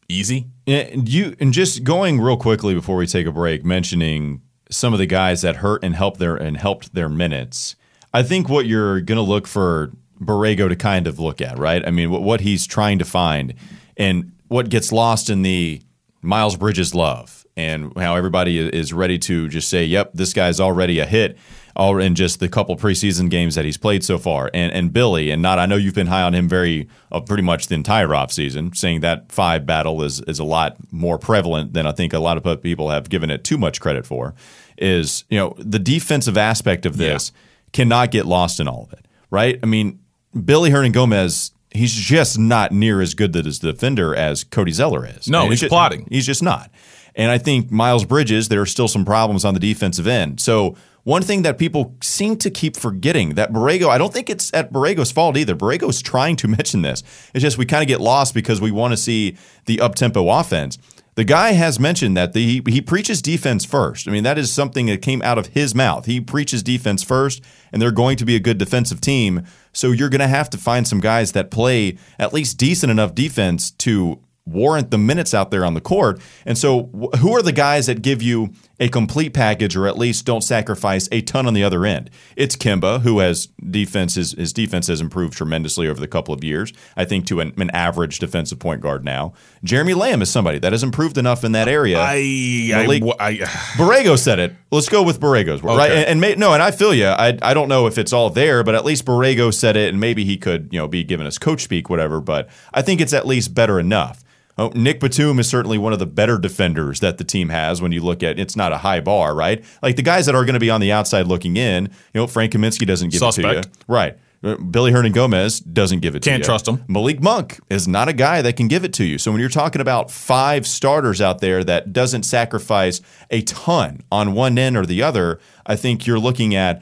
Easy. 0.07 0.47
And 0.67 1.09
you 1.09 1.35
and 1.39 1.51
just 1.51 1.83
going 1.83 2.19
real 2.19 2.37
quickly 2.37 2.73
before 2.73 2.95
we 2.97 3.07
take 3.07 3.25
a 3.25 3.31
break, 3.31 3.65
mentioning 3.65 4.41
some 4.69 4.93
of 4.93 4.99
the 4.99 5.05
guys 5.05 5.41
that 5.41 5.57
hurt 5.57 5.83
and 5.83 5.95
helped 5.95 6.19
their 6.19 6.35
and 6.35 6.57
helped 6.57 6.93
their 6.93 7.09
minutes. 7.09 7.75
I 8.13 8.23
think 8.23 8.47
what 8.47 8.65
you're 8.65 9.01
going 9.01 9.17
to 9.17 9.21
look 9.21 9.47
for 9.47 9.91
Borrego 10.19 10.69
to 10.69 10.75
kind 10.75 11.07
of 11.07 11.19
look 11.19 11.41
at, 11.41 11.57
right? 11.59 11.85
I 11.85 11.91
mean, 11.91 12.09
what, 12.09 12.21
what 12.21 12.41
he's 12.41 12.65
trying 12.65 12.99
to 12.99 13.05
find 13.05 13.53
and 13.97 14.31
what 14.47 14.69
gets 14.69 14.91
lost 14.91 15.29
in 15.29 15.41
the 15.41 15.81
Miles 16.21 16.55
Bridges 16.55 16.95
love 16.95 17.45
and 17.57 17.91
how 17.97 18.15
everybody 18.15 18.57
is 18.57 18.93
ready 18.93 19.17
to 19.19 19.49
just 19.49 19.69
say, 19.69 19.85
"Yep, 19.85 20.11
this 20.13 20.33
guy's 20.33 20.59
already 20.59 20.99
a 20.99 21.05
hit." 21.05 21.37
All 21.75 21.99
in 21.99 22.15
just 22.15 22.39
the 22.39 22.47
couple 22.47 22.77
preseason 22.77 23.29
games 23.29 23.55
that 23.55 23.65
he's 23.65 23.75
played 23.77 24.01
so 24.03 24.17
far, 24.17 24.49
and 24.53 24.71
and 24.71 24.93
Billy, 24.93 25.29
and 25.29 25.41
Nada 25.41 25.63
I 25.63 25.65
know 25.65 25.75
you've 25.75 25.93
been 25.93 26.07
high 26.07 26.21
on 26.21 26.33
him 26.33 26.47
very 26.47 26.87
uh, 27.11 27.19
pretty 27.19 27.43
much 27.43 27.67
the 27.67 27.75
entire 27.75 28.07
offseason, 28.07 28.73
saying 28.75 29.01
that 29.01 29.29
five 29.31 29.65
battle 29.65 30.01
is 30.01 30.21
is 30.21 30.39
a 30.39 30.45
lot 30.45 30.77
more 30.91 31.17
prevalent 31.19 31.73
than 31.73 31.85
I 31.85 31.91
think 31.91 32.13
a 32.13 32.19
lot 32.19 32.37
of 32.37 32.61
people 32.63 32.91
have 32.91 33.09
given 33.09 33.29
it 33.29 33.43
too 33.43 33.57
much 33.57 33.81
credit 33.81 34.05
for. 34.05 34.33
Is 34.77 35.25
you 35.29 35.37
know 35.37 35.53
the 35.57 35.79
defensive 35.79 36.37
aspect 36.37 36.85
of 36.85 36.95
this 36.95 37.33
cannot 37.73 38.09
get 38.11 38.25
lost 38.25 38.61
in 38.61 38.69
all 38.69 38.83
of 38.83 38.93
it, 38.93 39.05
right? 39.29 39.59
I 39.61 39.65
mean, 39.65 39.99
Billy 40.45 40.69
Hernangomez, 40.69 41.51
he's 41.71 41.93
just 41.93 42.39
not 42.39 42.71
near 42.71 43.01
as 43.01 43.13
good 43.13 43.35
as 43.35 43.59
the 43.59 43.73
defender 43.73 44.15
as 44.15 44.45
Cody 44.45 44.71
Zeller 44.71 45.05
is. 45.05 45.27
No, 45.27 45.41
And 45.41 45.49
he's 45.49 45.57
it's 45.57 45.61
ju- 45.63 45.67
plotting. 45.69 46.07
He's 46.09 46.25
just 46.25 46.41
not. 46.41 46.71
And 47.17 47.31
I 47.31 47.37
think 47.37 47.69
Miles 47.71 48.05
Bridges, 48.05 48.47
there 48.49 48.61
are 48.61 48.65
still 48.65 48.87
some 48.87 49.03
problems 49.05 49.43
on 49.45 49.53
the 49.53 49.59
defensive 49.59 50.07
end. 50.07 50.39
So 50.39 50.75
one 51.05 51.21
thing 51.21 51.43
that 51.43 51.59
people 51.59 51.95
seem 52.01 52.35
to 52.37 52.49
keep 52.49 52.75
forgetting 52.75 53.35
that 53.35 53.53
Borrego, 53.53 53.89
I 53.89 53.99
don't 53.99 54.11
think 54.11 54.27
it's 54.27 54.51
at 54.55 54.73
Borrego's 54.73 55.11
fault 55.11 55.37
either. 55.37 55.55
Borrego's 55.55 56.01
trying 56.01 56.35
to 56.37 56.47
mention 56.57 56.81
this. 56.81 57.03
It's 57.33 57.43
just 57.43 57.59
we 57.59 57.65
kind 57.65 57.83
of 57.83 57.87
get 57.87 58.01
lost 58.01 58.33
because 58.33 58.59
we 58.59 58.71
want 58.71 58.91
to 58.91 58.97
see 58.97 59.37
the 59.67 59.79
up 59.79 59.93
tempo 59.93 60.27
offense. 60.29 60.79
The 61.13 61.23
guy 61.23 61.51
has 61.51 61.79
mentioned 61.79 62.17
that 62.17 62.33
the, 62.33 62.59
he, 62.59 62.71
he 62.71 62.81
preaches 62.81 63.21
defense 63.21 63.63
first. 63.65 64.07
I 64.07 64.11
mean, 64.11 64.23
that 64.23 64.37
is 64.39 64.51
something 64.51 64.87
that 64.87 65.01
came 65.03 65.21
out 65.21 65.37
of 65.37 65.47
his 65.47 65.73
mouth. 65.75 66.07
He 66.07 66.19
preaches 66.19 66.61
defense 66.61 67.03
first, 67.03 67.41
and 67.71 67.81
they're 67.81 67.91
going 67.91 68.17
to 68.17 68.25
be 68.25 68.35
a 68.35 68.39
good 68.39 68.57
defensive 68.57 68.99
team. 68.99 69.43
So 69.73 69.91
you're 69.91 70.09
going 70.09 70.19
to 70.19 70.27
have 70.27 70.49
to 70.49 70.57
find 70.57 70.87
some 70.87 70.99
guys 70.99 71.31
that 71.33 71.51
play 71.51 71.97
at 72.19 72.33
least 72.33 72.57
decent 72.57 72.91
enough 72.91 73.15
defense 73.15 73.71
to 73.71 74.19
warrant 74.45 74.91
the 74.91 74.97
minutes 74.97 75.33
out 75.33 75.51
there 75.51 75.65
on 75.65 75.73
the 75.73 75.81
court. 75.81 76.19
And 76.45 76.57
so, 76.57 76.89
wh- 76.93 77.17
who 77.19 77.33
are 77.35 77.41
the 77.41 77.51
guys 77.51 77.87
that 77.87 78.01
give 78.01 78.21
you 78.21 78.53
a 78.79 78.89
complete 78.89 79.33
package, 79.33 79.75
or 79.75 79.87
at 79.87 79.97
least 79.97 80.25
don't 80.25 80.41
sacrifice 80.41 81.07
a 81.11 81.21
ton 81.21 81.45
on 81.45 81.53
the 81.53 81.63
other 81.63 81.85
end? 81.85 82.09
It's 82.35 82.55
Kemba, 82.55 83.01
who 83.01 83.19
has 83.19 83.47
defense. 83.69 84.15
His, 84.15 84.31
his 84.33 84.53
defense 84.53 84.87
has 84.87 85.01
improved 85.01 85.33
tremendously 85.33 85.87
over 85.87 85.99
the 85.99 86.07
couple 86.07 86.33
of 86.33 86.43
years. 86.43 86.73
I 86.95 87.05
think 87.05 87.25
to 87.27 87.39
an, 87.39 87.53
an 87.57 87.69
average 87.71 88.19
defensive 88.19 88.59
point 88.59 88.81
guard 88.81 89.03
now. 89.03 89.33
Jeremy 89.63 89.93
Lamb 89.93 90.21
is 90.21 90.29
somebody 90.29 90.59
that 90.59 90.71
has 90.71 90.83
improved 90.83 91.17
enough 91.17 91.43
in 91.43 91.53
that 91.53 91.67
area. 91.67 91.99
I, 91.99 92.69
Malik- 92.71 93.03
I, 93.19 93.27
I, 93.27 93.35
Borrego 93.77 94.17
said 94.17 94.39
it. 94.39 94.55
Let's 94.71 94.89
go 94.89 95.03
with 95.03 95.19
Borrego's 95.19 95.63
word, 95.63 95.77
right? 95.77 95.91
And, 95.91 96.05
and 96.07 96.21
may, 96.21 96.35
no, 96.35 96.53
and 96.53 96.61
I 96.61 96.71
feel 96.71 96.93
you. 96.93 97.07
I 97.07 97.37
I 97.41 97.53
don't 97.53 97.69
know 97.69 97.87
if 97.87 97.97
it's 97.97 98.11
all 98.11 98.29
there, 98.29 98.63
but 98.63 98.75
at 98.75 98.83
least 98.83 99.05
Borrego 99.05 99.53
said 99.53 99.77
it, 99.77 99.89
and 99.89 99.99
maybe 99.99 100.25
he 100.25 100.37
could 100.37 100.69
you 100.71 100.79
know 100.79 100.87
be 100.87 101.03
giving 101.03 101.25
us 101.25 101.37
coach 101.37 101.63
speak, 101.63 101.89
whatever. 101.89 102.19
But 102.19 102.49
I 102.73 102.81
think 102.81 103.01
it's 103.01 103.13
at 103.13 103.25
least 103.25 103.53
better 103.53 103.79
enough. 103.79 104.23
Oh, 104.57 104.71
Nick 104.73 105.01
Batum 105.01 105.39
is 105.39 105.49
certainly 105.49 105.77
one 105.77 105.91
of 105.91 105.99
the 105.99 106.05
better 106.05 106.37
defenders 106.37 107.01
that 107.01 107.17
the 107.17 107.25
team 107.25 107.49
has 107.49 107.81
when 107.81 107.91
you 107.91 108.01
look 108.01 108.23
at 108.23 108.39
it's 108.39 108.55
not 108.55 108.71
a 108.71 108.77
high 108.77 109.01
bar, 109.01 109.35
right? 109.35 109.63
Like 109.81 109.97
the 109.97 110.01
guys 110.01 110.25
that 110.27 110.35
are 110.35 110.45
going 110.45 110.53
to 110.53 110.59
be 110.59 110.69
on 110.69 110.79
the 110.79 110.91
outside 110.91 111.27
looking 111.27 111.57
in, 111.57 111.85
you 111.85 112.21
know, 112.21 112.27
Frank 112.27 112.53
Kaminsky 112.53 112.87
doesn't 112.87 113.09
give 113.09 113.21
it 113.21 113.31
to 113.33 113.41
you. 113.41 113.61
Right. 113.87 114.17
Uh, 114.43 114.55
Billy 114.57 114.91
Hernangomez 114.91 115.61
doesn't 115.73 116.01
give 116.01 116.15
it 116.15 116.21
to 116.21 116.29
you. 116.29 116.33
Can't 116.35 116.43
trust 116.43 116.67
him. 116.67 116.83
Malik 116.87 117.21
Monk 117.21 117.59
is 117.69 117.87
not 117.87 118.07
a 118.07 118.13
guy 118.13 118.41
that 118.43 118.55
can 118.55 118.67
give 118.67 118.85
it 118.85 118.93
to 118.93 119.03
you. 119.03 119.17
So 119.17 119.31
when 119.31 119.39
you're 119.41 119.49
talking 119.49 119.81
about 119.81 120.11
five 120.11 120.67
starters 120.67 121.19
out 121.19 121.39
there 121.39 121.63
that 121.63 121.91
doesn't 121.91 122.23
sacrifice 122.23 123.01
a 123.31 123.41
ton 123.41 124.01
on 124.11 124.33
one 124.33 124.57
end 124.57 124.77
or 124.77 124.85
the 124.85 125.01
other, 125.01 125.39
I 125.65 125.75
think 125.75 126.05
you're 126.05 126.19
looking 126.19 126.53
at 126.53 126.81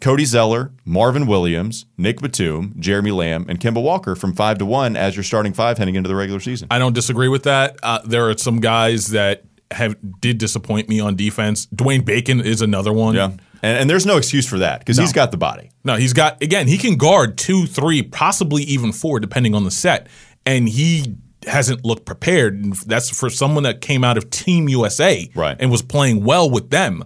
Cody 0.00 0.24
Zeller, 0.24 0.72
Marvin 0.84 1.26
Williams, 1.26 1.86
Nick 1.96 2.20
Batum, 2.20 2.74
Jeremy 2.78 3.10
Lamb, 3.10 3.46
and 3.48 3.58
Kemba 3.60 3.82
Walker 3.82 4.14
from 4.14 4.32
five 4.34 4.58
to 4.58 4.66
one 4.66 4.96
as 4.96 5.16
your 5.16 5.22
starting 5.24 5.52
five 5.52 5.78
heading 5.78 5.94
into 5.96 6.08
the 6.08 6.14
regular 6.14 6.40
season. 6.40 6.68
I 6.70 6.78
don't 6.78 6.94
disagree 6.94 7.28
with 7.28 7.42
that. 7.44 7.76
Uh, 7.82 8.00
there 8.04 8.28
are 8.28 8.36
some 8.38 8.60
guys 8.60 9.08
that 9.08 9.44
have 9.70 9.96
did 10.20 10.38
disappoint 10.38 10.88
me 10.88 11.00
on 11.00 11.16
defense. 11.16 11.66
Dwayne 11.66 12.04
Bacon 12.04 12.40
is 12.40 12.62
another 12.62 12.92
one. 12.92 13.14
yeah. 13.14 13.30
And, 13.60 13.76
and 13.78 13.90
there's 13.90 14.06
no 14.06 14.16
excuse 14.18 14.46
for 14.48 14.58
that 14.58 14.78
because 14.78 14.96
he's 14.98 15.12
got 15.12 15.32
the 15.32 15.36
body. 15.36 15.72
No, 15.82 15.96
he's 15.96 16.12
got 16.12 16.40
again. 16.42 16.68
He 16.68 16.78
can 16.78 16.96
guard 16.96 17.36
two, 17.36 17.66
three, 17.66 18.02
possibly 18.04 18.62
even 18.62 18.92
four, 18.92 19.18
depending 19.18 19.54
on 19.56 19.64
the 19.64 19.70
set, 19.72 20.06
and 20.46 20.68
he 20.68 21.16
hasn't 21.44 21.84
looked 21.84 22.04
prepared. 22.06 22.54
And 22.54 22.72
that's 22.74 23.10
for 23.10 23.28
someone 23.28 23.64
that 23.64 23.80
came 23.80 24.04
out 24.04 24.16
of 24.16 24.30
Team 24.30 24.68
USA 24.68 25.28
Right. 25.34 25.56
and 25.58 25.72
was 25.72 25.82
playing 25.82 26.22
well 26.24 26.48
with 26.48 26.70
them. 26.70 27.02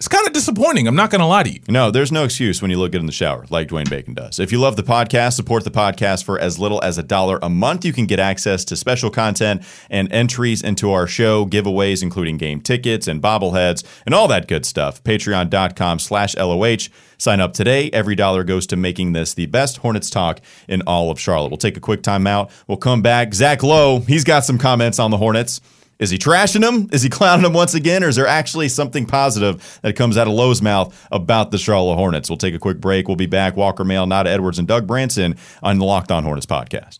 It's 0.00 0.08
kind 0.08 0.26
of 0.26 0.32
disappointing. 0.32 0.88
I'm 0.88 0.94
not 0.96 1.10
going 1.10 1.20
to 1.20 1.26
lie 1.26 1.42
to 1.42 1.50
you. 1.50 1.60
No, 1.68 1.90
there's 1.90 2.10
no 2.10 2.24
excuse 2.24 2.62
when 2.62 2.70
you 2.70 2.78
look 2.78 2.92
good 2.92 3.02
in 3.02 3.06
the 3.06 3.12
shower, 3.12 3.44
like 3.50 3.68
Dwayne 3.68 3.90
Bacon 3.90 4.14
does. 4.14 4.38
If 4.38 4.50
you 4.50 4.58
love 4.58 4.76
the 4.76 4.82
podcast, 4.82 5.34
support 5.34 5.62
the 5.62 5.70
podcast 5.70 6.24
for 6.24 6.38
as 6.38 6.58
little 6.58 6.82
as 6.82 6.96
a 6.96 7.02
dollar 7.02 7.38
a 7.42 7.50
month. 7.50 7.84
You 7.84 7.92
can 7.92 8.06
get 8.06 8.18
access 8.18 8.64
to 8.64 8.76
special 8.76 9.10
content 9.10 9.62
and 9.90 10.10
entries 10.10 10.62
into 10.62 10.90
our 10.90 11.06
show, 11.06 11.44
giveaways, 11.44 12.02
including 12.02 12.38
game 12.38 12.62
tickets 12.62 13.08
and 13.08 13.20
bobbleheads 13.20 13.84
and 14.06 14.14
all 14.14 14.26
that 14.28 14.48
good 14.48 14.64
stuff. 14.64 15.04
Patreon.com 15.04 15.98
slash 15.98 16.34
LOH. 16.34 16.88
Sign 17.18 17.40
up 17.42 17.52
today. 17.52 17.90
Every 17.92 18.14
dollar 18.14 18.42
goes 18.42 18.66
to 18.68 18.76
making 18.76 19.12
this 19.12 19.34
the 19.34 19.44
best 19.44 19.76
Hornets 19.76 20.08
talk 20.08 20.40
in 20.66 20.80
all 20.86 21.10
of 21.10 21.20
Charlotte. 21.20 21.50
We'll 21.50 21.58
take 21.58 21.76
a 21.76 21.80
quick 21.80 22.02
time 22.02 22.26
out. 22.26 22.50
We'll 22.66 22.78
come 22.78 23.02
back. 23.02 23.34
Zach 23.34 23.62
Lowe, 23.62 24.00
he's 24.00 24.24
got 24.24 24.46
some 24.46 24.56
comments 24.56 24.98
on 24.98 25.10
the 25.10 25.18
Hornets. 25.18 25.60
Is 26.00 26.10
he 26.10 26.18
trashing 26.18 26.62
them? 26.62 26.88
Is 26.92 27.02
he 27.02 27.08
clowning 27.08 27.44
them 27.44 27.52
once 27.52 27.74
again? 27.74 28.02
Or 28.02 28.08
is 28.08 28.16
there 28.16 28.26
actually 28.26 28.68
something 28.68 29.06
positive 29.06 29.78
that 29.82 29.94
comes 29.94 30.16
out 30.16 30.26
of 30.26 30.32
Lowe's 30.32 30.62
mouth 30.62 31.06
about 31.12 31.52
the 31.52 31.58
Charlotte 31.58 31.96
Hornets? 31.96 32.28
We'll 32.28 32.38
take 32.38 32.54
a 32.54 32.58
quick 32.58 32.80
break. 32.80 33.06
We'll 33.06 33.16
be 33.16 33.26
back. 33.26 33.56
Walker 33.56 33.84
Mail, 33.84 34.06
Nada 34.06 34.30
Edwards, 34.30 34.58
and 34.58 34.66
Doug 34.66 34.86
Branson 34.86 35.36
on 35.62 35.78
the 35.78 35.84
Locked 35.84 36.10
On 36.10 36.24
Hornets 36.24 36.46
podcast. 36.46 36.98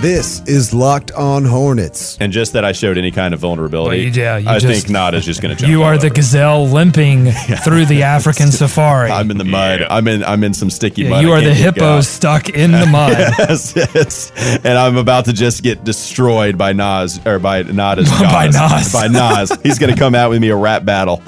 This 0.00 0.40
is 0.46 0.72
Locked 0.72 1.10
On 1.12 1.44
Hornets. 1.44 2.16
And 2.20 2.32
just 2.32 2.52
that 2.52 2.64
I 2.64 2.70
showed 2.70 2.98
any 2.98 3.10
kind 3.10 3.34
of 3.34 3.40
vulnerability, 3.40 3.96
Well, 3.96 4.06
you- 4.16 4.22
yeah, 4.22 4.36
you 4.36 4.48
I 4.48 4.60
just- 4.60 4.82
think 4.84 4.90
Nada's 4.90 5.24
just 5.24 5.42
going 5.42 5.52
to 5.56 5.60
jump 5.60 5.68
You 5.70 5.82
all 5.82 5.88
are 5.88 5.98
the 5.98 6.06
over. 6.06 6.14
gazelle 6.14 6.68
limping 6.68 7.32
through 7.64 7.86
the 7.86 8.02
African 8.16 8.52
safari. 8.52 9.10
I'm 9.10 9.28
in 9.32 9.38
the 9.38 9.44
mud. 9.44 9.84
I'm 9.90 10.06
in. 10.06 10.22
I'm 10.22 10.44
in 10.44 10.54
some 10.54 10.70
sticky 10.70 11.02
Yeah, 11.02 11.10
mud. 11.10 11.22
you 11.22 11.32
are 11.32 11.40
the 11.40 11.46
can't 11.46 11.58
hippo 11.76 11.96
out. 11.96 12.04
stuck 12.04 12.48
in 12.48 12.70
the 12.70 12.86
mud. 12.86 13.10
yes, 13.38 13.72
yes. 13.74 14.30
And 14.64 14.78
I'm 14.78 14.96
about 14.96 15.24
to 15.24 15.32
just 15.32 15.64
get 15.64 15.82
destroyed 15.82 16.56
by 16.56 16.72
Nas 16.74 17.18
or 17.26 17.40
by 17.40 17.62
Nada's 17.64 18.08
By. 18.10 18.46
Nas. 18.46 18.92
By 18.92 19.08
Nas. 19.08 19.50
He's 19.64 19.80
going 19.80 19.92
to 19.92 19.98
come 19.98 20.14
out 20.14 20.30
with 20.30 20.40
me 20.40 20.50
a 20.50 20.56
rap 20.56 20.84
battle. 20.84 21.22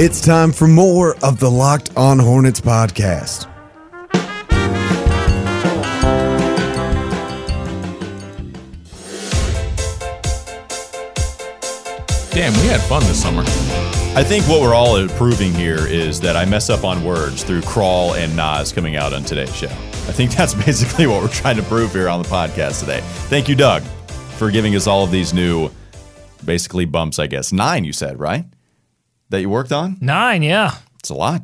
It's 0.00 0.22
time 0.22 0.52
for 0.52 0.66
more 0.68 1.16
of 1.22 1.38
the 1.38 1.50
Locked 1.50 1.90
On 1.98 2.18
Hornets 2.18 2.62
podcast. 2.62 3.46
Damn, 12.38 12.52
we 12.62 12.68
had 12.68 12.80
fun 12.82 13.02
this 13.02 13.20
summer. 13.20 13.42
I 14.16 14.22
think 14.22 14.44
what 14.44 14.60
we're 14.60 14.72
all 14.72 15.08
proving 15.08 15.52
here 15.52 15.88
is 15.88 16.20
that 16.20 16.36
I 16.36 16.44
mess 16.44 16.70
up 16.70 16.84
on 16.84 17.02
words 17.02 17.42
through 17.42 17.62
Crawl 17.62 18.14
and 18.14 18.36
Nas 18.36 18.70
coming 18.70 18.94
out 18.94 19.12
on 19.12 19.24
today's 19.24 19.52
show. 19.52 19.66
I 19.66 20.12
think 20.12 20.30
that's 20.30 20.54
basically 20.64 21.08
what 21.08 21.20
we're 21.20 21.30
trying 21.30 21.56
to 21.56 21.64
prove 21.64 21.94
here 21.94 22.08
on 22.08 22.22
the 22.22 22.28
podcast 22.28 22.78
today. 22.78 23.00
Thank 23.02 23.48
you, 23.48 23.56
Doug, 23.56 23.82
for 23.82 24.52
giving 24.52 24.76
us 24.76 24.86
all 24.86 25.02
of 25.02 25.10
these 25.10 25.34
new, 25.34 25.68
basically 26.44 26.84
bumps, 26.84 27.18
I 27.18 27.26
guess. 27.26 27.52
Nine, 27.52 27.82
you 27.82 27.92
said, 27.92 28.20
right? 28.20 28.44
That 29.30 29.40
you 29.40 29.50
worked 29.50 29.72
on? 29.72 29.98
Nine, 30.00 30.44
yeah. 30.44 30.76
It's 31.00 31.10
a 31.10 31.14
lot. 31.14 31.42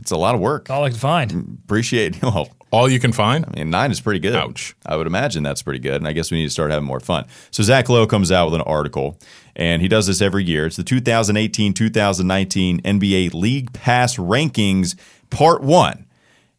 It's 0.00 0.10
a 0.10 0.16
lot 0.16 0.34
of 0.34 0.40
work. 0.40 0.70
All 0.70 0.84
I 0.84 0.88
could 0.88 0.98
find. 0.98 1.30
Mm, 1.30 1.64
appreciate 1.64 2.22
Well, 2.22 2.48
All 2.72 2.88
you 2.88 3.00
can 3.00 3.12
find. 3.12 3.44
I 3.46 3.58
mean, 3.58 3.70
nine 3.70 3.90
is 3.90 4.00
pretty 4.00 4.20
good. 4.20 4.36
Ouch. 4.36 4.76
I 4.86 4.96
would 4.96 5.08
imagine 5.08 5.42
that's 5.42 5.62
pretty 5.62 5.80
good. 5.80 5.96
And 5.96 6.06
I 6.06 6.12
guess 6.12 6.30
we 6.30 6.38
need 6.38 6.46
to 6.46 6.50
start 6.50 6.70
having 6.70 6.86
more 6.86 7.00
fun. 7.00 7.26
So 7.50 7.62
Zach 7.64 7.88
Lowe 7.88 8.06
comes 8.06 8.30
out 8.30 8.46
with 8.46 8.54
an 8.54 8.60
article, 8.62 9.18
and 9.56 9.82
he 9.82 9.88
does 9.88 10.06
this 10.06 10.22
every 10.22 10.44
year. 10.44 10.66
It's 10.66 10.76
the 10.76 10.84
2018 10.84 11.74
2019 11.74 12.80
NBA 12.82 13.34
League 13.34 13.72
Pass 13.72 14.16
Rankings, 14.16 14.96
Part 15.30 15.62
One. 15.62 16.06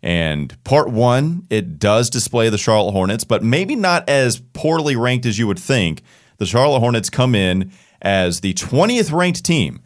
And 0.04 0.62
part 0.63 0.89
one, 0.89 1.45
it 1.50 1.78
does 1.78 2.10
display 2.10 2.50
the 2.50 2.58
Charlotte 2.58 2.93
Hornets, 2.93 3.24
but 3.24 3.43
maybe 3.43 3.76
not 3.76 4.10
as 4.10 4.41
poorly 4.54 4.95
ranked 4.95 5.28
as 5.28 5.38
you 5.38 5.45
would 5.45 5.60
think. 5.60 6.02
The 6.38 6.47
Charlotte 6.47 6.80
Hornets 6.80 7.12
come 7.12 7.36
in 7.36 7.71
as 8.02 8.39
the 8.39 8.54
20th 8.56 9.12
ranked 9.12 9.45
team 9.45 9.80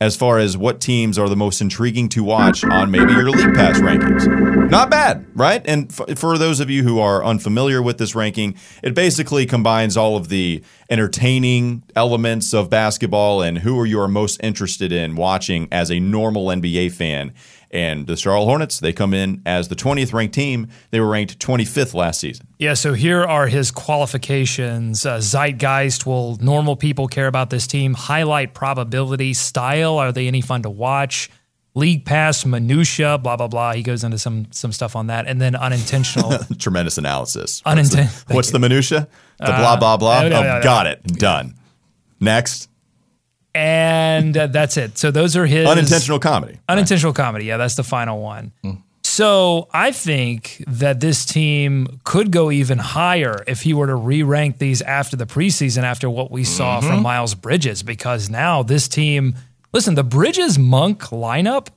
as 0.00 0.14
far 0.14 0.38
as 0.38 0.58
what 0.58 0.80
teams 0.80 1.18
are 1.18 1.28
the 1.28 1.36
most 1.36 1.60
intriguing 1.60 2.08
to 2.10 2.22
watch 2.22 2.62
on 2.64 2.90
maybe 2.90 3.12
your 3.12 3.30
league 3.30 3.54
pass 3.54 3.80
rankings. 3.80 4.70
Not 4.70 4.90
bad, 4.90 5.26
right? 5.34 5.62
And 5.64 5.90
f- 5.90 6.18
for 6.18 6.36
those 6.36 6.60
of 6.60 6.68
you 6.68 6.82
who 6.82 7.00
are 7.00 7.24
unfamiliar 7.24 7.80
with 7.80 7.96
this 7.96 8.14
ranking, 8.14 8.56
it 8.82 8.94
basically 8.94 9.46
combines 9.46 9.96
all 9.96 10.16
of 10.16 10.28
the 10.28 10.62
entertaining 10.90 11.82
elements 11.94 12.52
of 12.52 12.68
basketball 12.68 13.40
and 13.40 13.58
who 13.58 13.78
are 13.80 13.86
you 13.86 13.98
are 14.00 14.08
most 14.08 14.38
interested 14.42 14.92
in 14.92 15.16
watching 15.16 15.66
as 15.72 15.90
a 15.90 15.98
normal 15.98 16.46
NBA 16.46 16.92
fan. 16.92 17.32
And 17.76 18.06
the 18.06 18.16
Charlotte 18.16 18.46
Hornets, 18.46 18.80
they 18.80 18.94
come 18.94 19.12
in 19.12 19.42
as 19.44 19.68
the 19.68 19.76
20th 19.76 20.14
ranked 20.14 20.34
team. 20.34 20.68
They 20.92 20.98
were 20.98 21.08
ranked 21.08 21.38
25th 21.38 21.92
last 21.92 22.20
season. 22.20 22.46
Yeah, 22.58 22.72
so 22.72 22.94
here 22.94 23.22
are 23.22 23.48
his 23.48 23.70
qualifications. 23.70 25.04
Uh, 25.04 25.18
zeitgeist, 25.18 26.06
will 26.06 26.38
normal 26.40 26.74
people 26.76 27.06
care 27.06 27.26
about 27.26 27.50
this 27.50 27.66
team? 27.66 27.92
Highlight 27.92 28.54
probability, 28.54 29.34
style, 29.34 29.98
are 29.98 30.10
they 30.10 30.26
any 30.26 30.40
fun 30.40 30.62
to 30.62 30.70
watch? 30.70 31.28
League 31.74 32.06
pass, 32.06 32.46
minutia, 32.46 33.18
blah, 33.18 33.36
blah, 33.36 33.48
blah. 33.48 33.74
He 33.74 33.82
goes 33.82 34.02
into 34.02 34.16
some 34.16 34.46
some 34.52 34.72
stuff 34.72 34.96
on 34.96 35.08
that. 35.08 35.26
And 35.26 35.38
then 35.38 35.54
unintentional. 35.54 36.32
Tremendous 36.58 36.96
analysis. 36.96 37.60
Uninten- 37.66 38.04
What's 38.04 38.22
the, 38.24 38.34
what's 38.34 38.50
the 38.52 38.58
minutia? 38.58 39.08
The 39.38 39.44
blah, 39.44 39.76
blah, 39.76 39.98
blah? 39.98 40.22
no, 40.22 40.28
no, 40.30 40.38
oh, 40.38 40.42
no. 40.42 40.62
got 40.62 40.86
it. 40.86 41.04
Done. 41.04 41.54
Next. 42.20 42.70
And 43.56 44.36
uh, 44.36 44.46
that's 44.48 44.76
it. 44.76 44.98
So 44.98 45.10
those 45.10 45.34
are 45.36 45.46
his 45.46 45.66
Unintentional 45.66 46.18
comedy. 46.18 46.58
Unintentional 46.68 47.14
comedy. 47.14 47.46
Yeah, 47.46 47.56
that's 47.56 47.74
the 47.74 47.82
final 47.82 48.20
one. 48.20 48.52
So 49.02 49.68
I 49.72 49.92
think 49.92 50.62
that 50.66 51.00
this 51.00 51.24
team 51.24 52.00
could 52.04 52.30
go 52.30 52.50
even 52.50 52.76
higher 52.76 53.42
if 53.46 53.62
he 53.62 53.72
were 53.72 53.86
to 53.86 53.94
re 53.94 54.22
rank 54.22 54.58
these 54.58 54.82
after 54.82 55.16
the 55.16 55.24
preseason, 55.24 55.84
after 55.84 56.10
what 56.10 56.30
we 56.30 56.44
saw 56.44 56.80
from 56.80 57.02
Miles 57.02 57.34
Bridges, 57.34 57.82
because 57.82 58.28
now 58.28 58.62
this 58.62 58.88
team, 58.88 59.34
listen, 59.72 59.94
the 59.94 60.04
Bridges 60.04 60.58
Monk 60.58 61.00
lineup, 61.04 61.68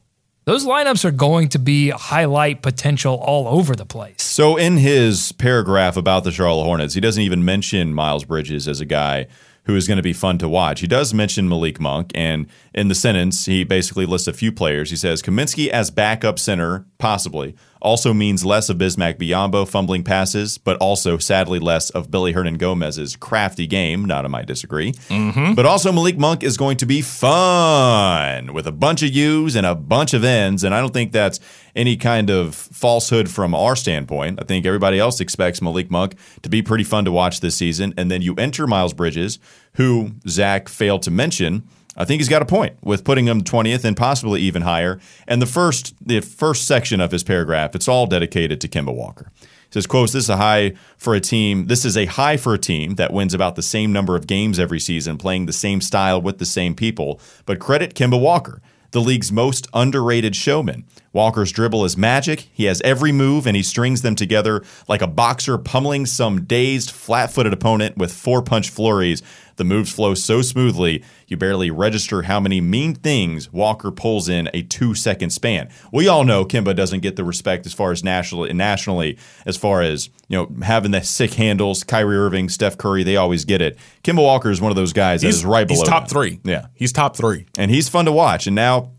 those 0.44 0.66
lineups 0.66 1.06
are 1.06 1.12
going 1.12 1.48
to 1.50 1.60
be 1.60 1.92
highlight 1.92 2.62
potential 2.62 3.16
all 3.16 3.48
over 3.48 3.74
the 3.74 3.86
place. 3.86 4.22
So 4.22 4.58
in 4.58 4.76
his 4.76 5.32
paragraph 5.32 5.96
about 5.96 6.26
the 6.26 6.32
Charlotte 6.32 6.66
Hornets, 6.66 6.94
he 6.94 7.00
doesn't 7.00 7.24
even 7.24 7.46
mention 7.46 7.94
Miles 7.94 8.26
Bridges 8.26 8.68
as 8.68 8.82
a 8.82 8.86
guy 8.86 9.28
who 9.66 9.76
is 9.76 9.88
going 9.88 9.98
to 9.98 10.04
be 10.04 10.14
fun 10.14 10.38
to 10.40 10.50
watch. 10.50 10.80
He 10.80 10.88
does 10.88 11.14
mention 11.14 11.48
Malik 11.48 11.80
Monk, 11.80 12.12
and 12.16 12.48
in 12.74 12.88
the 12.88 12.96
sentence, 12.96 13.46
he 13.46 13.64
basically 13.64 14.06
lists 14.06 14.28
a 14.28 14.34
few 14.34 14.52
players. 14.52 14.90
He 14.90 14.96
says 14.96 15.22
Kaminsky 15.22 15.68
as 15.70 15.92
backup 15.92 16.40
center, 16.40 16.86
possibly, 16.98 17.56
also 17.82 18.14
means 18.14 18.46
less 18.46 18.70
of 18.70 18.78
Bismack 18.78 19.18
Biyombo 19.18 19.68
fumbling 19.68 20.04
passes, 20.04 20.58
but 20.58 20.78
also 20.78 21.18
sadly 21.18 21.60
less 21.60 21.90
of 21.92 22.12
Billy 22.12 22.34
Hernangomez's 22.34 23.16
crafty 23.16 23.68
game. 23.68 24.06
Not 24.06 24.26
I 24.26 24.28
might 24.28 24.48
disagree. 24.48 24.92
Mm-hmm. 24.92 25.54
But 25.54 25.66
also 25.66 25.92
Malik 25.92 26.18
Monk 26.18 26.44
is 26.44 26.58
going 26.58 26.78
to 26.78 26.86
be 26.86 27.02
fun 27.02 28.54
with 28.54 28.68
a 28.68 28.72
bunch 28.72 29.04
of 29.04 29.12
U's 29.12 29.56
and 29.56 29.66
a 29.66 29.76
bunch 29.76 30.14
of 30.14 30.24
N's, 30.24 30.64
and 30.64 30.76
I 30.76 30.82
don't 30.82 30.94
think 30.94 31.12
that's 31.12 31.40
any 31.80 31.96
kind 31.96 32.30
of 32.30 32.54
falsehood 32.54 33.30
from 33.30 33.56
our 33.56 33.74
standpoint. 33.74 34.38
I 34.42 34.44
think 34.44 34.66
everybody 34.66 35.00
else 35.00 35.22
expects 35.22 35.62
Malik 35.62 35.90
Monk 35.90 36.16
to 36.44 36.50
be 36.50 36.62
pretty 36.62 36.84
fun 36.84 37.06
to 37.06 37.12
watch 37.12 37.40
this 37.40 37.56
season, 37.56 37.94
and 37.96 38.12
then 38.12 38.22
you 38.22 38.36
enter 38.36 38.68
Miles 38.68 38.94
Bridges, 38.94 39.40
who 39.76 40.12
Zach 40.28 40.68
failed 40.68 41.04
to 41.04 41.12
mention. 41.12 41.64
I 41.96 42.04
think 42.04 42.20
he's 42.20 42.28
got 42.28 42.42
a 42.42 42.46
point 42.46 42.76
with 42.84 43.06
putting 43.06 43.28
him 43.28 43.42
20th 43.42 43.86
and 43.86 43.96
possibly 43.96 44.42
even 44.42 44.64
higher. 44.64 45.00
And 45.26 45.42
the 45.42 45.46
first 45.46 45.96
the 46.06 46.20
first 46.20 46.68
section 46.68 47.00
of 47.00 47.12
his 47.12 47.24
paragraph, 47.24 47.76
it's 47.76 47.88
all 47.88 48.08
dedicated 48.08 48.60
to 48.62 48.68
Kemba 48.68 48.94
Walker. 48.94 49.32
It 49.42 49.74
says, 49.74 49.88
quotes, 49.88 50.12
this 50.14 50.24
is 50.24 50.30
a 50.30 50.38
high 50.38 50.74
for 50.98 51.14
a 51.14 51.20
team. 51.22 51.68
This 51.68 51.86
is 51.86 51.96
a 51.96 52.06
high 52.06 52.38
for 52.38 52.56
a 52.56 52.58
team 52.58 52.96
that 52.96 53.14
wins 53.14 53.34
about 53.34 53.56
the 53.56 53.62
same 53.62 53.94
number 53.94 54.16
of 54.16 54.28
games 54.28 54.60
every 54.60 54.80
season, 54.80 55.18
playing 55.18 55.46
the 55.46 55.54
same 55.54 55.80
style 55.80 56.22
with 56.22 56.40
the 56.40 56.46
same 56.46 56.74
people. 56.74 57.22
But 57.46 57.60
credit 57.60 57.94
Kemba 57.94 58.20
Walker, 58.20 58.62
the 58.92 59.02
league's 59.02 59.32
most 59.32 59.68
underrated 59.74 60.36
showman. 60.36 60.86
Walker's 61.12 61.52
dribble 61.52 61.86
is 61.86 61.98
magic. 61.98 62.50
He 62.54 62.66
has 62.66 62.82
every 62.82 63.12
move 63.12 63.48
and 63.48 63.56
he 63.56 63.64
strings 63.64 64.02
them 64.02 64.16
together 64.16 64.64
like 64.88 65.02
a 65.02 65.08
boxer 65.08 65.58
pummeling 65.58 66.06
some 66.06 66.46
dazed, 66.46 66.92
flat 66.92 67.32
footed 67.32 67.54
opponent 67.54 67.98
with 67.98 68.14
four 68.14 68.42
punch 68.42 68.70
flurries. 68.70 69.24
The 69.60 69.66
moves 69.66 69.92
flow 69.92 70.14
so 70.14 70.42
smoothly, 70.42 71.04
you 71.28 71.36
barely 71.36 71.70
register 71.70 72.22
how 72.22 72.40
many 72.40 72.62
mean 72.62 72.96
things 72.96 73.52
Walker 73.52 73.92
pulls 73.92 74.30
in 74.30 74.50
a 74.54 74.62
two 74.62 74.96
second 74.96 75.32
span. 75.32 75.68
We 75.92 76.08
all 76.08 76.24
know 76.24 76.46
Kemba 76.46 76.74
doesn't 76.74 77.02
get 77.02 77.18
the 77.18 77.26
respect 77.26 77.66
as 77.66 77.74
far 77.74 77.92
as 77.92 78.02
nationally, 78.02 78.54
nationally 78.54 79.18
as 79.46 79.58
far 79.58 79.82
as 79.82 80.10
you 80.30 80.38
know 80.38 80.50
having 80.64 80.92
the 80.92 81.02
sick 81.02 81.34
handles. 81.34 81.84
Kyrie 81.84 82.16
Irving, 82.16 82.48
Steph 82.48 82.78
Curry, 82.78 83.04
they 83.04 83.18
always 83.18 83.44
get 83.44 83.62
it. 83.62 83.78
Kemba 84.02 84.24
Walker 84.24 84.50
is 84.50 84.62
one 84.62 84.72
of 84.72 84.78
those 84.78 84.94
guys 84.94 85.24
that 85.24 85.28
is 85.28 85.44
right 85.44 85.68
below. 85.68 85.82
He's 85.82 85.90
top 85.90 86.04
them. 86.04 86.10
three. 86.10 86.40
Yeah, 86.46 86.68
he's 86.74 86.94
top 86.94 87.18
three. 87.18 87.46
and 87.58 87.70
he's 87.70 87.90
fun 87.90 88.06
to 88.06 88.14
watch. 88.14 88.48
And 88.48 88.56
now 88.56 88.92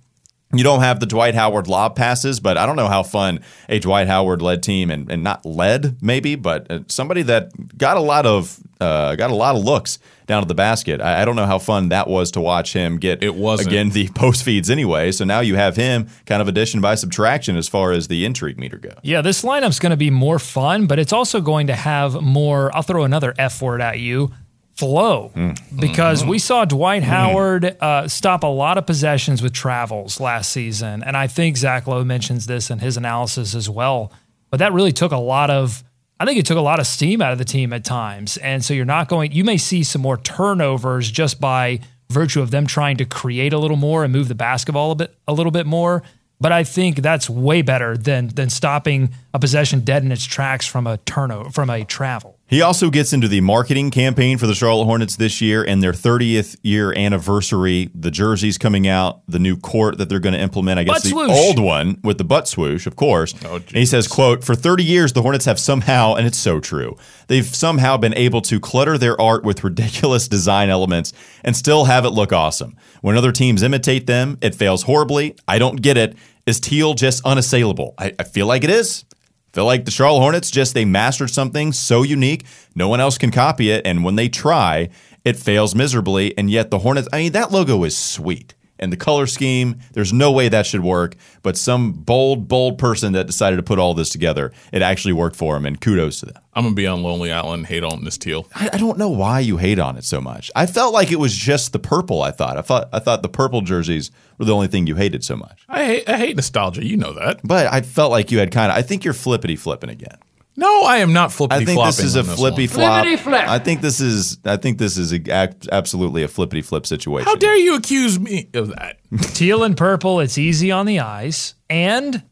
you 0.53 0.65
don't 0.65 0.81
have 0.81 0.99
the 0.99 1.07
Dwight 1.07 1.35
Howard 1.35 1.69
lob 1.69 1.95
passes, 1.95 2.41
but 2.41 2.59
I 2.59 2.67
don't 2.67 2.77
know 2.77 2.89
how 2.89 3.05
fun 3.05 3.41
a 3.69 3.79
Dwight 3.79 4.09
Howard 4.09 4.43
led 4.43 4.63
team 4.63 4.91
and, 4.91 5.11
and 5.11 5.23
not 5.23 5.47
led 5.47 6.03
maybe, 6.03 6.35
but 6.35 6.69
uh, 6.71 6.81
somebody 6.89 7.23
that 7.23 7.79
got 7.79 7.97
a 7.97 8.01
lot 8.01 8.27
of 8.27 8.59
uh, 8.81 9.15
got 9.15 9.31
a 9.31 9.35
lot 9.35 9.55
of 9.55 9.63
looks 9.63 9.99
down 10.27 10.43
to 10.43 10.49
the 10.49 10.55
basket. 10.55 11.01
I, 11.01 11.23
I 11.23 11.25
don't 11.25 11.37
know 11.37 11.47
how 11.47 11.59
fun 11.59 11.91
that 11.91 12.09
was 12.09 12.33
to 12.33 12.41
watch 12.41 12.73
him 12.73 12.99
get. 12.99 13.23
It 13.23 13.35
wasn't. 13.35 13.69
again 13.69 13.91
the 13.91 14.09
post 14.15 14.43
feeds 14.43 14.71
anyway. 14.71 15.13
So 15.13 15.25
now 15.25 15.41
you 15.41 15.55
have 15.55 15.77
him 15.77 16.09
kind 16.27 16.43
of 16.43 16.49
addition 16.49 16.81
by 16.81 16.97
subtraction 16.97 17.57
as 17.57 17.69
far 17.69 17.93
as 17.93 18.09
the 18.09 18.25
intrigue 18.25 18.59
meter 18.59 18.79
goes. 18.79 18.99
Yeah, 19.03 19.21
this 19.21 19.43
lineup's 19.45 19.79
going 19.79 19.91
to 19.91 19.97
be 19.97 20.11
more 20.11 20.41
fun, 20.41 20.87
but 20.87 20.99
it's 20.99 21.13
also 21.13 21.41
going 21.41 21.69
to 21.69 21.77
have 21.77 22.21
more. 22.21 22.75
I'll 22.75 22.83
throw 22.83 23.05
another 23.05 23.35
F 23.39 23.63
word 23.63 23.81
at 23.81 24.01
you 24.01 24.33
flow 24.81 25.31
because 25.79 26.25
we 26.25 26.39
saw 26.39 26.65
Dwight 26.65 27.03
Howard 27.03 27.77
uh, 27.81 28.09
stop 28.09 28.43
a 28.43 28.49
lot 28.49 28.79
of 28.79 28.87
possessions 28.87 29.43
with 29.43 29.53
travels 29.53 30.19
last 30.19 30.51
season. 30.51 31.05
And 31.05 31.17
I 31.17 31.27
think 31.27 31.57
Zach 31.57 31.87
Lowe 31.87 32.03
mentions 32.03 32.47
this 32.47 32.71
in 32.71 32.81
his 32.81 32.97
analysis 32.97 33.55
as 33.55 33.71
well. 33.71 34.13
But 34.51 34.59
that 34.59 34.73
really 34.73 34.93
took 34.93 35.13
a 35.13 35.19
lot 35.19 35.51
of, 35.51 35.85
I 36.19 36.25
think 36.25 36.39
it 36.39 36.47
took 36.47 36.59
a 36.59 36.63
lot 36.63 36.81
of 36.81 36.87
steam 36.87 37.23
out 37.23 37.33
of 37.33 37.39
the 37.39 37.45
team 37.45 37.73
at 37.73 37.85
times. 37.85 38.37
And 38.39 38.65
so 38.65 38.75
you're 38.75 38.85
not 38.85 39.09
going, 39.09 39.31
you 39.33 39.45
may 39.45 39.59
see 39.59 39.85
some 39.85 40.03
more 40.03 40.17
turnovers 40.17 41.11
just 41.11 41.41
by 41.41 41.81
virtue 42.11 42.43
of 42.43 42.51
them 42.51 42.67
trying 42.67 42.97
to 42.97 43.05
create 43.05 43.53
a 43.53 43.59
little 43.59 43.77
more 43.77 44.03
and 44.03 44.13
move 44.13 44.29
the 44.29 44.35
basketball 44.35 44.91
a 44.91 44.97
bit, 44.97 45.15
a 45.29 45.33
little 45.33 45.53
bit 45.53 45.67
more. 45.67 46.03
But 46.41 46.53
I 46.53 46.65
think 46.65 47.03
that's 47.03 47.29
way 47.29 47.61
better 47.61 47.99
than 47.99 48.29
than 48.29 48.49
stopping 48.49 49.11
a 49.35 49.39
possession 49.39 49.81
dead 49.81 50.03
in 50.05 50.11
its 50.11 50.25
tracks 50.25 50.67
from 50.67 50.87
a 50.87 50.97
turnover 50.97 51.51
from 51.51 51.69
a 51.69 51.85
travel. 51.85 52.40
He 52.51 52.63
also 52.63 52.91
gets 52.91 53.13
into 53.13 53.29
the 53.29 53.41
marketing 53.43 53.93
campaign 53.93 54.37
for 54.37 54.49
the 54.49 54.57
Charlotte 54.57 54.87
Hornets 54.87 55.15
this 55.15 55.41
year 55.41 55.63
and 55.63 55.81
their 55.81 55.93
30th 55.93 56.57
year 56.65 56.93
anniversary. 56.93 57.91
The 57.95 58.11
jerseys 58.11 58.59
coming 58.59 58.89
out, 58.89 59.23
the 59.29 59.39
new 59.39 59.57
court 59.57 59.99
that 59.99 60.09
they're 60.09 60.19
going 60.19 60.33
to 60.33 60.41
implement. 60.41 60.81
I 60.81 60.83
guess 60.83 60.95
Butt 60.95 61.03
the 61.05 61.09
swoosh. 61.11 61.31
old 61.31 61.61
one 61.61 62.01
with 62.03 62.19
the 62.19 62.25
butt 62.25 62.49
swoosh, 62.49 62.89
of 62.89 62.97
course. 62.97 63.37
Oh, 63.45 63.55
and 63.55 63.71
he 63.71 63.87
says, 63.87 64.09
"quote 64.09 64.43
For 64.43 64.57
30 64.57 64.83
years, 64.83 65.13
the 65.13 65.23
Hornets 65.23 65.45
have 65.45 65.61
somehow, 65.61 66.15
and 66.15 66.27
it's 66.27 66.39
so 66.39 66.59
true, 66.59 66.97
they've 67.29 67.47
somehow 67.47 67.97
been 67.97 68.15
able 68.15 68.41
to 68.43 68.59
clutter 68.59 68.99
their 68.99 69.19
art 69.21 69.45
with 69.45 69.63
ridiculous 69.63 70.27
design 70.27 70.71
elements 70.71 71.13
and 71.45 71.55
still 71.55 71.85
have 71.85 72.05
it 72.05 72.11
look 72.11 72.33
awesome. 72.33 72.77
When 73.01 73.17
other 73.17 73.31
teams 73.31 73.63
imitate 73.63 74.09
them, 74.09 74.39
it 74.43 74.57
fails 74.57 74.83
horribly. 74.83 75.37
I 75.47 75.61
don't 75.61 75.81
get 75.81 75.97
it. 75.97 76.17
Is 76.47 76.59
teal 76.59 76.95
just 76.95 77.25
unassailable? 77.25 77.95
I, 77.97 78.13
I 78.19 78.25
feel 78.25 78.47
like 78.47 78.65
it 78.65 78.71
is." 78.71 79.05
Feel 79.53 79.65
like 79.65 79.85
the 79.85 79.91
Charlotte 79.91 80.21
Hornets 80.21 80.51
just 80.51 80.75
they 80.75 80.85
mastered 80.85 81.31
something 81.31 81.73
so 81.73 82.03
unique, 82.03 82.45
no 82.75 82.89
one 82.89 83.01
else 83.01 83.19
can 83.19 83.31
copy 83.33 83.71
it, 83.71 83.85
and 83.85 84.05
when 84.05 84.15
they 84.17 84.29
try, 84.29 84.89
it 85.25 85.37
fails 85.37 85.75
miserably. 85.75 86.37
And 86.39 86.49
yet 86.51 86.71
the 86.71 86.79
Hornets, 86.79 87.09
I 87.13 87.19
mean, 87.19 87.33
that 87.33 87.51
logo 87.51 87.83
is 87.85 87.97
sweet. 87.97 88.55
And 88.81 88.91
the 88.91 88.97
color 88.97 89.27
scheme, 89.27 89.79
there's 89.93 90.13
no 90.13 90.33
way 90.33 90.49
that 90.49 90.67
should 90.67 90.83
work. 90.83 91.15
But 91.43 91.57
some 91.57 91.93
bold, 91.93 92.49
bold 92.49 92.79
person 92.79 93.13
that 93.13 93.27
decided 93.27 93.57
to 93.57 93.63
put 93.63 93.79
all 93.79 93.95
this 93.95 94.09
together, 94.09 94.53
it 94.73 94.83
actually 94.83 95.13
worked 95.13 95.37
for 95.37 95.57
him, 95.57 95.67
and 95.67 95.81
kudos 95.81 96.21
to 96.21 96.27
them. 96.27 96.43
I'm 96.55 96.65
gonna 96.65 96.75
be 96.75 96.87
on 96.87 97.03
Lonely 97.03 97.31
Island, 97.31 97.67
hate 97.67 97.85
on 97.85 98.05
this 98.05 98.19
teal. 98.19 98.49
I, 98.55 98.71
I 98.73 98.77
don't 98.79 98.99
know 98.99 99.11
why 99.11 99.41
you 99.41 99.59
hate 99.59 99.79
on 99.79 99.97
it 99.97 100.05
so 100.05 100.21
much. 100.21 100.51
I 100.57 100.67
felt 100.67 100.93
like 100.93 101.13
it 101.13 101.21
was 101.21 101.37
just 101.37 101.73
the 101.73 101.79
purple. 101.79 102.23
I 102.23 102.33
thought. 102.33 102.57
I 102.57 102.63
thought. 102.63 102.89
I 102.93 102.99
thought 102.99 103.23
the 103.23 103.29
purple 103.29 103.61
jerseys 103.61 104.11
were 104.39 104.47
the 104.47 104.55
only 104.55 104.67
thing 104.67 104.87
you 104.87 104.97
hated 104.97 105.23
so 105.23 105.37
much. 105.37 105.63
I 105.69 105.85
hate, 105.85 106.09
I 106.09 106.17
hate 106.17 106.37
nostalgia. 106.37 106.85
You 106.85 106.97
know 106.97 107.13
that. 107.13 107.41
But 107.45 107.73
I 107.73 107.83
felt 107.83 108.11
like 108.11 108.33
you 108.33 108.39
had 108.39 108.51
kind 108.51 108.73
of. 108.73 108.79
I 108.79 108.83
think 108.83 109.05
you're 109.05 109.15
flippity 109.15 109.57
flipping 109.57 109.91
again. 109.91 110.17
No, 110.57 110.83
I 110.85 110.99
am 110.99 111.13
not 111.13 111.33
flippity 111.33 111.63
I 111.63 111.65
think 111.65 111.77
flopping. 111.77 111.97
this 111.97 112.05
is 112.05 112.17
a 112.17 112.23
this 112.23 112.35
flippy 112.37 112.67
one. 112.67 112.75
flop. 112.75 113.03
Flippity 113.05 113.23
flip. 113.23 113.49
I 113.49 113.59
think 113.59 113.81
this 113.81 114.01
is. 114.01 114.39
I 114.45 114.57
think 114.57 114.79
this 114.79 114.99
is 114.99 115.13
a, 115.13 115.17
ac- 115.17 115.69
absolutely 115.73 116.23
a 116.23 116.29
flippity 116.29 116.61
flip 116.63 116.87
situation. 116.87 117.25
How 117.27 117.37
dare 117.37 117.57
you 117.57 117.77
accuse 117.77 118.19
me 118.19 118.49
of 118.55 118.69
that? 118.69 118.99
Teal 119.35 119.63
and 119.65 119.77
purple, 119.77 120.21
it's 120.21 120.37
easy 120.39 120.71
on 120.71 120.87
the 120.87 121.01
eyes. 121.01 121.55
And 121.71 122.23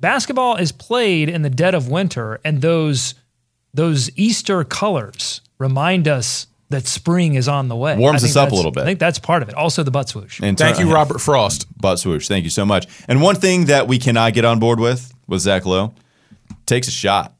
basketball 0.00 0.56
is 0.56 0.72
played 0.72 1.28
in 1.28 1.42
the 1.42 1.50
dead 1.50 1.74
of 1.74 1.88
winter, 1.88 2.40
and 2.44 2.62
those 2.62 3.14
those 3.74 4.10
Easter 4.16 4.64
colors 4.64 5.40
remind 5.58 6.06
us 6.08 6.46
that 6.70 6.86
spring 6.86 7.34
is 7.34 7.48
on 7.48 7.68
the 7.68 7.76
way. 7.76 7.96
Warms 7.98 8.24
us 8.24 8.34
up 8.36 8.50
a 8.50 8.54
little 8.54 8.70
bit. 8.70 8.82
I 8.82 8.86
think 8.86 8.98
that's 8.98 9.18
part 9.18 9.42
of 9.42 9.48
it. 9.50 9.54
Also, 9.54 9.82
the 9.82 9.90
butt 9.90 10.08
swoosh. 10.08 10.40
And 10.40 10.56
Thank 10.56 10.76
turn- 10.78 10.86
you, 10.86 10.94
Robert 10.94 11.20
Frost. 11.20 11.66
Butt 11.78 11.98
swoosh. 11.98 12.28
Thank 12.28 12.44
you 12.44 12.50
so 12.50 12.64
much. 12.64 12.86
And 13.08 13.20
one 13.20 13.34
thing 13.36 13.66
that 13.66 13.88
we 13.88 13.98
cannot 13.98 14.32
get 14.32 14.44
on 14.46 14.58
board 14.58 14.80
with 14.80 15.12
with 15.26 15.40
Zach 15.40 15.66
Lowe 15.66 15.92
takes 16.72 16.88
a 16.88 16.90
shot 16.90 17.34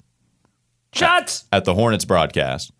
Shots. 0.92 1.46
at 1.50 1.64
the 1.64 1.72
Hornets 1.72 2.04
broadcast. 2.04 2.70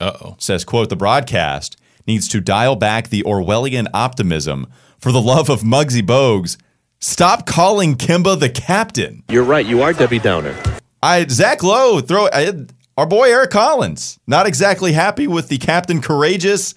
Uh 0.00 0.12
oh. 0.22 0.36
Says, 0.38 0.64
"quote 0.64 0.88
The 0.88 0.96
broadcast 0.96 1.76
needs 2.06 2.26
to 2.28 2.40
dial 2.40 2.76
back 2.76 3.10
the 3.10 3.22
Orwellian 3.24 3.88
optimism 3.92 4.68
for 4.98 5.12
the 5.12 5.20
love 5.20 5.50
of 5.50 5.60
Muggsy 5.60 6.00
Bogues. 6.00 6.56
Stop 6.98 7.44
calling 7.44 7.96
Kemba 7.96 8.40
the 8.40 8.48
captain." 8.48 9.22
You're 9.28 9.44
right. 9.44 9.66
You 9.66 9.82
are 9.82 9.92
Debbie 9.92 10.18
Downer. 10.18 10.56
I 11.02 11.26
Zach 11.26 11.62
Lowe 11.62 12.00
throw 12.00 12.26
I, 12.32 12.64
our 12.96 13.06
boy 13.06 13.28
Eric 13.30 13.50
Collins 13.50 14.18
not 14.26 14.46
exactly 14.46 14.92
happy 14.92 15.26
with 15.26 15.48
the 15.48 15.58
captain 15.58 16.00
courageous 16.00 16.74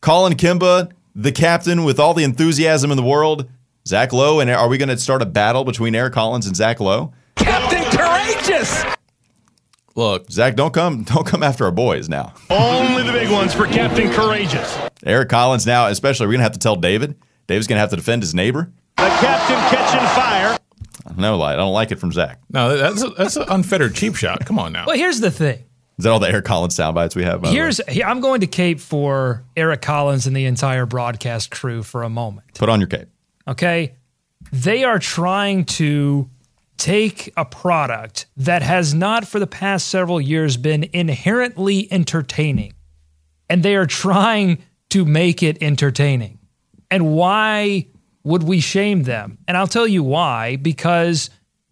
Colin 0.00 0.32
Kemba 0.32 0.90
the 1.14 1.30
captain 1.30 1.84
with 1.84 2.00
all 2.00 2.14
the 2.14 2.24
enthusiasm 2.24 2.90
in 2.90 2.96
the 2.96 3.02
world. 3.04 3.48
Zach 3.86 4.12
Lowe 4.12 4.40
and 4.40 4.50
are 4.50 4.68
we 4.68 4.76
going 4.76 4.88
to 4.88 4.98
start 4.98 5.22
a 5.22 5.26
battle 5.26 5.62
between 5.62 5.94
Eric 5.94 6.14
Collins 6.14 6.48
and 6.48 6.56
Zach 6.56 6.80
Lowe? 6.80 7.12
Look, 9.96 10.30
Zach, 10.30 10.56
don't 10.56 10.72
come 10.74 11.04
don't 11.04 11.26
come 11.26 11.42
after 11.42 11.64
our 11.64 11.70
boys 11.72 12.08
now. 12.08 12.34
Only 12.50 13.02
the 13.02 13.12
big 13.12 13.30
ones 13.30 13.54
for 13.54 13.66
Captain 13.66 14.10
Courageous. 14.12 14.78
Eric 15.04 15.28
Collins 15.30 15.66
now, 15.66 15.86
especially 15.86 16.26
we're 16.26 16.32
going 16.34 16.40
to 16.40 16.44
have 16.44 16.52
to 16.52 16.58
tell 16.58 16.76
David. 16.76 17.16
David's 17.46 17.66
going 17.66 17.76
to 17.76 17.80
have 17.80 17.90
to 17.90 17.96
defend 17.96 18.22
his 18.22 18.34
neighbor. 18.34 18.70
The 18.96 19.02
Captain 19.02 19.56
catching 19.56 20.06
fire. 20.20 20.58
No 21.16 21.38
lie, 21.38 21.54
I 21.54 21.56
don't 21.56 21.72
like 21.72 21.92
it 21.92 21.96
from 21.98 22.12
Zach. 22.12 22.40
no, 22.50 22.76
that's 22.76 23.02
a, 23.02 23.08
that's 23.10 23.36
an 23.36 23.44
unfettered 23.48 23.94
cheap 23.94 24.16
shot. 24.16 24.44
Come 24.44 24.58
on 24.58 24.72
now. 24.72 24.84
Well, 24.86 24.96
here's 24.96 25.20
the 25.20 25.30
thing. 25.30 25.64
Is 25.98 26.04
that 26.04 26.10
all 26.10 26.18
the 26.18 26.28
Eric 26.28 26.44
Collins 26.44 26.74
sound 26.76 26.94
bites 26.94 27.16
we 27.16 27.24
have? 27.24 27.40
by 27.40 27.48
the 27.48 27.54
way? 27.54 27.60
Here's 27.60 27.80
I'm 28.04 28.20
going 28.20 28.42
to 28.42 28.46
cape 28.46 28.80
for 28.80 29.44
Eric 29.56 29.80
Collins 29.80 30.26
and 30.26 30.36
the 30.36 30.44
entire 30.44 30.84
broadcast 30.84 31.50
crew 31.50 31.82
for 31.82 32.02
a 32.02 32.10
moment. 32.10 32.52
put 32.54 32.68
on 32.68 32.80
your 32.80 32.88
cape. 32.88 33.08
Okay. 33.48 33.94
They 34.52 34.84
are 34.84 34.98
trying 34.98 35.64
to 35.64 36.28
take 36.78 37.32
a 37.36 37.44
product 37.44 38.26
that 38.36 38.62
has 38.62 38.94
not 38.94 39.26
for 39.26 39.38
the 39.38 39.46
past 39.46 39.88
several 39.88 40.20
years 40.20 40.56
been 40.56 40.88
inherently 40.92 41.90
entertaining 41.90 42.72
and 43.48 43.62
they 43.62 43.76
are 43.76 43.86
trying 43.86 44.58
to 44.90 45.04
make 45.04 45.42
it 45.42 45.62
entertaining. 45.62 46.38
And 46.90 47.12
why 47.12 47.86
would 48.24 48.42
we 48.42 48.60
shame 48.60 49.04
them? 49.04 49.38
And 49.46 49.56
I'll 49.56 49.66
tell 49.66 49.86
you 49.86 50.02
why 50.02 50.56
because 50.56 51.30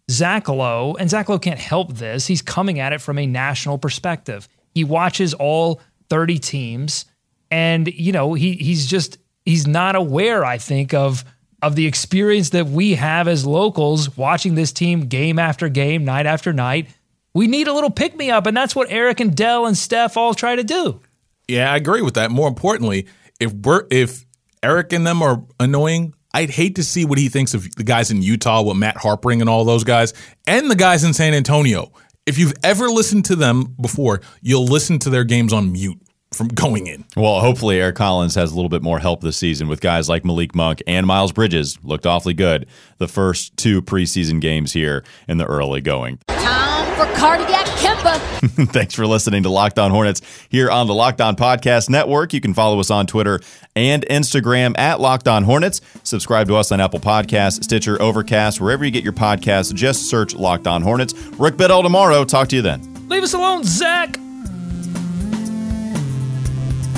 Zach 0.09 0.47
Lowe, 0.47 0.95
and 0.99 1.09
Zach 1.09 1.29
Lowe 1.29 1.39
can't 1.39 1.59
help 1.59 1.93
this, 1.93 2.27
he's 2.27 2.41
coming 2.41 2.79
at 2.79 2.93
it 2.93 3.01
from 3.01 3.17
a 3.17 3.25
national 3.25 3.77
perspective. 3.77 4.47
He 4.73 4.83
watches 4.83 5.33
all 5.33 5.81
30 6.09 6.39
teams 6.39 7.05
and 7.51 7.87
you 7.87 8.11
know, 8.11 8.33
he 8.33 8.53
he's 8.53 8.85
just 8.85 9.17
he's 9.45 9.67
not 9.67 9.95
aware 9.95 10.43
I 10.43 10.57
think 10.57 10.93
of 10.93 11.23
of 11.65 11.75
the 11.75 11.87
experience 11.87 12.51
that 12.51 12.67
we 12.67 12.93
have 12.93 13.27
as 13.27 13.43
locals 13.43 14.15
watching 14.15 14.53
this 14.53 14.71
team 14.71 15.07
game 15.07 15.39
after 15.39 15.67
game, 15.67 16.05
night 16.05 16.27
after 16.27 16.53
night. 16.53 16.87
We 17.33 17.47
need 17.47 17.67
a 17.67 17.73
little 17.73 17.89
pick 17.89 18.15
me 18.15 18.29
up 18.29 18.45
and 18.45 18.55
that's 18.55 18.75
what 18.75 18.91
Eric 18.91 19.19
and 19.19 19.35
Dell 19.35 19.65
and 19.65 19.75
Steph 19.75 20.15
all 20.15 20.35
try 20.35 20.55
to 20.55 20.63
do. 20.63 21.01
Yeah, 21.47 21.71
I 21.71 21.75
agree 21.75 22.03
with 22.03 22.13
that. 22.13 22.29
More 22.29 22.47
importantly, 22.47 23.07
if 23.39 23.51
we're 23.51 23.87
if 23.89 24.25
Eric 24.61 24.93
and 24.93 25.07
them 25.07 25.23
are 25.23 25.43
annoying, 25.59 26.13
I'd 26.35 26.51
hate 26.51 26.75
to 26.75 26.83
see 26.83 27.03
what 27.03 27.17
he 27.17 27.29
thinks 27.29 27.55
of 27.55 27.67
the 27.75 27.83
guys 27.83 28.11
in 28.11 28.21
Utah, 28.21 28.61
with 28.61 28.77
Matt 28.77 28.97
Harpring 28.97 29.41
and 29.41 29.49
all 29.49 29.65
those 29.65 29.83
guys, 29.83 30.13
and 30.45 30.69
the 30.69 30.75
guys 30.75 31.03
in 31.03 31.13
San 31.13 31.33
Antonio. 31.33 31.91
If 32.27 32.37
you've 32.37 32.53
ever 32.63 32.89
listened 32.89 33.25
to 33.25 33.35
them 33.35 33.75
before, 33.81 34.21
you'll 34.41 34.65
listen 34.65 34.99
to 34.99 35.09
their 35.09 35.23
games 35.23 35.51
on 35.51 35.71
mute 35.71 35.99
from 36.35 36.49
going 36.49 36.87
in. 36.87 37.05
Well, 37.15 37.39
hopefully 37.39 37.79
Eric 37.79 37.95
Collins 37.95 38.35
has 38.35 38.51
a 38.51 38.55
little 38.55 38.69
bit 38.69 38.81
more 38.83 38.99
help 38.99 39.21
this 39.21 39.37
season 39.37 39.67
with 39.67 39.81
guys 39.81 40.09
like 40.09 40.25
Malik 40.25 40.53
Monk 40.53 40.83
and 40.85 41.07
Miles 41.07 41.31
Bridges. 41.31 41.79
Looked 41.83 42.05
awfully 42.05 42.33
good 42.33 42.67
the 42.97 43.07
first 43.07 43.55
two 43.57 43.81
preseason 43.81 44.39
games 44.39 44.73
here 44.73 45.03
in 45.27 45.37
the 45.37 45.45
early 45.45 45.81
going. 45.81 46.19
Tom 46.27 46.85
for 46.95 47.05
Cardiac 47.17 47.65
Kemba. 47.65 48.19
Thanks 48.71 48.93
for 48.93 49.07
listening 49.07 49.43
to 49.43 49.49
Locked 49.49 49.79
On 49.79 49.91
Hornets 49.91 50.21
here 50.49 50.69
on 50.69 50.87
the 50.87 50.93
Locked 50.93 51.21
On 51.21 51.35
Podcast 51.35 51.89
Network. 51.89 52.33
You 52.33 52.41
can 52.41 52.53
follow 52.53 52.79
us 52.79 52.91
on 52.91 53.07
Twitter 53.07 53.39
and 53.75 54.05
Instagram 54.07 54.77
at 54.77 54.99
Locked 54.99 55.27
On 55.27 55.43
Hornets. 55.43 55.81
Subscribe 56.03 56.47
to 56.47 56.55
us 56.55 56.71
on 56.71 56.79
Apple 56.79 56.99
Podcasts, 56.99 57.63
Stitcher, 57.63 58.01
Overcast, 58.01 58.61
wherever 58.61 58.85
you 58.85 58.91
get 58.91 59.03
your 59.03 59.13
podcasts. 59.13 59.73
Just 59.73 60.09
search 60.09 60.35
Locked 60.35 60.67
On 60.67 60.81
Hornets. 60.81 61.13
Rick 61.39 61.57
Biddle 61.57 61.83
tomorrow. 61.83 62.23
Talk 62.23 62.49
to 62.49 62.55
you 62.55 62.61
then. 62.61 63.07
Leave 63.09 63.23
us 63.23 63.33
alone, 63.33 63.63
Zach. 63.63 64.17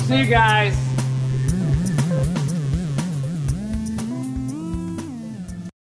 See 0.08 0.20
you 0.20 0.24
guys. 0.24 0.74